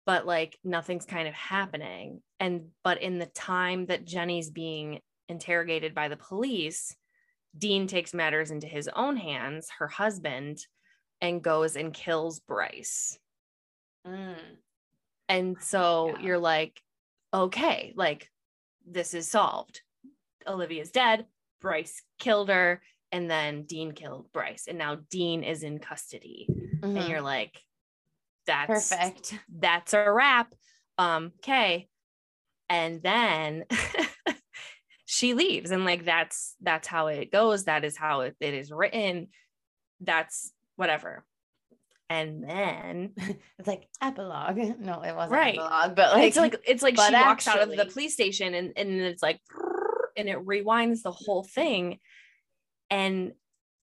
but 0.06 0.24
like 0.26 0.58
nothing's 0.64 1.04
kind 1.04 1.28
of 1.28 1.34
happening 1.34 2.22
and 2.40 2.68
but 2.84 3.02
in 3.02 3.18
the 3.18 3.26
time 3.26 3.86
that 3.86 4.04
jenny's 4.04 4.50
being 4.50 5.00
interrogated 5.28 5.94
by 5.94 6.08
the 6.08 6.16
police 6.16 6.94
dean 7.58 7.86
takes 7.86 8.14
matters 8.14 8.50
into 8.50 8.66
his 8.66 8.88
own 8.94 9.16
hands 9.16 9.68
her 9.78 9.88
husband 9.88 10.58
and 11.20 11.42
goes 11.42 11.76
and 11.76 11.92
kills 11.92 12.40
bryce 12.40 13.18
Mm. 14.06 14.36
and 15.28 15.56
so 15.60 16.10
Yeah. 16.14 16.20
you're 16.22 16.38
like, 16.38 16.80
okay, 17.34 17.92
like 17.96 18.30
this 18.86 19.14
is 19.14 19.28
solved. 19.28 19.82
Olivia's 20.46 20.92
dead. 20.92 21.26
Bryce 21.60 22.02
killed 22.20 22.48
her. 22.48 22.80
And 23.10 23.28
then 23.28 23.64
Dean 23.64 23.90
killed 23.90 24.30
Bryce. 24.32 24.66
And 24.68 24.78
now 24.78 24.98
Dean 25.10 25.42
is 25.42 25.64
in 25.64 25.80
custody. 25.80 26.46
And 26.84 26.96
Mhm. 26.96 27.08
you're 27.08 27.20
like, 27.20 27.60
that's 28.46 28.90
perfect. 28.90 29.38
that's 29.58 29.94
a 29.94 30.10
wrap. 30.10 30.54
Um, 30.98 31.32
okay. 31.38 31.88
And 32.68 33.02
then 33.02 33.64
she 35.06 35.34
leaves. 35.34 35.70
And 35.70 35.84
like 35.84 36.04
that's 36.04 36.54
that's 36.60 36.88
how 36.88 37.08
it 37.08 37.30
goes. 37.32 37.64
That 37.64 37.84
is 37.84 37.96
how 37.96 38.20
it, 38.22 38.36
it 38.40 38.54
is 38.54 38.72
written. 38.72 39.28
That's 40.00 40.52
whatever. 40.76 41.24
And 42.08 42.48
then 42.48 43.12
It's 43.58 43.66
like 43.68 43.88
epilogue. 44.02 44.56
No, 44.78 45.02
it 45.02 45.14
wasn't 45.14 45.32
Right. 45.32 45.54
epilogue, 45.54 45.96
but 45.96 46.12
like, 46.14 46.24
it's 46.24 46.36
like 46.36 46.56
it's 46.66 46.82
like 46.82 46.98
she 47.00 47.12
walks 47.12 47.48
out 47.48 47.60
of 47.60 47.74
the 47.76 47.86
police 47.86 48.12
station 48.14 48.54
and 48.54 48.72
and 48.76 48.90
it's 49.00 49.22
like 49.22 49.40
and 50.16 50.28
it 50.28 50.44
rewinds 50.46 51.02
the 51.02 51.12
whole 51.12 51.42
thing 51.42 51.98
and 52.90 53.32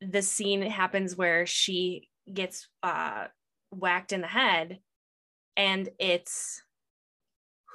the 0.01 0.22
scene 0.22 0.62
happens 0.62 1.16
where 1.16 1.46
she 1.46 2.09
gets 2.33 2.68
uh 2.83 3.27
whacked 3.73 4.12
in 4.12 4.20
the 4.20 4.27
head 4.27 4.79
and 5.56 5.88
it's 5.98 6.62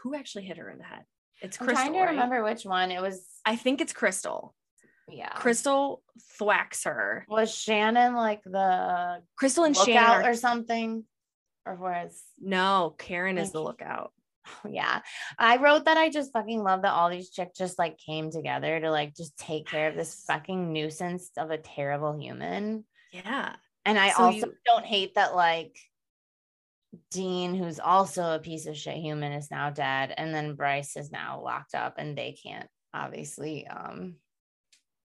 who 0.04 0.16
actually 0.16 0.46
hit 0.46 0.58
her 0.58 0.70
in 0.70 0.78
the 0.78 0.84
head? 0.84 1.04
It's 1.42 1.60
I'm 1.60 1.68
crystal 1.68 1.86
trying 1.86 1.94
to 1.94 2.00
right? 2.06 2.12
remember 2.12 2.44
which 2.44 2.64
one. 2.66 2.92
It 2.92 3.02
was. 3.02 3.26
i 3.46 3.56
think 3.56 3.82
it's 3.82 3.94
crystal. 3.94 4.56
Yeah, 5.10 5.30
crystal 5.30 6.02
thwacks 6.38 6.84
her. 6.84 7.26
Was 7.30 7.54
Shannon 7.54 8.14
like 8.14 8.44
the 8.44 9.22
crystal 9.38 9.64
and 9.64 9.76
shannon 9.76 10.26
are, 10.26 10.32
or 10.32 10.34
something, 10.34 11.06
or 11.66 11.76
was 11.76 12.22
no 12.40 12.96
karen 12.98 13.38
is 13.38 13.52
the 13.52 13.62
lookout. 13.62 14.12
Oh, 14.64 14.70
yeah. 14.70 15.02
I 15.38 15.58
wrote 15.58 15.84
that 15.86 15.98
I 15.98 16.10
just 16.10 16.32
fucking 16.32 16.64
love 16.64 16.84
that 16.84 16.94
all 16.94 17.10
these 17.10 17.32
chicks 17.32 17.58
just 17.58 17.78
like 17.78 17.98
came 17.98 18.32
together 18.32 18.80
to 18.80 18.90
like 18.90 19.14
just 19.14 19.38
take 19.38 19.68
care 19.68 19.90
of 19.90 19.96
this 19.98 20.24
fucking 20.26 20.72
nuisance 20.72 21.32
of 21.38 21.52
a 21.52 21.58
terrible 21.58 22.18
human. 22.18 22.86
yeah 23.12 23.58
And 23.88 23.98
I 23.98 24.10
So 24.12 24.24
also 24.26 24.48
you- 24.48 24.58
don't 24.66 24.86
hate 24.86 25.16
that 25.16 25.34
like 25.34 25.80
Dean, 27.10 27.56
who's 27.56 27.80
also 27.80 28.36
a 28.36 28.40
piece 28.40 28.66
of 28.66 28.76
shit 28.78 28.98
human, 28.98 29.32
is 29.32 29.50
now 29.50 29.70
dead, 29.70 30.14
and 30.18 30.34
then 30.36 30.56
Bryce 30.56 30.98
is 30.98 31.10
now 31.12 31.42
locked 31.42 31.74
up, 31.74 31.96
and 31.98 32.18
they 32.18 32.34
can't 32.34 32.70
obviously, 32.94 33.66
um, 33.68 34.18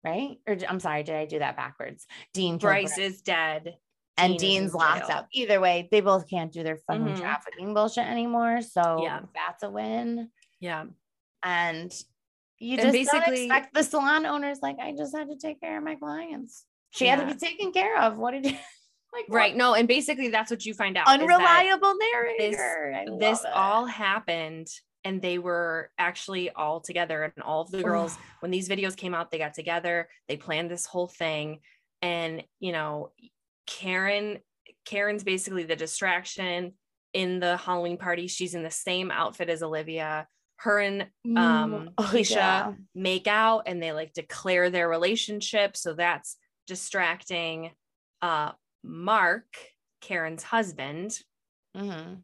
right? 0.03 0.37
Or 0.47 0.55
I'm 0.69 0.79
sorry, 0.79 1.01
did 1.03 1.15
I 1.15 1.25
do 1.25 1.39
that 1.39 1.55
backwards? 1.57 2.05
Dean, 2.33 2.53
killed 2.53 2.61
Bryce 2.61 2.97
is 2.99 3.21
dead. 3.21 3.77
and 4.19 4.37
Dean 4.37 4.61
Dean's 4.61 4.73
locked 4.73 5.07
jail. 5.07 5.17
up. 5.17 5.27
Either 5.31 5.59
way, 5.59 5.87
they 5.91 6.01
both 6.01 6.27
can't 6.27 6.51
do 6.51 6.63
their 6.63 6.77
fucking 6.77 7.05
Mhm. 7.05 7.19
trafficking 7.19 7.73
bullshit 7.75 8.05
anymore. 8.07 8.61
So 8.61 9.01
Yeah. 9.03 9.21
that's 9.35 9.61
a 9.61 9.69
win. 9.69 10.31
Yeah. 10.59 10.85
And 11.43 11.93
you 12.57 12.73
And 12.73 12.81
just 12.81 12.93
basically- 12.93 13.19
basically 13.19 13.45
expect 13.45 13.73
the 13.75 13.83
salon 13.83 14.25
owner's 14.25 14.59
like, 14.63 14.79
I 14.79 14.91
just 14.93 15.15
had 15.15 15.29
to 15.29 15.35
take 15.35 15.61
care 15.61 15.77
of 15.77 15.83
my 15.83 15.93
clients. 15.95 16.65
She 16.97 17.07
had 17.07 17.19
to 17.19 17.25
be 17.25 17.35
taken 17.39 17.71
care 17.71 17.99
of. 18.01 18.17
What 18.17 18.31
did 18.31 18.45
you 18.45 18.51
like? 19.13 19.27
what- 19.27 19.35
Right. 19.37 19.55
No, 19.55 19.73
and 19.73 19.87
basically 19.87 20.29
that's 20.29 20.51
what 20.51 20.65
you 20.65 20.73
find 20.73 20.97
out. 20.97 21.07
Unreliable 21.07 21.95
narrator. 22.13 23.03
Love 23.07 23.19
this 23.19 23.45
all 23.53 23.85
happened 23.85 24.67
and 25.03 25.21
they 25.21 25.37
were 25.37 25.89
actually 25.97 26.49
all 26.49 26.81
together 26.81 27.23
and 27.23 27.43
all 27.43 27.61
of 27.61 27.71
the 27.71 27.81
girls 27.83 28.17
when 28.41 28.51
these 28.51 28.67
videos 28.67 28.95
came 28.97 29.13
out 29.13 29.31
they 29.31 29.37
got 29.37 29.53
together 29.53 30.09
they 30.27 30.35
planned 30.35 30.69
this 30.71 30.85
whole 30.85 31.07
thing 31.07 31.59
and 32.01 32.43
you 32.59 32.71
know 32.73 33.11
karen 33.67 34.39
karen's 34.85 35.23
basically 35.23 35.63
the 35.63 35.75
distraction 35.75 36.73
in 37.13 37.39
the 37.39 37.55
halloween 37.57 37.97
party 37.97 38.27
she's 38.27 38.55
in 38.55 38.63
the 38.63 38.71
same 38.71 39.11
outfit 39.11 39.49
as 39.49 39.61
olivia 39.63 40.27
her 40.57 40.79
and 40.79 41.03
um 41.03 41.07
Mm, 41.71 41.93
oh, 41.99 42.03
keisha 42.11 42.35
yeah. 42.35 42.73
make 42.95 43.27
out 43.27 43.63
and 43.67 43.81
they 43.81 43.91
like 43.93 44.13
declare 44.13 44.69
their 44.69 44.89
relationship 44.89 45.77
so 45.77 45.93
that's 45.93 46.37
distracting 46.67 47.71
uh 48.21 48.51
mark 48.83 49.57
karen's 50.01 50.43
husband 50.43 51.23
Mhm. 51.75 52.23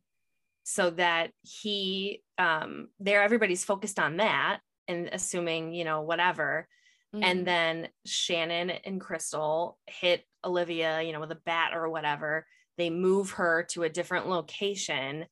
so 0.64 0.90
that 0.92 1.32
he 1.42 2.24
um 2.38 2.90
there 3.00 3.22
everybody's 3.24 3.66
focused 3.66 4.00
on 4.00 4.18
that 4.18 4.62
and 4.88 5.10
assuming 5.12 5.74
you 5.74 5.84
know 5.84 6.02
whatever 6.02 6.68
Mhm. 7.14 7.24
and 7.24 7.48
then 7.48 7.90
shannon 8.06 8.70
and 8.70 9.02
crystal 9.02 9.80
hit 9.88 10.26
olivia 10.44 11.02
you 11.02 11.12
know 11.14 11.20
with 11.20 11.32
a 11.32 11.42
bat 11.46 11.74
or 11.74 11.90
whatever 11.90 12.46
they 12.78 12.90
move 12.90 13.32
her 13.32 13.64
to 13.64 13.84
a 13.84 13.90
different 13.90 14.28
location 14.28 15.28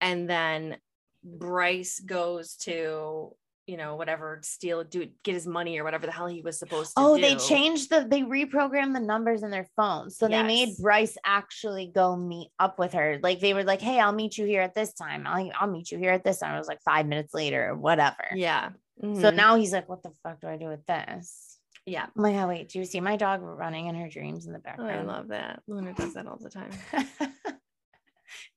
and 0.00 0.28
then 0.28 0.78
bryce 1.24 2.00
goes 2.00 2.56
to 2.56 3.36
you 3.66 3.76
know 3.76 3.96
whatever 3.96 4.38
steal 4.42 4.84
do 4.84 5.08
get 5.24 5.34
his 5.34 5.46
money 5.46 5.78
or 5.78 5.84
whatever 5.84 6.06
the 6.06 6.12
hell 6.12 6.26
he 6.26 6.40
was 6.40 6.58
supposed 6.58 6.96
to 6.96 7.02
Oh, 7.02 7.16
do 7.16 7.20
they 7.22 7.36
changed 7.36 7.90
the 7.90 8.06
they 8.08 8.22
reprogrammed 8.22 8.94
the 8.94 9.00
numbers 9.00 9.42
in 9.42 9.50
their 9.50 9.68
phones. 9.76 10.16
So 10.18 10.28
they 10.28 10.42
made 10.42 10.68
Yes. 10.68 10.80
Bryce 10.80 11.18
actually 11.24 11.90
go 11.94 12.16
meet 12.16 12.50
up 12.58 12.78
with 12.78 12.92
her. 12.92 13.18
Like 13.22 13.40
they 13.40 13.54
were 13.54 13.64
like, 13.64 13.80
Hey, 13.80 13.98
I'll 13.98 14.12
meet 14.12 14.38
you 14.38 14.46
here 14.46 14.62
at 14.62 14.74
this 14.74 14.92
time. 14.92 15.26
I'll, 15.26 15.50
I'll 15.58 15.70
meet 15.70 15.90
you 15.90 15.98
here 15.98 16.12
at 16.12 16.22
this 16.24 16.38
time. 16.38 16.54
It 16.54 16.58
was 16.58 16.68
like 16.68 16.82
five 16.82 17.06
minutes 17.06 17.34
later 17.34 17.70
or 17.70 17.76
whatever. 17.76 18.24
yeah 18.34 18.70
So 19.02 19.30
Mhm. 19.30 19.34
now 19.36 19.56
he's 19.56 19.72
like, 19.72 19.88
What 19.88 20.02
the 20.02 20.12
fuck 20.22 20.40
do 20.40 20.46
I 20.48 20.56
do 20.56 20.68
with 20.68 20.86
this? 20.86 21.58
yeah 21.86 22.06
I'm 22.16 22.22
like, 22.22 22.34
oh 22.36 22.48
wait, 22.48 22.68
do 22.68 22.78
you 22.80 22.84
see 22.84 23.00
my 23.00 23.16
dog 23.16 23.40
running 23.42 23.86
in 23.86 23.94
her 23.94 24.08
dreams 24.08 24.46
in 24.46 24.52
the 24.52 24.60
Oh, 24.78 24.84
i 24.84 25.02
love 25.02 25.28
that 25.28 25.62
luna 25.68 25.92
does 25.92 26.14
that 26.14 26.26
all 26.26 26.38
the 26.40 26.50
time 26.50 26.70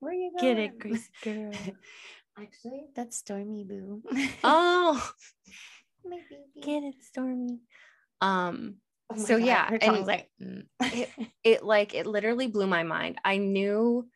Where 0.00 0.12
you 0.12 0.32
going? 0.36 0.54
get 0.56 0.58
it 0.64 0.80
crazy 0.80 1.08
girl 1.22 1.52
Actually, 2.40 2.86
that's 2.94 3.16
Stormy 3.18 3.64
Boo. 3.64 4.02
oh 4.44 5.10
My 6.04 6.18
baby. 6.30 6.66
get 6.66 6.82
it 6.82 6.94
stormy 7.02 7.60
um 8.20 8.76
Oh 9.12 9.16
so 9.16 9.36
God, 9.36 9.44
yeah, 9.44 9.78
and 9.82 10.06
like 10.06 10.30
mm. 10.40 10.64
it 11.44 11.64
like 11.64 11.94
it 11.94 12.06
literally 12.06 12.46
blew 12.46 12.66
my 12.66 12.84
mind 12.84 13.18
i 13.24 13.36
knew 13.36 14.08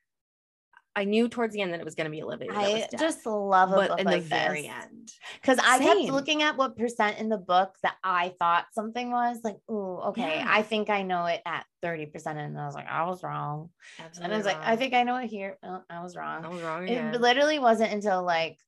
i 0.97 1.05
knew 1.05 1.29
towards 1.29 1.55
the 1.55 1.61
end 1.61 1.73
that 1.73 1.81
it 1.81 1.85
was 1.85 1.95
going 1.95 2.07
to 2.07 2.11
be 2.11 2.23
olivia 2.23 2.51
I 2.53 2.87
just 2.99 3.25
love 3.27 3.73
a 3.73 3.75
but 3.75 3.89
book 3.91 4.01
in 4.01 4.07
like 4.07 4.23
the 4.23 4.29
very 4.29 4.63
this. 4.63 4.71
end 4.71 5.13
Because 5.41 5.59
I 5.59 5.79
kept 5.79 6.01
looking 6.01 6.43
at 6.43 6.57
what 6.57 6.77
percent 6.77 7.19
in 7.19 7.29
the 7.29 7.39
book 7.39 7.75
that 7.83 7.97
I 8.03 8.33
thought 8.39 8.67
something 8.73 9.11
was 9.11 9.41
like, 9.45 9.57
oh, 9.69 10.09
okay, 10.09 10.39
Yeah. 10.39 10.47
I 10.49 10.63
think 10.63 10.91
I 10.91 11.03
know 11.03 11.27
it 11.27 11.43
at 11.47 11.65
30%. 11.83 12.27
And 12.37 12.59
I 12.59 12.67
was 12.67 12.75
like, 12.75 12.89
I 12.89 13.05
was 13.07 13.23
wrong. 13.23 13.71
Absolutely 13.99 14.25
And 14.25 14.35
I 14.35 14.37
was 14.37 14.47
like, 14.47 14.59
I 14.63 14.77
think 14.77 14.95
I 14.95 15.03
know 15.03 15.17
it 15.17 15.27
here. 15.27 15.59
Oh, 15.63 15.83
I 15.91 16.03
was 16.03 16.17
wrong. 16.17 16.45
i 16.45 16.49
was 16.49 16.63
wrong 16.63 16.89
It 16.89 17.21
literally 17.21 17.59
wasn't 17.59 17.93
until 17.93 18.23
like, 18.23 18.59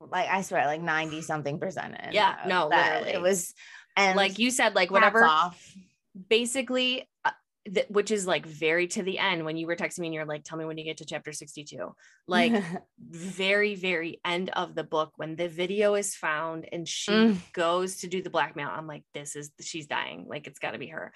like 0.00 0.28
I 0.28 0.42
swear, 0.42 0.66
like 0.66 0.82
90 0.82 1.22
something 1.22 1.58
percent. 1.58 1.96
Yeah, 2.12 2.36
no, 2.46 2.68
literally. 2.68 3.10
It 3.10 3.20
was, 3.20 3.54
and 3.96 4.16
like 4.16 4.38
you 4.38 4.50
said 4.50 4.74
like 4.74 4.90
whatever 4.90 5.24
off. 5.24 5.74
basically 6.28 7.08
uh, 7.24 7.30
th- 7.74 7.88
which 7.88 8.10
is 8.10 8.26
like 8.26 8.46
very 8.46 8.86
to 8.88 9.02
the 9.02 9.18
end 9.18 9.44
when 9.44 9.56
you 9.56 9.66
were 9.66 9.76
texting 9.76 10.00
me 10.00 10.06
and 10.08 10.14
you're 10.14 10.24
like 10.24 10.44
tell 10.44 10.58
me 10.58 10.64
when 10.64 10.78
you 10.78 10.84
get 10.84 10.98
to 10.98 11.04
chapter 11.04 11.32
62 11.32 11.94
like 12.26 12.52
very 13.08 13.74
very 13.74 14.20
end 14.24 14.50
of 14.50 14.74
the 14.74 14.84
book 14.84 15.12
when 15.16 15.36
the 15.36 15.48
video 15.48 15.94
is 15.94 16.14
found 16.14 16.66
and 16.72 16.86
she 16.88 17.12
Mm. 17.12 17.36
goes 17.52 17.98
to 17.98 18.06
do 18.08 18.22
the 18.22 18.30
blackmail 18.30 18.68
i'm 18.70 18.86
like 18.86 19.04
this 19.14 19.36
is 19.36 19.50
she's 19.60 19.86
dying 19.86 20.26
like 20.28 20.46
it's 20.46 20.58
got 20.58 20.72
to 20.72 20.78
be 20.78 20.88
her 20.88 21.12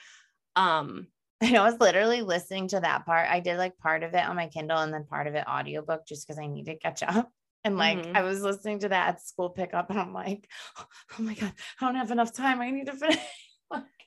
um 0.57 1.07
I 1.44 1.61
was 1.64 1.80
literally 1.80 2.22
listening 2.22 2.68
to 2.68 2.78
that 2.78 3.05
part. 3.05 3.28
I 3.28 3.40
did 3.40 3.59
like 3.59 3.76
part 3.76 4.05
of 4.05 4.14
it 4.14 4.24
on 4.24 4.36
my 4.36 4.46
Kindle 4.46 4.78
and 4.78 4.94
then 4.94 5.07
part 5.07 5.26
of 5.26 5.34
it 5.34 5.44
audiobook 5.48 6.07
just 6.07 6.24
because 6.24 6.38
I 6.38 6.46
need 6.46 6.66
to 6.66 6.76
catch 6.78 7.03
up. 7.03 7.28
And 7.64 7.76
like 7.76 7.98
Mhm. 7.98 8.16
I 8.16 8.22
was 8.22 8.42
listening 8.42 8.78
to 8.80 8.88
that 8.90 9.09
at 9.09 9.20
school 9.22 9.50
pickup 9.50 9.90
and 9.90 9.98
I'm 9.98 10.12
like, 10.12 10.48
oh 10.78 10.86
my 11.22 11.34
God, 11.34 11.53
I 11.80 11.84
don't 11.84 11.96
have 11.96 12.12
enough 12.12 12.32
time. 12.32 12.61
I 12.61 12.70
need 12.70 12.86
to 12.86 12.92
finish. 12.92 13.18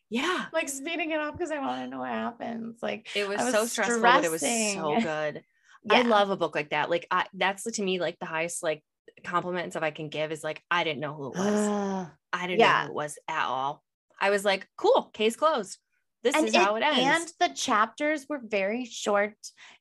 Yeah 0.09 0.45
like 0.53 0.69
speeding 0.69 1.11
it 1.11 1.19
up 1.19 1.35
because 1.35 1.51
I 1.51 1.59
want 1.59 1.81
to 1.83 1.87
know 1.87 1.99
what 1.99 2.09
happens. 2.09 2.77
Like 2.81 3.07
it 3.15 3.27
was, 3.27 3.39
was 3.39 3.51
so 3.51 3.65
stressful 3.65 4.01
but 4.01 4.23
it 4.23 4.31
was 4.31 4.41
so 4.41 4.99
good 5.01 5.43
yeah. 5.83 5.99
i 5.99 6.01
love 6.01 6.31
a 6.31 6.35
book 6.35 6.55
like 6.55 6.71
that 6.71 6.89
like 6.89 7.05
i 7.11 7.25
that's 7.35 7.63
to 7.63 7.83
me 7.83 7.99
like 7.99 8.17
the 8.19 8.25
highest 8.25 8.63
like 8.63 8.83
compliments 9.23 9.75
of 9.75 9.83
i 9.83 9.91
can 9.91 10.09
give 10.09 10.31
is 10.31 10.43
like 10.43 10.61
i 10.71 10.83
didn't 10.83 10.99
know 10.99 11.13
who 11.13 11.31
it 11.31 11.37
was. 11.37 12.09
I 12.35 12.47
didn't 12.47 12.59
Yeah. 12.59 12.73
know 12.73 12.85
who 12.87 12.91
it 12.91 12.95
was 12.95 13.17
at 13.27 13.45
all. 13.45 13.81
I 14.19 14.29
was 14.29 14.43
like, 14.43 14.67
cool, 14.77 15.09
case 15.13 15.35
closed. 15.35 15.77
This 16.23 16.35
and 16.35 16.47
is 16.47 16.55
how 16.55 16.75
it 16.75 16.83
ends. 16.83 17.33
And 17.39 17.49
the 17.49 17.55
chapters 17.55 18.25
were 18.27 18.41
very 18.43 18.85
short 18.85 19.35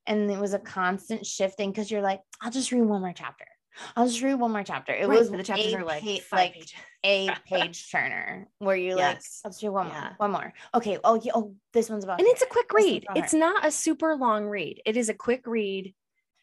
and 0.07 0.31
it 0.31 0.39
was 0.39 0.55
a 0.55 0.59
constant 0.59 1.25
shifting 1.27 1.71
because 1.71 1.91
you're 1.91 2.03
like, 2.03 2.21
I'll 2.41 2.51
just 2.51 2.71
read 2.71 2.83
one 2.83 3.01
more 3.01 3.15
chapter. 3.15 3.47
I'll 3.97 4.07
just 4.07 4.23
read 4.23 4.35
one 4.35 4.53
more 4.53 4.63
chapter. 4.65 4.93
It 4.93 5.07
Right, 5.09 5.19
was 5.19 5.31
the 5.31 5.43
chapters 5.43 5.75
are 5.75 5.85
like 5.85 6.03
like 6.33 6.55
pages. 6.55 6.73
a 7.05 7.31
page 7.47 7.91
turner 7.91 8.49
where 8.59 8.77
like, 8.77 8.97
Yes. 9.17 9.41
let's 9.45 9.59
do 9.59 9.73
one 9.73 9.89
Yeah. 9.89 10.01
more, 10.01 10.15
one 10.19 10.33
more. 10.33 10.53
Okay. 10.75 10.99
Oh, 11.03 11.21
yeah, 11.23 11.33
oh, 11.35 11.55
this 11.73 11.91
one's 11.91 12.05
about 12.05 12.21
And 12.21 12.29
it's 12.29 12.43
a 12.43 12.47
quick 12.47 12.73
read. 12.73 13.07
It's 13.17 13.33
her. 13.33 13.39
not 13.39 13.67
a 13.67 13.71
super 13.71 14.17
long 14.17 14.47
read. 14.47 14.83
It 14.87 14.97
is 14.97 15.09
a 15.09 15.15
quick 15.15 15.47
read. 15.47 15.95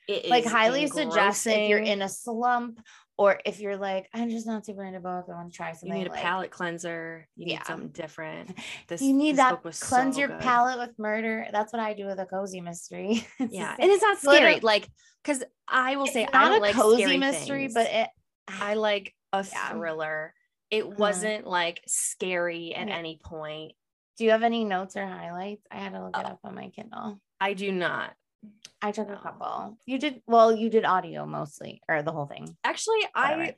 It 0.08 0.30
like 0.30 0.46
highly 0.46 0.88
suggest 0.88 1.48
if 1.48 1.70
you're 1.70 1.80
in 1.80 2.02
a 2.02 2.10
slump 2.10 2.80
or 3.22 3.40
if 3.46 3.60
you're 3.60 3.78
like, 3.78 4.10
I'm 4.14 4.30
just 4.30 4.48
not 4.48 4.66
super 4.66 4.84
into 4.84 5.00
book. 5.00 5.26
I 5.30 5.34
want 5.34 5.52
to 5.52 5.56
try 5.56 5.72
something. 5.74 5.90
You 5.90 5.94
need 6.00 6.08
a 6.08 6.12
like, 6.12 6.22
palate 6.22 6.52
cleanser. 6.52 7.28
You 7.36 7.46
need 7.46 7.54
Yeah. 7.54 7.64
something 7.64 7.90
different. 7.90 8.58
This 8.88 9.02
you 9.02 9.14
need 9.14 9.34
this 9.34 9.38
that 9.38 9.52
book 9.52 9.66
was 9.66 9.80
cleanse 9.80 10.16
so 10.16 10.20
your 10.22 10.30
good. 10.30 10.40
palate 10.40 10.80
with 10.80 10.98
murder. 10.98 11.48
That's 11.52 11.72
what 11.72 11.80
I 11.80 11.94
do 11.94 12.06
with 12.08 12.20
a 12.20 12.26
cozy 12.26 12.62
mystery. 12.62 13.26
Yeah, 13.50 13.76
and 13.78 13.92
it's 13.92 14.02
not 14.02 14.18
scary. 14.20 14.60
Like, 14.62 14.90
because 15.24 15.44
I 15.68 15.96
will 15.98 16.08
say 16.08 16.26
I 16.34 16.50
don't 16.50 16.58
a 16.58 16.62
like 16.62 16.76
cozy 16.76 17.18
mystery, 17.18 17.64
things. 17.64 17.74
but 17.76 17.88
it 17.88 18.10
I 18.48 18.74
like 18.74 19.14
a 19.34 19.46
Yeah. 19.50 19.70
thriller. 19.70 20.34
It 20.72 20.86
Mhm. 20.86 20.98
wasn't 20.98 21.46
like 21.48 21.82
scary 21.88 22.74
at 22.74 22.88
Yeah. 22.88 22.96
any 22.98 23.20
point. 23.24 23.74
Do 24.18 24.26
you 24.26 24.32
have 24.32 24.44
any 24.44 24.64
notes 24.66 24.96
or 24.98 25.06
highlights? 25.06 25.66
I 25.72 25.78
had 25.78 25.94
to 25.94 26.04
look 26.04 26.18
it 26.18 26.26
Uh, 26.26 26.30
up 26.30 26.40
on 26.44 26.56
my 26.56 26.70
Kindle. 26.70 27.20
I 27.40 27.54
do 27.54 27.72
not. 27.72 28.14
I 28.82 28.92
took 28.92 29.10
a 29.10 29.18
couple. 29.18 29.78
You 29.86 30.00
did 30.00 30.22
well, 30.28 30.52
you 30.56 30.70
did 30.70 30.86
audio 30.86 31.26
mostly 31.26 31.82
or 31.88 32.02
the 32.02 32.12
whole 32.12 32.26
thing. 32.26 32.58
Actually, 32.64 33.02
Whatever. 33.14 33.42
I 33.44 33.56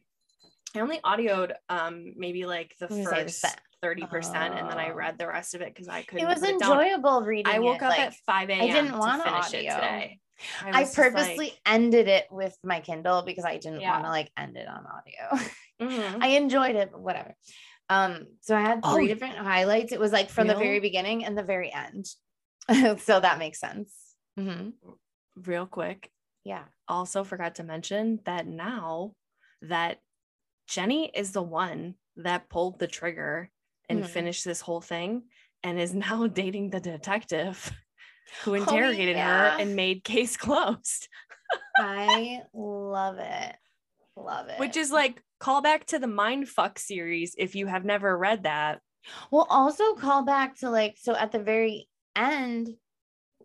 I 0.76 0.80
only 0.80 1.00
audioed 1.00 1.54
um 1.70 2.14
maybe 2.18 2.46
like 2.46 2.76
the 2.80 2.86
I 2.86 2.90
was 2.90 2.98
gonna 3.08 3.10
say 3.10 3.24
the 3.24 3.32
first 3.48 3.60
thirty 3.82 4.06
percent, 4.06 4.54
and 4.58 4.70
then 4.70 4.78
I 4.78 4.90
Oh. 4.92 4.96
read 4.96 5.18
the 5.18 5.28
rest 5.28 5.56
of 5.56 5.62
it 5.62 5.70
because 5.74 5.88
I 5.88 6.02
couldn't. 6.04 6.26
It 6.26 6.30
was 6.30 6.44
enjoyable 6.44 7.22
reading. 7.22 7.54
I 7.54 7.60
woke 7.60 7.78
it, 7.78 7.84
up 7.84 7.90
like, 7.92 8.00
at 8.00 8.16
five 8.26 8.50
a.m. 8.50 8.62
I 8.62 8.68
didn't 8.68 8.98
want 8.98 9.24
to 9.24 9.30
finish 9.30 9.46
audio. 9.48 9.60
it 9.60 9.76
today. 9.76 10.20
I, 10.62 10.82
just 10.82 10.96
purposely 10.96 11.46
like, 11.46 11.60
ended 11.66 12.08
it 12.08 12.26
with 12.32 12.58
my 12.64 12.80
Kindle 12.82 13.22
because 13.22 13.46
I 13.46 13.58
didn't 13.58 13.82
Yeah. 13.82 13.92
want 13.92 14.04
to 14.06 14.10
like 14.10 14.32
end 14.36 14.58
it 14.58 14.68
on 14.68 14.86
audio. 14.86 15.46
mhm. 15.82 16.18
I 16.22 16.28
enjoyed 16.30 16.76
it, 16.76 16.90
but 16.92 17.00
whatever. 17.00 17.36
Um, 17.90 18.26
so 18.42 18.56
I 18.58 18.62
had 18.62 18.84
three 18.84 19.06
Oh. 19.06 19.08
different 19.08 19.38
highlights. 19.38 19.92
It 19.94 20.00
was 20.00 20.12
like 20.12 20.30
from 20.30 20.48
the 20.48 20.56
very 20.56 20.80
beginning 20.80 21.24
and 21.24 21.38
the 21.38 21.44
very 21.44 21.72
end. 21.72 22.08
so 23.00 23.20
that 23.20 23.38
makes 23.40 23.60
sense. 23.60 23.94
Mhm. 24.38 24.74
real 25.36 25.68
quick. 25.68 26.12
Yeah. 26.44 26.66
Also 26.88 27.24
forgot 27.24 27.56
to 27.56 27.64
mention 27.64 28.20
that 28.26 28.46
now 28.48 29.14
that 29.62 30.00
Jenny 30.68 31.10
is 31.10 31.32
the 31.32 31.44
one 31.44 31.96
that 32.18 32.50
pulled 32.50 32.80
the 32.80 32.88
trigger 32.88 33.50
and 33.90 34.04
Mhm. 34.04 34.08
finished 34.10 34.46
this 34.46 34.62
whole 34.62 34.82
thing, 34.82 35.30
and 35.64 35.80
is 35.80 35.94
now 36.18 36.28
dating 36.28 36.70
the 36.72 36.80
detective 36.80 37.72
who 38.44 38.52
Oh, 38.52 38.56
interrogated 38.56 39.16
yeah. 39.18 39.56
her 39.56 39.62
and 39.62 39.76
made 39.76 40.04
case 40.04 40.38
closed. 40.38 41.08
I 41.78 42.44
love 42.54 43.18
it. 43.20 43.56
Love 44.16 44.48
it. 44.50 44.60
which 44.60 44.78
is 44.78 44.92
like 44.92 45.24
call 45.40 45.62
back 45.62 45.86
to 45.88 45.98
the 46.00 46.08
mindfuck 46.08 46.78
series 46.78 47.36
if 47.40 47.56
you 47.56 47.66
have 47.68 47.84
never 47.86 48.16
read 48.18 48.44
that 48.44 48.82
We'll 49.32 49.48
also 49.50 49.96
call 49.96 50.24
back 50.24 50.56
to 50.60 50.70
like 50.70 50.98
so 51.00 51.16
at 51.16 51.32
the 51.32 51.40
very 51.44 51.90
end 52.16 52.70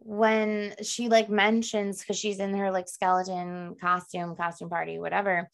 when 0.01 0.75
she 0.83 1.09
like 1.09 1.29
mentions 1.29 2.01
because 2.01 2.19
she's 2.19 2.41
in 2.41 2.55
her 2.55 2.71
like 2.71 2.89
skeleton 2.89 3.75
costume, 3.81 4.37
costume 4.37 4.69
party, 4.71 4.99
whatever. 4.99 5.49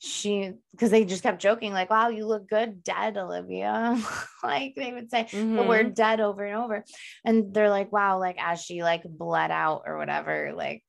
She 0.00 0.52
because 0.72 0.90
they 0.90 1.04
just 1.04 1.22
kept 1.22 1.40
joking, 1.40 1.72
like, 1.72 1.88
wow, 1.88 2.08
you 2.08 2.26
look 2.26 2.48
good, 2.48 2.82
dead, 2.82 3.16
Olivia. 3.16 3.96
like 4.42 4.74
they 4.76 4.92
would 4.92 5.10
say 5.10 5.28
the 5.30 5.38
Mhm. 5.38 5.66
word 5.66 5.94
dead 5.94 6.20
over 6.20 6.44
and 6.44 6.56
over. 6.56 6.84
And 7.24 7.54
they're 7.54 7.70
like, 7.70 7.92
wow, 7.92 8.18
like 8.18 8.36
as 8.38 8.60
she 8.60 8.82
like 8.82 9.02
bled 9.04 9.50
out 9.50 9.82
or 9.86 9.96
whatever, 9.96 10.52
like 10.54 10.82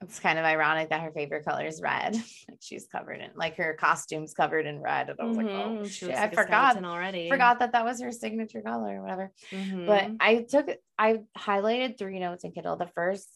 it's 0.00 0.20
kind 0.20 0.38
of 0.38 0.44
ironic 0.44 0.90
that 0.90 1.00
her 1.02 1.10
favorite 1.10 1.44
color 1.44 1.66
is 1.66 1.82
red. 1.82 2.14
like 2.48 2.58
she's 2.60 2.86
covered 2.86 3.20
in 3.20 3.30
like 3.34 3.56
her 3.56 3.74
costume's 3.74 4.32
covered 4.34 4.66
in 4.66 4.80
red. 4.80 5.10
And 5.10 5.20
I 5.20 5.24
was 5.24 5.36
like, 5.36 5.46
Mhm. 5.46 5.80
oh 5.82 5.86
shit, 5.88 6.08
looks 6.10 6.20
I 6.20 6.28
forgot. 6.30 6.84
already. 6.84 7.28
Forgot 7.28 7.58
that 7.58 7.72
that 7.72 7.84
was 7.84 8.00
her 8.00 8.12
signature 8.12 8.62
color 8.62 8.98
or 8.98 9.02
whatever. 9.02 9.32
But 9.50 10.04
Mhm. 10.04 10.16
I 10.20 10.42
took 10.42 10.68
I 10.98 11.20
highlighted 11.36 11.98
three 11.98 12.18
notes 12.20 12.44
in 12.44 12.52
Kindle. 12.52 12.76
The 12.76 12.86
first 12.86 13.28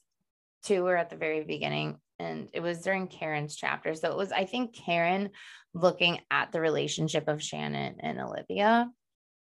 two 0.62 0.84
were 0.84 0.96
at 0.96 1.10
the 1.10 1.16
very 1.16 1.42
beginning, 1.44 1.98
and 2.20 2.48
it 2.52 2.60
was 2.60 2.82
during 2.82 3.08
Karen's 3.08 3.56
chapter. 3.56 3.94
So 3.94 4.10
it 4.12 4.16
was, 4.16 4.30
I 4.30 4.44
think, 4.44 4.74
Karen 4.74 5.30
looking 5.74 6.20
at 6.30 6.52
the 6.52 6.60
relationship 6.60 7.26
of 7.28 7.42
Shannon 7.42 7.96
and 8.00 8.20
Olivia 8.20 8.88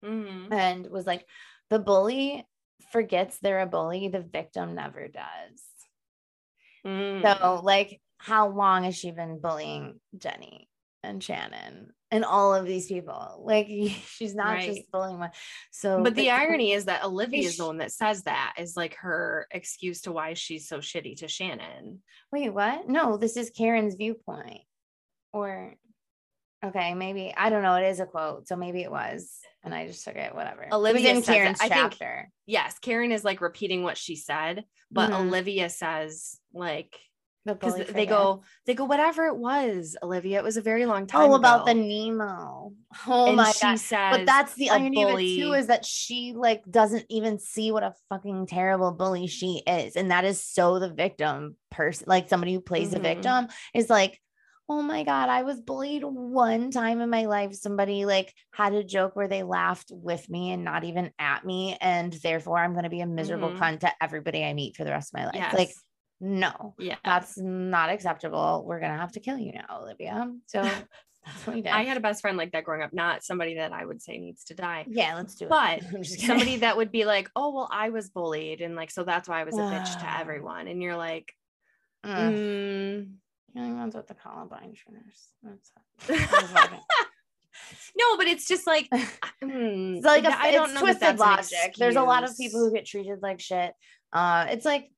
Mhm. 0.03 0.53
and 0.53 0.87
was 0.87 1.07
like, 1.07 1.27
the 1.69 1.79
bully 1.79 2.47
forgets 2.93 3.39
they're 3.39 3.61
a 3.61 3.67
bully, 3.67 4.09
the 4.09 4.21
victim 4.23 4.75
never 4.75 5.09
does. 5.09 5.63
Mm. 6.87 7.23
So, 7.23 7.61
like, 7.63 8.01
how 8.19 8.49
long 8.49 8.85
has 8.85 8.97
she 8.97 9.11
been 9.11 9.39
bullying 9.41 10.01
Jenny 10.17 10.69
and 11.03 11.23
Shannon 11.23 11.91
and 12.11 12.25
all 12.25 12.55
of 12.55 12.67
these 12.67 12.87
people? 12.87 13.43
Like, 13.45 13.67
she's 14.07 14.35
not 14.35 14.49
Right. 14.55 14.67
just 14.67 14.91
bullying 14.91 15.19
one. 15.19 15.31
So, 15.71 16.03
But 16.03 16.15
the 16.15 16.31
irony 16.31 16.73
is 16.73 16.87
that 16.87 17.05
Olivia 17.05 17.49
is 17.49 17.57
the 17.57 17.67
one 17.67 17.79
that 17.79 17.93
says 17.93 18.23
that 18.25 18.55
is 18.59 18.77
like 18.77 18.95
her 18.97 19.47
excuse 19.51 20.03
to 20.03 20.13
why 20.13 20.35
she's 20.35 20.69
so 20.69 20.79
shitty 20.79 21.19
to 21.19 21.29
Shannon. 21.29 22.03
Wait, 22.33 22.51
what? 22.51 22.89
No, 22.89 23.17
this 23.17 23.37
is 23.37 23.51
Karen's 23.51 23.95
viewpoint. 23.95 24.61
Or 25.33 25.75
okay, 26.65 26.93
maybe 26.95 27.33
I 27.37 27.51
don't 27.51 27.63
know. 27.63 27.77
It 27.77 27.89
is 27.89 28.01
a 28.01 28.07
quote, 28.07 28.49
so 28.49 28.57
maybe 28.57 28.83
it 28.83 28.91
was, 28.91 29.39
and 29.63 29.73
I 29.75 29.87
just 29.87 30.05
took 30.05 30.17
it. 30.17 30.35
Whatever. 30.35 30.65
it 30.65 30.73
Olivia 30.73 31.11
was 31.11 31.19
in 31.19 31.23
says 31.25 31.29
it. 31.29 31.39
Karen's 31.39 31.61
I 31.61 31.69
think- 31.69 32.29
Yes, 32.47 32.79
Karen 32.81 33.13
is 33.13 33.25
like 33.25 33.41
repeating 33.41 33.85
what 33.85 33.97
she 33.97 34.17
said, 34.17 34.65
but 34.91 35.11
Mhm. 35.11 35.21
Olivia 35.21 35.71
says 35.71 36.40
like 36.53 36.97
because 37.47 37.73
bully 37.75 37.85
they 37.85 38.07
go 38.07 38.43
they 38.67 38.75
go 38.75 38.85
whatever 38.85 39.27
it 39.27 39.37
was, 39.37 39.97
Olivia. 40.03 40.39
It 40.39 40.45
was 40.45 40.57
a 40.57 40.63
very 40.63 40.85
long 40.87 41.07
time. 41.07 41.31
Oh, 41.31 41.35
about 41.35 41.67
the. 41.67 41.75
Nemo. 41.75 42.73
Oh 43.07 43.27
and 43.27 43.37
my 43.37 43.51
she 43.53 43.61
god. 43.61 43.81
But 44.11 44.27
that's 44.27 44.55
the 44.55 44.71
irony 44.71 45.03
of 45.05 45.19
it 45.19 45.37
too 45.37 45.53
is 45.55 45.69
that 45.69 45.85
she 45.85 46.35
like 46.37 46.63
doesn't 46.71 47.07
even 47.09 47.39
see 47.39 47.73
what 47.73 47.83
a 47.83 47.95
fucking 48.09 48.47
terrible 48.47 48.93
bully 48.93 49.27
she 49.27 49.63
is. 49.67 49.97
And 49.97 50.11
that 50.11 50.25
is 50.25 50.43
so 50.45 50.79
the 50.79 50.93
victim 50.93 51.57
person, 51.71 52.07
like 52.09 52.29
somebody 52.29 52.53
who 52.53 52.61
plays 52.61 52.91
the 52.91 52.99
Mhm. 52.99 53.03
victim 53.03 53.49
is 53.75 53.89
like, 53.89 54.21
oh 54.69 54.83
my 54.83 55.03
God, 55.03 55.29
I 55.29 55.43
was 55.43 55.61
bullied 55.61 56.05
one 56.05 56.71
time 56.71 57.01
in 57.01 57.11
my 57.11 57.25
life. 57.27 57.55
Somebody 57.55 58.05
like 58.05 58.33
had 58.53 58.73
a 58.75 58.85
joke 58.85 59.17
where 59.17 59.29
they 59.29 59.43
laughed 59.43 59.91
with 59.91 60.29
me 60.29 60.53
and 60.53 60.63
not 60.63 60.85
even 60.85 61.11
at 61.19 61.45
me. 61.45 61.77
And 61.81 62.13
therefore 62.13 62.59
I'm 62.59 62.73
going 62.73 62.85
to 62.85 62.91
be 62.91 63.01
a 63.01 63.07
miserable 63.07 63.51
Mhm. 63.51 63.59
cunt 63.59 63.81
to 63.81 63.93
everybody 64.01 64.45
I 64.45 64.53
meet 64.53 64.77
for 64.77 64.85
the 64.85 64.93
rest 64.93 65.13
of 65.13 65.19
my 65.19 65.27
life. 65.27 65.35
yes. 65.37 65.55
Like, 65.55 65.71
no, 66.21 66.75
yeah. 66.79 66.97
that's 67.05 67.39
not 67.39 67.91
acceptable. 67.91 68.65
We're 68.67 68.81
to 68.81 68.87
have 68.87 69.13
to 69.13 69.21
kill 69.21 69.39
you 69.39 69.53
now, 69.53 69.81
Olivia. 69.83 70.33
So 70.47 70.63
that's 71.25 71.47
what 71.47 71.57
we 71.57 71.63
did. 71.63 71.73
I 71.73 71.85
had 71.85 71.97
a 71.97 72.01
best 72.01 72.21
friend 72.21 72.37
like 72.37 72.53
that 72.53 72.65
growing 72.65 72.83
up, 72.83 72.93
not 72.93 73.25
somebody 73.25 73.55
that 73.55 73.73
I 73.73 73.85
would 73.85 74.03
say 74.03 74.19
needs 74.19 74.45
to 74.45 74.55
die. 74.55 74.85
yeah, 74.89 75.15
let's 75.17 75.35
do 75.35 75.47
it. 75.47 75.49
But 75.49 75.81
just 76.03 76.17
kidding. 76.17 76.27
somebody 76.27 76.57
that 76.59 76.77
would 76.77 76.93
be 76.93 77.05
like, 77.05 77.31
oh, 77.35 77.55
well, 77.55 77.69
I 77.73 77.91
was 77.91 78.11
bullied. 78.11 78.61
And 78.61 78.77
like, 78.77 78.91
so 78.91 79.05
that's 79.05 79.29
why 79.29 79.41
I 79.41 79.45
was 79.45 79.57
a 79.57 79.63
bitch 79.63 79.99
to 80.01 80.19
everyone. 80.19 80.69
And 80.69 80.83
you're 80.83 80.97
like, 80.97 81.33
mm. 82.05 83.09
Yeah, 83.55 83.75
that's 83.83 83.97
what 83.97 84.07
the 84.07 84.15
Columbine 84.15 84.75
trimmers. 84.75 85.29
That's 85.43 85.73
that's 86.07 86.53
what 86.53 86.73
I 86.73 86.81
no, 87.97 88.17
but 88.17 88.27
it's 88.27 88.47
just 88.47 88.67
like, 88.67 88.89
mm, 89.43 89.97
it's 89.97 90.07
like 90.07 90.25
a, 90.25 90.41
I 90.41 90.53
don't 90.53 90.73
know. 90.73 90.81
twisted 90.81 91.19
logic. 91.19 91.75
There's 91.77 91.97
a 91.97 92.03
lot 92.03 92.25
of 92.25 92.37
people 92.37 92.61
who 92.61 92.73
get 92.73 92.87
treated 92.87 93.21
like 93.23 93.41
shit. 93.41 93.73
Uh, 94.13 94.47
it's 94.51 94.65
like, 94.65 94.91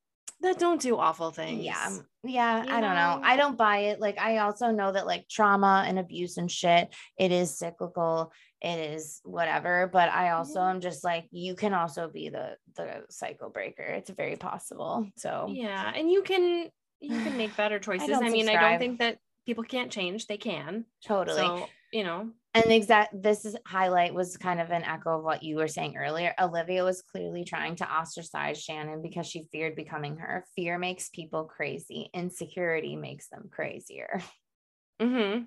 that 0.42 0.58
don't 0.58 0.80
do 0.80 0.98
awful 0.98 1.30
things. 1.30 1.64
yeah, 1.64 1.96
yeah. 2.24 2.64
You 2.64 2.72
I 2.72 2.80
don't 2.80 2.94
know. 2.94 3.20
I 3.22 3.36
don't 3.36 3.56
buy 3.56 3.78
it. 3.78 4.00
Like, 4.00 4.18
I 4.18 4.38
also 4.38 4.70
know 4.70 4.92
that 4.92 5.06
like 5.06 5.28
trauma 5.28 5.84
and 5.86 5.98
abuse 5.98 6.36
and 6.36 6.50
shit, 6.50 6.94
it 7.16 7.32
is 7.32 7.56
cyclical. 7.56 8.32
It 8.60 8.78
is 8.94 9.20
whatever. 9.24 9.88
But 9.92 10.08
I 10.10 10.30
also 10.30 10.60
am 10.60 10.80
just 10.80 11.04
like, 11.04 11.26
you 11.30 11.54
can 11.54 11.74
also 11.74 12.08
be 12.08 12.28
the 12.28 12.56
the 12.76 13.04
cycle 13.10 13.50
breaker. 13.50 13.82
It's 13.82 14.10
very 14.10 14.36
possible. 14.36 15.08
So 15.16 15.48
Yeah. 15.50 15.92
And 15.94 16.10
you 16.10 16.22
can, 16.22 16.68
you 17.00 17.20
can 17.22 17.36
make 17.36 17.56
better 17.56 17.78
choices. 17.80 18.08
I, 18.08 18.20
don't 18.20 18.32
mean, 18.32 18.48
I 18.48 18.70
don't 18.70 18.78
think 18.78 18.98
that 18.98 19.18
people 19.46 19.64
can't 19.64 19.90
change. 19.90 20.26
They 20.26 20.36
can. 20.36 20.84
totally. 21.04 21.38
So, 21.38 21.68
you 21.92 22.04
know, 22.04 22.30
and 22.54 22.70
exact 22.70 23.22
this 23.22 23.44
is 23.44 23.56
highlight 23.66 24.14
was 24.14 24.36
kind 24.36 24.60
of 24.60 24.70
an 24.70 24.84
echo 24.84 25.18
of 25.18 25.24
what 25.24 25.42
you 25.42 25.56
were 25.56 25.68
saying 25.68 25.96
earlier 25.96 26.34
olivia 26.40 26.84
was 26.84 27.02
clearly 27.02 27.44
trying 27.44 27.76
to 27.76 27.90
ostracize 27.90 28.60
shannon 28.62 29.00
because 29.02 29.26
she 29.26 29.48
feared 29.50 29.74
becoming 29.74 30.16
her 30.18 30.44
fear 30.54 30.78
makes 30.78 31.08
people 31.08 31.44
crazy 31.44 32.10
insecurity 32.12 32.94
makes 32.96 33.28
them 33.28 33.48
crazier 33.50 34.20
mhm. 35.00 35.46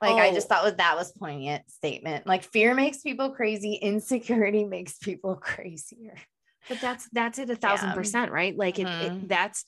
like 0.00 0.18
i 0.18 0.30
just 0.32 0.46
Oh. 0.46 0.48
thought 0.48 0.64
was 0.64 0.74
that 0.76 0.96
was 0.96 1.12
poignant 1.12 1.70
statement 1.70 2.26
like 2.26 2.44
fear 2.44 2.74
makes 2.74 3.02
people 3.02 3.30
crazy 3.30 3.74
insecurity 3.74 4.64
makes 4.76 4.96
people 4.98 5.36
crazier 5.36 6.14
but 6.68 6.80
that's, 6.80 7.08
that's 7.12 7.38
it 7.38 7.48
a 7.48 7.56
thousand 7.56 7.88
Yeah. 7.88 7.94
percent, 7.94 8.30
right? 8.30 8.56
Like 8.56 8.78
it, 8.78 8.86
Mhm. 8.86 9.22
it, 9.22 9.28
that's 9.28 9.64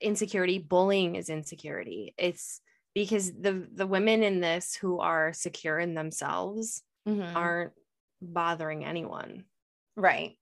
insecurity. 0.00 0.58
Bullying 0.58 1.14
is 1.14 1.28
insecurity. 1.28 2.12
It's 2.18 2.60
because 2.94 3.32
the, 3.32 3.66
the 3.74 3.86
women 3.86 4.22
in 4.22 4.40
this 4.40 4.74
who 4.74 5.00
are 5.00 5.32
secure 5.32 5.78
in 5.78 5.94
themselves 5.94 6.82
Mhm. 7.06 7.34
aren't 7.36 7.72
bothering 8.22 8.84
anyone, 8.84 9.44
right 9.96 10.36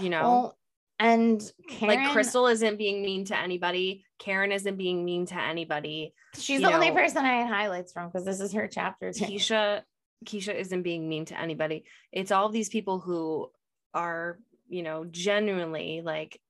you 0.00 0.08
know? 0.10 0.22
well 0.22 0.58
and 0.98 1.52
Karen, 1.68 2.04
like 2.04 2.12
Crystal 2.12 2.46
isn't 2.46 2.78
being 2.78 3.02
mean 3.02 3.26
to 3.26 3.38
anybody. 3.38 4.06
Karen 4.18 4.50
isn't 4.50 4.76
being 4.78 5.04
mean 5.04 5.26
to 5.26 5.38
anybody. 5.38 6.14
she's 6.34 6.60
you 6.60 6.66
the 6.66 6.72
only 6.72 6.90
person 6.90 7.18
i 7.24 7.34
had 7.42 7.48
highlights 7.48 7.92
from 7.92 8.08
because 8.08 8.24
this 8.24 8.40
is 8.40 8.52
her 8.54 8.66
chapter 8.66 9.12
too. 9.12 9.26
Keisha, 9.26 9.82
Keisha 10.24 10.54
isn't 10.54 10.82
being 10.82 11.06
mean 11.06 11.26
to 11.26 11.38
anybody. 11.38 11.84
It's 12.12 12.32
all 12.32 12.48
these 12.48 12.70
people 12.70 12.98
who 12.98 13.50
are, 13.92 14.38
you 14.68 14.82
know, 14.82 15.04
genuinely 15.04 16.00
like, 16.02 16.40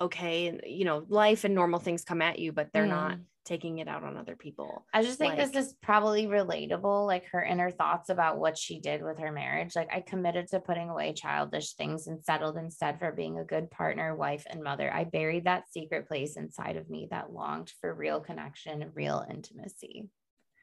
okay, 0.00 0.46
and 0.46 0.60
you 0.64 0.84
know, 0.84 1.04
life 1.08 1.42
and 1.42 1.54
normal 1.56 1.80
things 1.80 2.04
come 2.04 2.22
at 2.22 2.38
you, 2.38 2.52
but 2.52 2.72
they're 2.72 2.86
not 2.86 3.16
Mhm. 3.16 3.24
Taking 3.46 3.78
it 3.78 3.88
out 3.88 4.04
on 4.04 4.16
other 4.16 4.36
people. 4.36 4.84
I 4.92 5.02
just 5.02 5.18
think 5.18 5.36
like- 5.36 5.52
this 5.52 5.66
is 5.66 5.74
probably 5.82 6.26
relatable, 6.26 7.06
like 7.06 7.26
her 7.26 7.42
inner 7.42 7.70
thoughts 7.70 8.10
about 8.10 8.38
what 8.38 8.58
she 8.58 8.80
did 8.80 9.02
with 9.02 9.18
her 9.18 9.32
marriage. 9.32 9.74
Like, 9.74 9.88
I 9.92 10.00
committed 10.00 10.48
to 10.48 10.60
putting 10.60 10.90
away 10.90 11.14
childish 11.14 11.74
things 11.74 12.06
and 12.06 12.22
settled 12.22 12.56
instead 12.58 12.98
for 12.98 13.12
being 13.12 13.38
a 13.38 13.44
good 13.44 13.70
partner, 13.70 14.14
wife, 14.14 14.44
and 14.50 14.62
mother. 14.62 14.92
I 14.92 15.04
buried 15.04 15.44
that 15.44 15.70
secret 15.70 16.08
place 16.08 16.36
inside 16.36 16.76
of 16.76 16.90
me 16.90 17.08
that 17.10 17.32
longed 17.32 17.72
for 17.80 17.94
real 17.94 18.20
connection, 18.20 18.90
real 18.94 19.24
intimacy. 19.30 20.10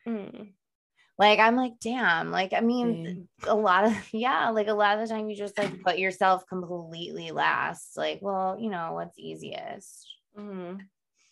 Mm. 0.08 0.54
Like, 1.18 1.40
I'm 1.40 1.56
like, 1.56 1.74
damn, 1.80 2.32
like, 2.32 2.54
I 2.54 2.62
mean, 2.62 3.06
Same. 3.06 3.30
a 3.48 3.56
lot 3.56 3.86
of, 3.86 3.94
yeah, 4.14 4.50
like 4.50 4.68
a 4.68 4.74
lot 4.74 4.98
of 4.98 5.08
the 5.08 5.14
time 5.14 5.30
you 5.30 5.36
just 5.36 5.58
like 5.58 5.82
put 5.84 5.98
yourself 6.00 6.46
completely 6.48 7.32
last. 7.32 7.96
Like, 7.96 8.20
well, 8.22 8.58
you 8.60 8.70
know, 8.70 8.94
what's 8.94 9.18
easiest? 9.20 10.08
Mhm. 10.38 10.80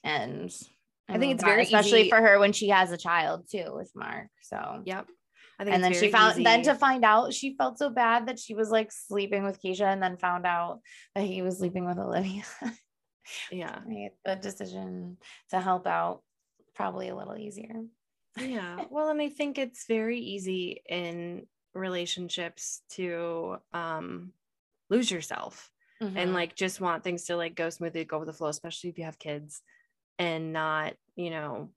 And 0.03 0.55
I 1.11 1.17
think 1.19 1.33
it's 1.35 1.43
very 1.43 1.63
especially 1.63 2.01
easy- 2.01 2.09
for 2.09 2.21
her 2.21 2.39
when 2.39 2.53
she 2.53 2.69
has 2.69 2.91
a 2.91 2.97
child 2.97 3.47
too 3.51 3.71
with 3.73 3.91
Mark. 3.95 4.27
So 4.41 4.81
Yep. 4.85 5.07
I 5.59 5.63
think 5.63 5.75
and 5.75 5.83
then 5.83 5.93
she 5.93 5.99
very 5.99 6.11
found 6.11 6.45
then 6.45 6.63
to 6.63 6.73
find 6.75 7.05
out 7.05 7.33
she 7.33 7.55
felt 7.55 7.77
so 7.77 7.89
bad 7.91 8.27
that 8.27 8.39
she 8.39 8.55
was 8.55 8.69
like 8.71 8.91
sleeping 8.91 9.43
with 9.43 9.61
Keisha 9.61 9.85
and 9.85 10.01
then 10.01 10.17
found 10.17 10.45
out 10.47 10.79
that 11.13 11.23
he 11.23 11.41
was 11.43 11.59
sleeping 11.59 11.85
with 11.85 11.99
Olivia. 11.99 12.43
yeah. 13.51 13.79
Made 13.85 14.11
the 14.25 14.35
decision 14.35 15.17
to 15.51 15.59
help 15.59 15.85
out 15.85 16.23
probably 16.73 17.09
a 17.09 17.15
little 17.15 17.37
easier. 17.37 17.75
yeah 18.39 18.85
well 18.89 19.09
and 19.09 19.21
i 19.21 19.27
think 19.27 19.57
it's 19.57 19.85
very 19.87 20.17
easy 20.19 20.81
in 20.87 21.45
relationships 21.73 22.81
to 22.89 23.57
um 23.73 24.31
lose 24.89 25.11
yourself 25.11 25.69
Mm-hmm. 26.01 26.17
and 26.17 26.33
like 26.33 26.55
just 26.55 26.81
want 26.81 27.03
things 27.03 27.25
to 27.25 27.35
like 27.35 27.53
go 27.53 27.69
smoothly 27.69 28.05
go 28.05 28.17
with 28.17 28.25
the 28.27 28.33
flow 28.33 28.47
especially 28.47 28.89
if 28.89 28.97
you 28.97 29.03
have 29.05 29.19
kids 29.19 29.61
and 30.21 30.53
not 30.53 30.93
you 31.15 31.29
know 31.29 31.69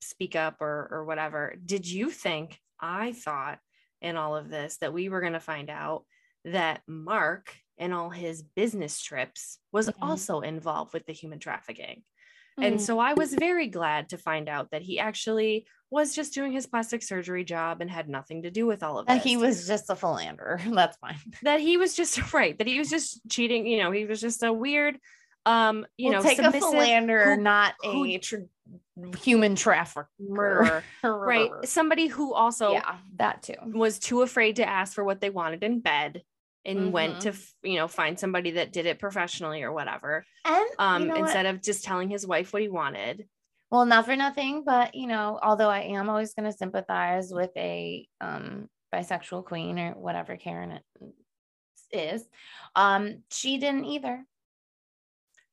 speak 0.00 0.34
up 0.36 0.56
or 0.60 0.88
or 0.90 1.04
whatever 1.04 1.54
did 1.64 1.88
you 1.88 2.10
think 2.10 2.60
i 2.80 3.12
thought 3.12 3.58
in 4.00 4.16
all 4.16 4.36
of 4.36 4.48
this 4.48 4.76
that 4.78 4.92
we 4.92 5.08
were 5.08 5.20
going 5.20 5.32
to 5.32 5.40
find 5.40 5.70
out 5.70 6.04
that 6.44 6.80
mark 6.86 7.54
and 7.78 7.92
all 7.94 8.10
his 8.10 8.42
business 8.42 9.00
trips 9.00 9.58
was 9.72 9.88
Mhm. 9.88 9.94
also 10.02 10.40
involved 10.40 10.92
with 10.92 11.06
the 11.06 11.12
human 11.12 11.38
trafficking 11.38 12.02
Mm. 12.58 12.66
and 12.66 12.80
so 12.82 12.98
I 12.98 13.12
was 13.14 13.34
very 13.34 13.68
glad 13.68 14.08
to 14.08 14.18
find 14.18 14.48
out 14.48 14.72
that 14.72 14.82
he 14.82 14.98
actually 14.98 15.64
was 15.90 16.12
just 16.12 16.34
doing 16.34 16.50
his 16.52 16.66
plastic 16.66 17.02
surgery 17.04 17.44
job 17.44 17.80
and 17.80 17.88
had 17.88 18.08
nothing 18.08 18.42
to 18.42 18.50
do 18.50 18.66
with 18.66 18.82
all 18.82 18.98
of 18.98 19.06
that 19.06 19.14
this. 19.14 19.22
he 19.22 19.36
was 19.36 19.64
just 19.68 19.88
a 19.90 19.94
philanderer. 19.94 20.58
That's 20.80 20.96
fine. 20.96 21.20
that 21.44 21.60
he 21.60 21.76
was 21.76 21.94
just 21.94 22.14
right, 22.34 22.58
that 22.58 22.66
he 22.66 22.78
was 22.80 22.90
just 22.90 23.20
cheating, 23.30 23.64
you 23.68 23.78
know, 23.80 23.92
he 23.92 24.06
was 24.06 24.20
just 24.20 24.42
a 24.42 24.52
weird 24.52 24.98
um, 25.48 25.86
you 25.96 26.10
We'll 26.10 26.18
know, 26.22 26.28
take 26.28 26.38
a 26.38 26.52
philanderer, 26.52 27.36
who- 27.36 27.42
not 27.42 27.74
who- 27.82 28.04
a 28.04 28.18
tr- 28.18 28.36
human 29.22 29.54
trafficker. 29.54 30.08
murderer, 30.18 30.84
right? 31.04 31.50
Somebody 31.64 32.06
who 32.08 32.34
also 32.34 32.72
yeah, 32.72 32.98
that 33.16 33.42
too. 33.42 33.54
was 33.64 33.98
too 33.98 34.22
afraid 34.22 34.56
to 34.56 34.68
ask 34.68 34.92
for 34.94 35.04
what 35.04 35.20
they 35.20 35.30
wanted 35.30 35.62
in 35.62 35.80
bed 35.80 36.22
and 36.64 36.92
went 36.92 37.16
Mhm. 37.16 37.20
to 37.20 37.68
you 37.68 37.76
know 37.76 37.88
find 37.88 38.18
somebody 38.18 38.50
that 38.52 38.72
did 38.72 38.84
it 38.86 38.98
professionally 38.98 39.62
or 39.62 39.72
whatever 39.72 40.26
And 40.44 40.66
um 40.78 41.02
you 41.02 41.08
know 41.08 41.14
what? 41.14 41.20
instead 41.22 41.46
of 41.46 41.62
just 41.62 41.84
telling 41.84 42.10
his 42.10 42.26
wife 42.26 42.52
what 42.52 42.60
he 42.62 42.68
wanted 42.68 43.26
well, 43.70 43.84
not 43.84 44.06
for 44.06 44.16
nothing, 44.16 44.64
but 44.64 44.94
you 44.94 45.06
know, 45.06 45.38
although 45.42 45.68
I 45.68 45.80
am 45.80 46.08
always 46.08 46.32
going 46.34 46.50
to 46.50 46.56
sympathize 46.56 47.30
with 47.32 47.50
a 47.56 48.08
um 48.20 48.68
bisexual 48.94 49.44
queen 49.44 49.78
or 49.78 49.92
whatever 49.92 50.36
Karen 50.36 50.80
is 51.92 52.26
um, 52.74 53.22
she 53.30 53.58
didn't 53.58 53.84
either. 53.84 54.24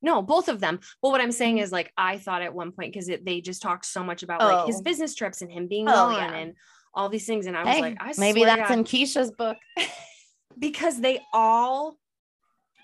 No 0.02 0.22
both 0.22 0.48
of 0.48 0.60
them 0.60 0.78
but 1.02 1.10
what 1.10 1.20
i'm 1.20 1.32
saying 1.32 1.58
is 1.58 1.72
like 1.72 1.92
i 1.96 2.18
thought 2.18 2.42
at 2.42 2.54
one 2.54 2.72
point 2.72 2.92
because 2.92 3.10
they 3.24 3.40
just 3.40 3.62
talked 3.62 3.84
so 3.86 4.02
much 4.04 4.22
about 4.22 4.40
like 4.40 4.66
his 4.66 4.76
Oh. 4.76 4.82
business 4.82 5.14
trips 5.14 5.42
and 5.42 5.50
him 5.50 5.66
being 5.68 5.88
Oh, 5.88 5.92
gone 5.92 6.14
yeah. 6.14 6.34
and 6.34 6.54
all 6.94 7.08
these 7.08 7.26
things 7.26 7.46
and 7.46 7.56
i 7.56 7.64
was 7.64 7.74
Hey, 7.74 7.80
like 7.80 7.96
I 8.00 8.12
maybe 8.18 8.44
that's 8.44 8.68
God, 8.68 8.78
in 8.78 8.84
Keisha's 8.84 9.30
book. 9.32 9.56
because 10.58 11.00
they 11.00 11.20
all 11.32 11.98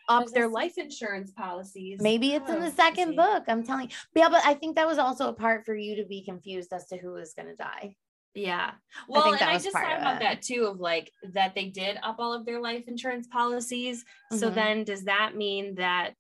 up 0.09 0.27
their 0.33 0.49
life 0.49 0.77
insurance 0.79 1.31
policies 1.31 2.01
Maybe 2.03 2.35
it's 2.35 2.51
in 2.51 2.57
Oh, 2.57 2.61
the 2.61 2.71
second 2.73 3.15
book. 3.17 3.45
I'm 3.49 3.63
telling 3.63 3.89
you. 3.89 3.97
Yeah, 4.15 4.29
but 4.29 4.43
I 4.45 4.55
think 4.55 4.75
that 4.77 4.87
was 4.87 4.99
also 4.99 5.29
a 5.29 5.33
part 5.33 5.65
for 5.65 5.75
you 5.77 5.97
to 5.97 6.05
be 6.05 6.25
confused 6.25 6.73
as 6.73 6.87
to 6.89 6.97
who 6.99 7.13
was 7.13 7.33
going 7.35 7.49
to 7.49 7.55
die. 7.55 7.95
Yeah. 8.35 8.73
Well, 9.09 9.23
think 9.23 9.41
and 9.41 9.49
I 9.51 9.55
just 9.59 9.71
thought 9.71 9.97
about 9.99 10.17
it. 10.17 10.21
that 10.25 10.43
too 10.43 10.65
of 10.67 10.81
like 10.81 11.11
that 11.33 11.55
they 11.55 11.67
did 11.69 11.99
up 12.03 12.17
all 12.19 12.33
of 12.35 12.45
their 12.45 12.61
life 12.61 12.85
insurance 12.89 13.29
policies. 13.29 14.05
So 14.33 14.51
Mhm. 14.51 14.55
then 14.55 14.85
does 14.85 15.05
that 15.05 15.37
mean 15.37 15.77
that 15.77 16.15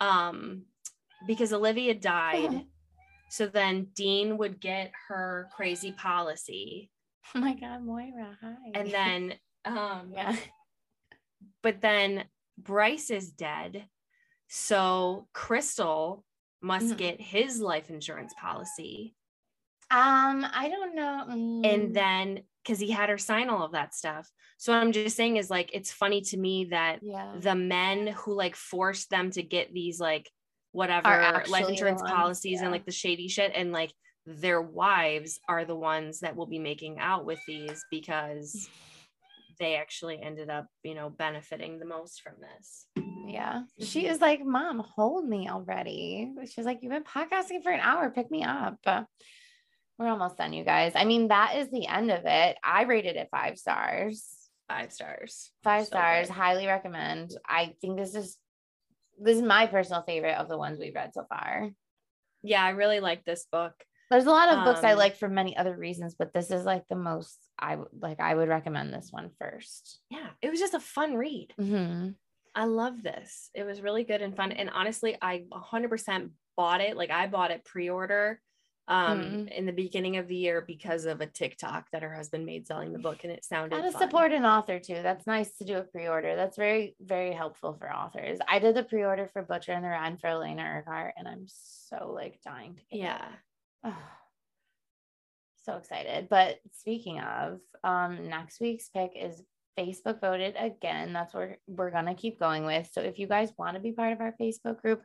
um 0.00 0.62
because 1.26 1.52
Olivia 1.52 1.94
died, 1.94 2.64
so 3.30 3.46
then 3.46 3.88
Dean 3.94 4.38
would 4.38 4.60
get 4.60 4.92
her 5.08 5.48
crazy 5.54 5.92
policy 5.92 6.90
Oh 7.34 7.40
my 7.40 7.54
God, 7.54 7.82
Moira. 7.84 8.36
Hi. 8.40 8.54
and 8.74 8.90
then 8.90 9.34
um 9.64 10.10
yeah. 10.14 10.34
but 11.62 11.80
then 11.80 12.24
Bryce 12.58 13.10
is 13.10 13.30
dead. 13.30 13.86
So 14.48 15.28
Crystal 15.32 16.24
must 16.60 16.94
Mhm. 16.94 16.96
get 16.98 17.20
his 17.20 17.60
life 17.60 17.88
insurance 17.90 18.34
policy. 18.38 19.14
Um, 19.90 20.44
I 20.52 20.68
don't 20.68 20.94
know. 20.94 21.24
Mm, 21.28 21.66
and 21.66 21.94
then 21.94 22.42
because 22.64 22.78
he 22.78 22.90
had 22.90 23.08
her 23.08 23.18
sign 23.18 23.48
all 23.48 23.64
of 23.64 23.72
that 23.72 23.94
stuff 23.94 24.28
so 24.58 24.72
what 24.72 24.80
i'm 24.80 24.92
just 24.92 25.16
saying 25.16 25.36
is 25.36 25.50
like 25.50 25.70
it's 25.72 25.92
funny 25.92 26.20
to 26.20 26.36
me 26.36 26.66
that 26.66 26.98
yeah. 27.02 27.32
the 27.38 27.54
men 27.54 28.08
who 28.08 28.34
like 28.34 28.56
forced 28.56 29.10
them 29.10 29.30
to 29.30 29.42
get 29.42 29.72
these 29.72 30.00
like 30.00 30.30
whatever 30.72 31.42
life 31.48 31.68
insurance 31.68 32.02
ones, 32.02 32.12
policies 32.12 32.58
yeah. 32.58 32.62
and 32.62 32.72
like 32.72 32.84
the 32.84 32.92
shady 32.92 33.28
shit 33.28 33.52
and 33.54 33.72
like 33.72 33.92
their 34.26 34.60
wives 34.60 35.40
are 35.48 35.64
the 35.64 35.74
ones 35.74 36.20
that 36.20 36.36
will 36.36 36.46
be 36.46 36.58
making 36.58 36.98
out 36.98 37.24
with 37.24 37.40
these 37.48 37.82
because 37.90 38.68
they 39.58 39.74
actually 39.76 40.20
ended 40.22 40.48
up 40.48 40.66
you 40.84 40.94
know 40.94 41.10
benefiting 41.10 41.78
the 41.78 41.86
most 41.86 42.22
from 42.22 42.34
this 42.40 42.86
Yeah. 43.30 43.62
She 43.80 44.06
is 44.06 44.20
like, 44.20 44.44
Mom, 44.44 44.80
hold 44.80 45.28
me 45.28 45.48
already. 45.48 46.32
She's 46.46 46.64
like, 46.64 46.80
You've 46.82 46.92
been 46.92 47.04
podcasting 47.04 47.62
for 47.62 47.70
an 47.70 47.80
hour. 47.80 48.10
Pick 48.10 48.30
me 48.30 48.42
up. 48.42 48.78
We're 50.00 50.08
almost 50.08 50.38
done, 50.38 50.54
you 50.54 50.64
guys. 50.64 50.92
I 50.94 51.04
mean, 51.04 51.28
that 51.28 51.56
is 51.56 51.70
the 51.70 51.86
end 51.86 52.10
of 52.10 52.22
it. 52.24 52.56
I 52.64 52.84
rated 52.84 53.16
it 53.16 53.28
five 53.30 53.58
stars. 53.58 54.26
five 54.66 54.92
stars 54.94 55.50
Five 55.62 55.82
So 55.84 55.88
stars. 55.90 56.28
good. 56.28 56.34
Highly 56.34 56.66
recommend. 56.66 57.32
I 57.46 57.74
think 57.82 57.98
this 57.98 58.14
is 58.14 58.38
this 59.22 59.36
is 59.36 59.42
my 59.42 59.66
personal 59.66 60.00
favorite 60.02 60.36
of 60.38 60.48
the 60.48 60.56
ones 60.56 60.78
we've 60.78 60.94
read 60.94 61.12
so 61.12 61.26
far. 61.28 61.68
yeah 62.42 62.64
i 62.64 62.70
really 62.70 63.00
like 63.00 63.22
this 63.26 63.44
book 63.52 63.74
There's 64.10 64.24
a 64.24 64.30
lot 64.30 64.48
of 64.48 64.64
books 64.64 64.82
I 64.82 64.92
Um, 64.92 64.98
like 64.98 65.16
for 65.18 65.28
many 65.28 65.54
other 65.54 65.76
reasons, 65.76 66.14
but 66.18 66.32
this 66.32 66.50
is 66.50 66.64
like 66.64 66.84
the 66.88 66.96
most 66.96 67.36
I 67.58 67.76
would 67.76 67.88
like. 68.00 68.18
I 68.20 68.34
would 68.34 68.48
recommend 68.48 68.94
this 68.94 69.08
one 69.10 69.28
first. 69.38 70.00
yeah 70.08 70.30
it 70.40 70.48
was 70.50 70.58
just 70.60 70.72
a 70.72 70.80
fun 70.80 71.14
read 71.16 71.52
Mhm. 71.60 72.14
I 72.54 72.64
love 72.64 73.02
this. 73.02 73.50
It 73.54 73.64
was 73.64 73.80
really 73.82 74.02
good 74.04 74.22
and 74.22 74.34
fun. 74.34 74.50
And 74.50 74.70
honestly, 74.70 75.16
I 75.22 75.44
100% 75.52 76.30
bought 76.56 76.80
it. 76.80 76.96
Like 76.96 77.10
I 77.10 77.26
bought 77.28 77.52
it 77.52 77.64
pre-order 77.64 78.40
um 78.90 79.20
Mhm. 79.22 79.52
in 79.52 79.64
the 79.66 79.72
beginning 79.72 80.16
of 80.18 80.26
the 80.28 80.36
year 80.36 80.60
because 80.60 81.06
of 81.06 81.20
a 81.20 81.26
TikTok 81.26 81.88
that 81.92 82.02
her 82.02 82.12
husband 82.14 82.44
made 82.44 82.66
selling 82.66 82.92
the 82.92 82.98
book 83.08 83.22
and 83.24 83.32
it 83.32 83.44
sounded 83.44 83.76
How 83.76 83.82
to 83.82 83.92
fun. 83.92 84.02
support 84.02 84.32
an 84.32 84.44
author 84.44 84.78
too. 84.80 85.00
That's 85.02 85.26
nice 85.26 85.56
to 85.58 85.64
do 85.64 85.78
a 85.78 85.82
pre-order. 85.84 86.34
That's 86.36 86.56
very, 86.56 86.96
very 87.00 87.32
helpful 87.32 87.74
for 87.78 87.90
authors. 87.90 88.38
I 88.48 88.58
did 88.58 88.74
the 88.74 88.82
pre-order 88.82 89.28
for 89.32 89.42
Butcher 89.42 89.72
and 89.72 89.84
the 89.84 89.88
Rhyme 89.88 90.18
for 90.18 90.26
Elena 90.26 90.62
Urquhart, 90.62 91.14
and 91.16 91.26
I'm 91.28 91.44
so 91.46 92.10
like 92.12 92.40
dying 92.42 92.74
to 92.76 92.82
get 92.90 92.96
it. 92.96 93.02
Yeah. 93.02 93.28
Oh, 93.84 93.96
so 95.64 95.76
excited. 95.76 96.28
But 96.28 96.58
speaking 96.72 97.20
of, 97.20 97.60
um, 97.84 98.28
next 98.28 98.60
week's 98.60 98.88
pick 98.88 99.12
is 99.14 99.42
Facebook 99.78 100.20
voted 100.20 100.56
again. 100.58 101.12
That's 101.12 101.32
where 101.32 101.58
we're 101.66 101.90
gonna 101.90 102.14
keep 102.14 102.40
going 102.40 102.64
with. 102.66 102.90
So 102.92 103.00
if 103.02 103.18
you 103.18 103.26
guys 103.26 103.52
want 103.56 103.74
to 103.74 103.80
be 103.80 103.92
part 103.92 104.12
of 104.12 104.20
our 104.20 104.34
Facebook 104.40 104.80
group, 104.82 105.02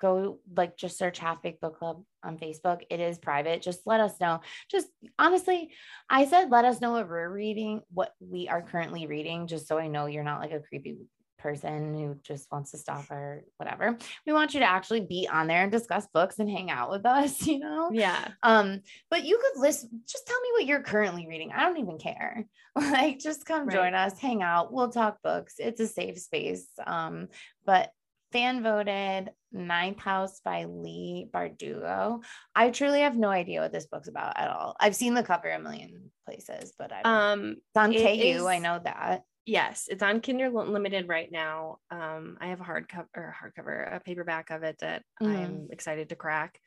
go 0.00 0.38
like 0.54 0.76
just 0.76 0.98
search 0.98 1.18
Half 1.18 1.42
Baked 1.42 1.60
Book 1.60 1.78
Club 1.78 2.02
on 2.22 2.38
Facebook. 2.38 2.82
It 2.90 3.00
is 3.00 3.18
private. 3.18 3.62
Just 3.62 3.80
let 3.86 4.00
us 4.00 4.18
know. 4.20 4.40
Just 4.70 4.88
honestly, 5.18 5.70
I 6.10 6.26
said 6.26 6.50
let 6.50 6.64
us 6.64 6.80
know 6.80 6.92
what 6.92 7.08
we're 7.08 7.30
reading, 7.30 7.82
what 7.92 8.12
we 8.20 8.48
are 8.48 8.62
currently 8.62 9.06
reading, 9.06 9.46
just 9.46 9.68
so 9.68 9.78
I 9.78 9.88
know 9.88 10.06
you're 10.06 10.24
not 10.24 10.40
like 10.40 10.52
a 10.52 10.60
creepy 10.60 10.96
person 11.38 11.94
who 11.94 12.16
just 12.22 12.50
wants 12.50 12.70
to 12.72 12.78
stalk 12.78 13.08
or 13.10 13.44
whatever. 13.58 13.96
We 14.26 14.32
want 14.32 14.54
you 14.54 14.60
to 14.60 14.66
actually 14.66 15.00
be 15.02 15.28
on 15.30 15.46
there 15.46 15.62
and 15.62 15.70
discuss 15.70 16.06
books 16.12 16.38
and 16.38 16.50
hang 16.50 16.70
out 16.70 16.90
with 16.90 17.06
us, 17.06 17.46
you 17.46 17.58
know? 17.58 17.90
Yeah. 17.92 18.28
Um, 18.42 18.80
but 19.10 19.24
you 19.24 19.38
could 19.38 19.60
list 19.60 19.86
just 20.08 20.26
tell 20.26 20.40
me 20.40 20.48
what 20.52 20.66
you're 20.66 20.82
currently 20.82 21.26
reading. 21.28 21.52
I 21.52 21.60
don't 21.64 21.78
even 21.78 21.98
care. 21.98 22.46
Like 22.78 23.20
just 23.20 23.46
come 23.46 23.66
Right. 23.68 23.74
join 23.74 23.94
us, 23.94 24.18
hang 24.18 24.42
out, 24.42 24.70
we'll 24.70 24.90
talk 24.90 25.22
books. 25.22 25.54
It's 25.58 25.80
a 25.80 25.86
safe 25.86 26.18
space. 26.18 26.66
Um, 26.86 27.28
but 27.64 27.90
fan 28.36 28.62
voted 28.62 29.30
Ninth 29.50 29.98
House 29.98 30.40
by 30.44 30.64
Leigh 30.64 31.26
Bardugo. 31.32 32.22
I 32.54 32.70
truly 32.70 33.00
have 33.00 33.16
no 33.16 33.28
idea 33.30 33.62
what 33.62 33.72
this 33.72 33.86
book's 33.86 34.08
about 34.08 34.36
at 34.38 34.50
all. 34.50 34.76
I've 34.78 34.94
seen 34.94 35.14
the 35.14 35.22
cover 35.22 35.48
a 35.50 35.58
million 35.58 36.10
places, 36.26 36.74
but 36.78 36.92
I 36.92 37.00
Um 37.02 37.52
it's 37.52 37.76
on 37.76 37.94
it 37.94 38.18
KU, 38.38 38.46
I 38.46 38.58
know 38.58 38.78
that. 38.84 39.22
yes, 39.46 39.86
it's 39.88 40.02
on 40.02 40.20
Kindle 40.20 40.52
Limited 40.70 41.08
right 41.08 41.32
now. 41.32 41.78
Um 41.90 42.36
I 42.38 42.48
have 42.48 42.60
a 42.60 42.64
hardcover 42.64 43.06
or 43.14 43.34
hardcover, 43.40 43.96
a 43.96 44.00
paperback 44.00 44.50
of 44.50 44.62
it 44.64 44.76
that 44.80 45.02
Mhm. 45.22 45.28
I'm 45.28 45.68
excited 45.70 46.10
to 46.10 46.16
crack. 46.16 46.60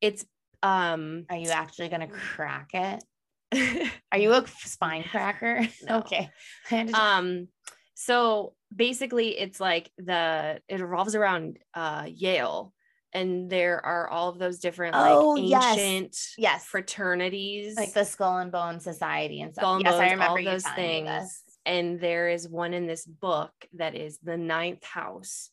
It's 0.00 0.24
um 0.64 1.26
Are 1.30 1.36
you 1.36 1.50
actually 1.50 1.88
gonna 1.88 2.08
crack 2.08 2.70
it? 2.74 3.04
Are 4.10 4.18
you 4.18 4.32
a 4.32 4.44
spine 4.48 5.04
cracker? 5.04 5.68
No. 5.84 5.98
okay. 5.98 6.30
I 6.68 6.74
had 6.74 6.88
to- 6.88 7.00
um 7.00 7.48
so 7.94 8.54
basically 8.74 9.38
it's 9.38 9.60
like 9.60 9.90
the 9.98 10.60
it 10.68 10.80
revolves 10.80 11.14
around 11.14 11.58
uh 11.74 12.06
yale 12.08 12.72
and 13.12 13.50
there 13.50 13.84
are 13.84 14.08
all 14.08 14.30
of 14.30 14.38
those 14.38 14.58
different 14.58 14.94
Oh, 14.96 15.34
like 15.34 15.50
yes. 15.50 15.78
ancient 15.78 16.16
yes. 16.38 16.64
fraternities 16.64 17.76
like 17.76 17.92
the 17.92 18.04
skull 18.04 18.38
and 18.38 18.50
bone 18.50 18.80
society 18.80 19.42
and 19.42 19.52
stuff. 19.52 19.62
Skull 19.62 19.74
and 19.76 19.84
yes, 19.84 19.94
I 19.94 20.10
remember 20.10 20.24
all 20.24 20.44
those 20.44 20.66
things 20.68 21.42
and 21.66 22.00
there 22.00 22.28
is 22.28 22.48
one 22.48 22.74
in 22.74 22.86
this 22.86 23.04
book 23.04 23.52
that 23.74 23.94
is 23.94 24.18
the 24.22 24.36
ninth 24.36 24.84
house 24.84 25.50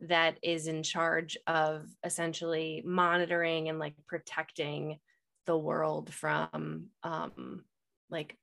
that 0.00 0.38
is 0.42 0.68
in 0.68 0.82
charge 0.82 1.36
of 1.46 1.86
essentially 2.04 2.82
monitoring 2.86 3.68
and 3.68 3.78
like 3.78 3.94
protecting 4.06 4.98
the 5.46 5.56
world 5.56 6.12
from 6.12 6.86
um 7.02 7.64
like 8.10 8.36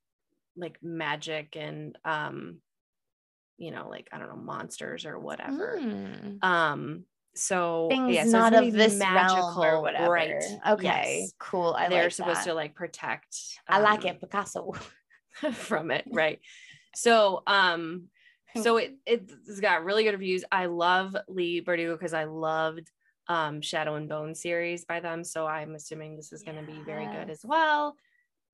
like 0.56 0.76
magic 0.82 1.56
and 1.56 1.96
um 2.04 2.60
you 3.58 3.70
know 3.70 3.88
like 3.88 4.08
i 4.12 4.18
don't 4.18 4.28
know 4.28 4.36
monsters 4.36 5.06
or 5.06 5.18
whatever 5.18 5.78
Mm. 5.80 6.42
um 6.44 7.04
so 7.34 7.88
Things 7.90 8.14
yeah, 8.14 8.24
so 8.24 8.30
not 8.30 8.54
of 8.54 8.72
this 8.72 8.98
realm 8.98 9.58
or 9.58 9.82
whatever. 9.82 10.10
right 10.10 10.42
Okay, 10.68 11.18
yes. 11.20 11.32
cool. 11.38 11.74
I 11.78 11.88
they're 11.90 12.04
like 12.04 12.12
supposed 12.12 12.40
that. 12.40 12.44
to 12.46 12.54
like 12.54 12.74
protect 12.74 13.36
I 13.68 13.78
like 13.80 14.00
um, 14.04 14.06
it, 14.06 14.20
Picasso. 14.20 14.72
from 15.52 15.90
it 15.90 16.06
right 16.10 16.40
so 16.94 17.42
um 17.46 18.04
so 18.62 18.78
it 18.78 18.94
it's 19.04 19.60
got 19.60 19.84
really 19.84 20.02
good 20.02 20.12
reviews 20.12 20.44
i 20.50 20.64
love 20.64 21.14
Leigh 21.28 21.60
Bardugo 21.60 21.92
because 21.92 22.14
i 22.14 22.24
loved 22.24 22.90
um 23.28 23.60
shadow 23.60 23.96
and 23.96 24.08
bone 24.08 24.34
series 24.34 24.86
by 24.86 25.00
them 25.00 25.22
so 25.24 25.46
i'm 25.46 25.74
assuming 25.74 26.16
this 26.16 26.32
is 26.32 26.42
going 26.42 26.56
to 26.56 26.62
be 26.62 26.80
very 26.86 27.04
good 27.08 27.28
as 27.28 27.40
well 27.44 27.96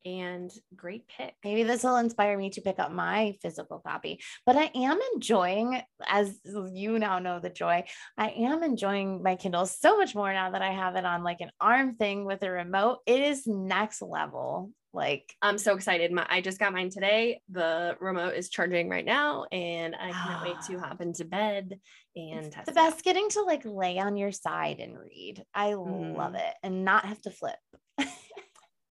and 0.05 0.51
great 0.75 1.07
pick 1.09 1.35
Maybe 1.45 1.63
this 1.63 1.83
will 1.83 1.97
inspire 1.97 2.37
me 2.37 2.51
to 2.51 2.61
pick 2.61 2.79
up 2.79 2.93
my 2.93 3.37
physical 3.43 3.79
copy. 3.79 4.21
But 4.47 4.57
I 4.57 4.71
am 4.75 4.99
enjoying, 5.15 5.81
as 6.07 6.39
you 6.73 6.99
now 6.99 7.19
know 7.19 7.41
the 7.41 7.51
joy, 7.51 7.85
I 8.17 8.29
am 8.31 8.63
enjoying 8.63 9.23
my 9.23 9.37
Kindle 9.37 9.67
so 9.67 9.97
much 9.97 10.15
more 10.15 10.33
now 10.33 10.51
that 10.51 10.63
I 10.63 10.71
have 10.73 10.97
it 10.97 11.05
on 11.05 11.23
like 11.23 11.41
an 11.41 11.51
arm 11.61 11.97
thing 11.97 12.25
with 12.25 12.43
a 12.43 12.51
remote. 12.51 12.99
It 13.07 13.21
is 13.21 13.47
next 13.47 14.03
level. 14.03 14.71
Like 14.95 15.35
I'm 15.41 15.57
so 15.57 15.75
excited. 15.75 16.13
My, 16.13 16.27
I 16.29 16.43
just 16.43 16.59
got 16.59 16.75
mine 16.75 16.91
today. 16.91 17.41
The 17.51 17.97
remote 17.99 18.35
is 18.35 18.51
charging 18.51 18.91
right 18.91 19.07
now, 19.07 19.47
and 19.51 19.95
I 19.97 20.11
cannot 20.13 20.43
wait 20.45 20.61
to 20.67 20.79
hop 20.79 21.01
into 21.01 21.25
bed 21.25 21.81
and 22.15 22.53
the 22.53 22.61
it 22.61 22.69
out. 22.69 22.75
best 22.75 23.03
getting 23.03 23.31
to 23.31 23.41
like 23.43 23.63
lay 23.65 23.99
on 23.99 24.19
your 24.19 24.33
side 24.33 24.81
and 24.81 24.99
read. 24.99 25.43
I 25.55 25.73
love 25.75 26.33
Mhm. 26.35 26.47
it 26.47 26.55
and 26.63 26.85
not 26.85 27.07
have 27.07 27.23
to 27.23 27.31
flip. 27.31 27.57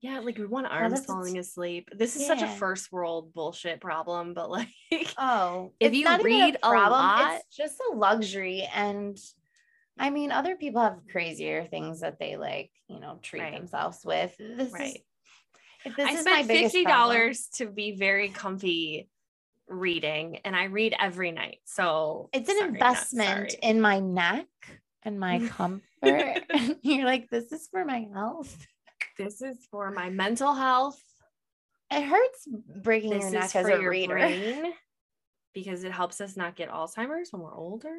Yeah, 0.01 0.19
like 0.19 0.37
we 0.37 0.45
want 0.47 0.67
arms 0.67 1.05
falling 1.05 1.37
asleep. 1.37 1.89
This 1.95 2.15
is 2.15 2.25
such 2.25 2.41
a 2.41 2.47
first 2.47 2.91
world 2.91 3.33
bullshit 3.33 3.79
problem, 3.79 4.33
but 4.33 4.49
like 4.49 4.67
Oh, 5.17 5.73
If 5.79 5.93
you 5.93 6.03
not 6.05 6.19
even 6.21 6.25
read 6.25 6.57
a 6.63 6.69
lot- 6.69 7.35
it's 7.35 7.55
just 7.55 7.79
a 7.91 7.95
luxury. 7.95 8.67
And 8.73 9.17
I 9.99 10.09
mean, 10.09 10.31
other 10.31 10.55
people 10.55 10.81
have 10.81 11.01
crazier 11.11 11.65
things 11.65 11.99
that 12.01 12.17
they 12.19 12.35
like, 12.35 12.71
you 12.87 12.99
know, 12.99 13.19
treat 13.21 13.41
Right. 13.41 13.55
themselves 13.55 13.99
with. 14.03 14.35
This 14.37 14.67
is 14.69 14.73
Right. 14.73 15.03
if 15.85 15.95
this 15.95 16.09
I 16.09 16.13
is 16.13 16.21
spent 16.21 16.47
fifty 16.47 16.83
dollars 16.83 17.47
to 17.57 17.67
be 17.67 17.91
very 17.95 18.29
comfy 18.29 19.07
reading, 19.67 20.37
and 20.43 20.55
I 20.55 20.65
read 20.65 20.95
every 20.99 21.31
night. 21.31 21.59
So 21.65 22.29
It's 22.33 22.49
an 22.49 22.57
sorry, 22.57 22.69
investment 22.69 23.53
in 23.61 23.79
my 23.79 23.99
neck 23.99 24.47
and 25.03 25.19
my 25.19 25.47
comfort. 25.47 25.83
and 26.01 26.75
you're 26.81 27.05
like, 27.05 27.29
this 27.29 27.51
is 27.51 27.67
for 27.71 27.85
my 27.85 28.07
health. 28.13 28.67
This 29.26 29.41
is 29.41 29.57
for 29.72 29.91
my 29.91 30.09
mental 30.09 30.53
health. 30.53 31.01
It 31.91 32.03
hurts 32.03 32.47
breaking 32.84 33.11
This 33.11 33.24
your 33.24 33.32
neck 33.41 33.55
as 33.55 33.67
a 33.67 33.80
reader. 33.80 34.13
brain 34.15 34.74
because 35.53 35.84
it 35.84 35.91
helps 35.91 36.22
us 36.22 36.38
not 36.38 36.55
get 36.55 36.69
Alzheimer's 36.69 37.32
when 37.32 37.41
we're 37.41 37.53
older. 37.55 37.95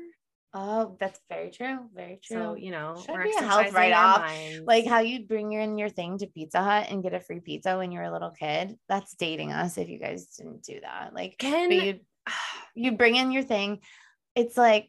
Oh, 0.55 0.97
that's 1.01 1.19
very 1.31 1.51
true. 1.51 1.79
Very 1.95 2.21
true. 2.23 2.37
So 2.37 2.55
you 2.55 2.71
know, 2.71 2.97
Should 3.05 3.15
we're 3.15 3.25
be 3.25 3.33
a 3.39 3.43
health 3.43 3.73
write-off, 3.73 4.21
minds. 4.21 4.61
like 4.67 4.87
how 4.87 5.01
you'd 5.01 5.27
bring 5.29 5.51
your 5.51 5.63
in 5.63 5.79
your 5.79 5.89
thing 5.89 6.19
to 6.19 6.27
Pizza 6.27 6.63
Hut 6.63 6.89
and 6.91 7.03
get 7.03 7.15
a 7.15 7.21
free 7.21 7.41
pizza 7.41 7.79
when 7.79 7.91
you 7.91 7.99
were 7.99 8.05
a 8.05 8.13
little 8.13 8.31
kid. 8.33 8.77
That's 8.89 9.15
dating 9.15 9.53
us 9.53 9.79
if 9.79 9.89
you 9.89 9.99
guys 9.99 10.27
didn't 10.37 10.63
do 10.63 10.81
that. 10.83 11.15
Like 11.15 11.37
can 11.39 11.71
you 11.71 12.01
you 12.75 12.93
bring 12.97 13.17
in 13.17 13.33
your 13.33 13.43
thing. 13.45 13.81
It's 14.35 14.57
like, 14.57 14.89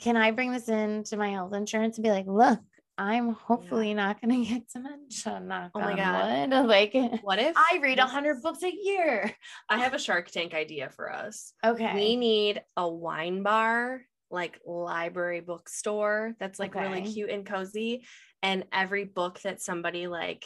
can 0.00 0.16
I 0.16 0.32
bring 0.32 0.52
this 0.52 0.68
in 0.68 1.04
to 1.04 1.16
my 1.16 1.30
health 1.30 1.52
insurance 1.54 1.96
and 1.96 2.04
be 2.04 2.10
like, 2.10 2.26
look, 2.26 2.60
I'm 2.98 3.30
hopefully 3.30 3.94
not 3.94 4.20
gonna 4.20 4.44
get 4.44 4.68
dementia. 4.68 5.40
Knock 5.40 5.70
Oh 5.74 5.80
my 5.80 5.94
God. 5.96 6.50
wood. 6.50 6.66
Like 6.68 6.94
what 7.22 7.38
if 7.38 7.56
I 7.56 7.78
read 7.80 7.98
a 7.98 8.06
hundred 8.06 8.42
books 8.42 8.62
a 8.62 8.72
year. 8.74 9.32
I 9.68 9.78
have 9.78 9.94
a 9.94 9.98
Shark 9.98 10.30
Tank 10.30 10.52
idea 10.52 10.90
for 10.90 11.12
us. 11.12 11.52
Okay. 11.64 11.94
We 11.94 12.16
need 12.16 12.60
a 12.76 12.88
wine 12.88 13.42
bar, 13.42 14.02
like 14.30 14.60
library 14.66 15.40
bookstore 15.40 16.34
that's 16.40 16.58
like 16.58 16.74
really 16.74 17.02
cute 17.02 17.30
and 17.30 17.46
cozy. 17.46 18.04
And 18.42 18.64
every 18.72 19.04
book 19.04 19.40
that 19.42 19.62
somebody 19.62 20.06
like 20.08 20.44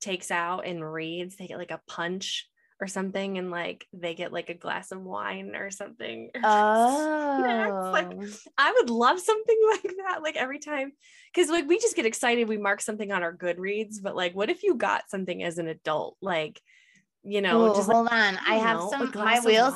takes 0.00 0.30
out 0.30 0.66
and 0.66 0.84
reads, 0.84 1.36
they 1.36 1.46
get 1.46 1.58
like 1.58 1.70
a 1.70 1.80
punch 1.88 2.46
or 2.80 2.86
something, 2.86 3.38
and 3.38 3.50
like 3.50 3.86
they 3.92 4.14
get 4.14 4.32
like 4.32 4.50
a 4.50 4.54
glass 4.54 4.92
of 4.92 5.02
wine 5.02 5.54
or 5.56 5.70
something. 5.70 6.30
Oh, 6.44 7.90
like, 7.92 8.10
I 8.56 8.72
would 8.72 8.90
love 8.90 9.20
something 9.20 9.58
like 9.70 9.94
that. 9.98 10.22
Like 10.22 10.36
every 10.36 10.58
time, 10.58 10.92
because 11.32 11.50
like 11.50 11.66
we 11.66 11.78
just 11.78 11.96
get 11.96 12.06
excited, 12.06 12.48
we 12.48 12.56
mark 12.56 12.80
something 12.80 13.12
on 13.12 13.22
our 13.22 13.36
Goodreads, 13.36 13.96
but 14.02 14.16
like, 14.16 14.34
what 14.34 14.50
if 14.50 14.62
you 14.62 14.74
got 14.74 15.10
something 15.10 15.42
as 15.42 15.58
an 15.58 15.68
adult? 15.68 16.16
Like, 16.20 16.60
you 17.24 17.42
know, 17.42 17.70
Ooh, 17.70 17.74
just 17.74 17.88
like, 17.88 17.94
hold 17.94 18.08
on. 18.08 18.38
I 18.46 18.54
have 18.54 18.78
know, 18.78 18.90
some 18.90 19.12
my 19.14 19.40
wheels. 19.40 19.74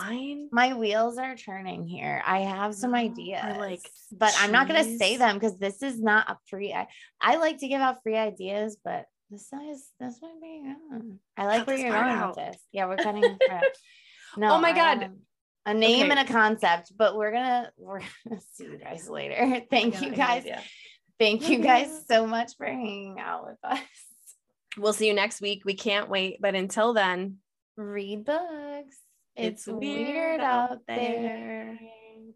My 0.53 0.74
wheels 0.74 1.18
are 1.18 1.36
turning 1.36 1.86
here. 1.86 2.22
I 2.24 2.40
have 2.40 2.74
some 2.74 2.94
oh, 2.94 2.96
or, 2.96 3.00
ideas, 3.00 3.57
like, 3.59 3.80
but 4.12 4.34
I'm 4.38 4.53
not 4.53 4.68
going 4.68 4.82
to 4.84 4.96
say 4.96 5.16
them 5.16 5.34
because 5.36 5.59
this 5.59 5.82
is 5.82 6.00
not 6.00 6.30
a 6.30 6.36
free. 6.48 6.72
I, 6.72 6.88
I 7.20 7.36
like 7.36 7.59
to 7.59 7.68
give 7.68 7.80
out 7.80 8.03
free 8.03 8.16
ideas, 8.16 8.76
but 8.82 9.07
this 9.33 9.51
is 9.53 9.89
this 9.99 10.18
might 10.22 10.41
be. 10.41 10.62
uh, 10.95 10.99
I 11.37 11.47
like 11.47 11.59
Cut 11.61 11.66
where 11.68 11.76
you're 11.78 11.91
going 11.91 12.05
out. 12.05 12.37
with 12.37 12.47
this. 12.53 12.62
Yeah, 12.72 12.87
we're 12.87 12.97
cutting. 12.97 13.22
this 13.22 13.39
part 13.49 13.64
out. 13.64 13.70
No, 14.37 14.55
Oh 14.55 14.61
my 14.61 14.72
God. 14.72 15.11
A 15.64 15.74
name 15.74 16.07
Okay. 16.07 16.11
and 16.18 16.28
a 16.28 16.33
concept, 16.33 16.93
but 16.97 17.16
we're 17.16 17.33
gonna 17.33 17.70
we're 17.78 18.01
gonna 18.28 18.41
see 18.53 18.64
you 18.64 18.78
guys 18.78 19.09
later. 19.09 19.62
Thank 19.70 19.95
Yeah, 19.95 20.01
you 20.01 20.11
guys. 20.12 20.45
Thank 21.18 21.49
you 21.49 21.59
guys 21.61 22.05
so 22.09 22.26
much 22.26 22.53
for 22.57 22.66
hanging 22.66 23.18
out 23.20 23.47
with 23.47 23.59
us. 23.62 23.80
We'll 24.76 24.93
see 24.93 25.07
you 25.07 25.14
next 25.14 25.41
week. 25.41 25.62
We 25.64 25.74
can't 25.74 26.09
wait. 26.09 26.39
But 26.41 26.55
until 26.55 26.95
then, 26.95 27.37
Read 27.76 28.24
books. 28.24 28.97
It's 29.37 29.62
It's, 29.62 29.66
weird 29.66 29.80
weird, 30.09 30.41
out 30.41 30.70
out 30.72 30.78
there. 30.89 30.97
there. 30.99 31.78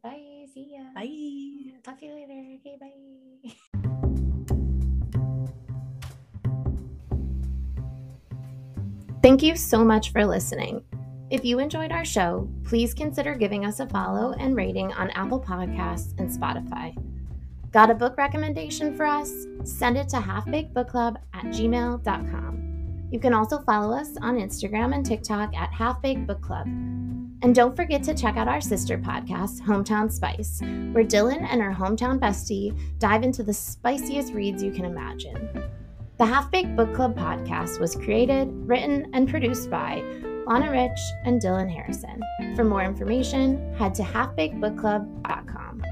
Bye. 0.03 0.45
See 0.55 0.77
ya. 0.77 0.85
bye. 0.95 1.81
Talk 1.83 1.99
to 2.01 2.07
you 2.07 2.15
later. 2.15 2.59
Okay, 2.61 2.77
bye. 2.81 3.51
Thank 9.27 9.43
you 9.43 9.57
so 9.57 9.85
much 9.85 10.13
for 10.13 10.25
listening. 10.25 10.85
If 11.31 11.45
you 11.45 11.59
enjoyed 11.59 11.91
our 11.91 12.05
show, 12.05 12.49
please 12.63 12.95
consider 12.95 13.35
giving 13.35 13.65
us 13.65 13.81
a 13.81 13.89
follow 13.89 14.35
and 14.39 14.55
rating 14.55 14.93
on 14.93 15.11
Apple 15.11 15.41
Podcasts 15.41 16.17
and 16.21 16.31
Spotify. 16.31 16.95
Got 17.73 17.91
a 17.91 17.95
book 17.95 18.17
recommendation 18.19 18.97
for 18.97 19.05
us? 19.05 19.33
Send 19.65 19.97
it 19.97 20.09
to 20.11 20.19
halfbakedbookclub 20.19 21.17
at 21.35 21.45
gmail.com. 21.47 23.09
You 23.11 23.19
can 23.19 23.35
also 23.35 23.63
follow 23.63 23.97
us 23.97 24.17
on 24.23 24.37
Instagram 24.37 24.95
and 24.95 25.05
TikTok 25.05 25.57
at 25.57 25.73
Half 25.73 26.01
Baked 26.03 26.29
Book 26.29 26.41
Club. 26.41 26.69
And 26.69 27.53
don't 27.53 27.75
forget 27.75 28.05
to 28.05 28.15
check 28.15 28.37
out 28.37 28.47
our 28.47 28.61
sister 28.61 28.97
podcast, 28.97 29.61
Hometown 29.61 30.09
Spice, 30.09 30.61
where 30.93 31.05
Dylan 31.05 31.45
and 31.51 31.61
her 31.61 31.75
hometown 31.75 32.21
bestie 32.21 32.79
dive 33.01 33.25
into 33.25 33.43
the 33.43 33.53
spiciest 33.53 34.33
reads 34.33 34.63
you 34.63 34.71
can 34.71 34.85
imagine. 34.85 35.69
The 36.19 36.25
Half 36.25 36.51
Baked 36.51 36.75
Book 36.77 36.95
Club 36.95 37.15
podcast 37.15 37.79
was 37.79 37.95
created, 37.95 38.49
written, 38.67 39.11
and 39.13 39.29
produced 39.29 39.69
by 39.69 40.03
Lana 40.47 40.71
Rich 40.71 40.99
and 41.27 41.43
Dylan 41.43 41.71
Harrison. 41.71 42.23
For 42.57 42.65
more 42.65 42.83
information, 42.83 43.75
head 43.75 43.95
to 43.97 44.03
halfbakedbookclub.com. 44.03 45.83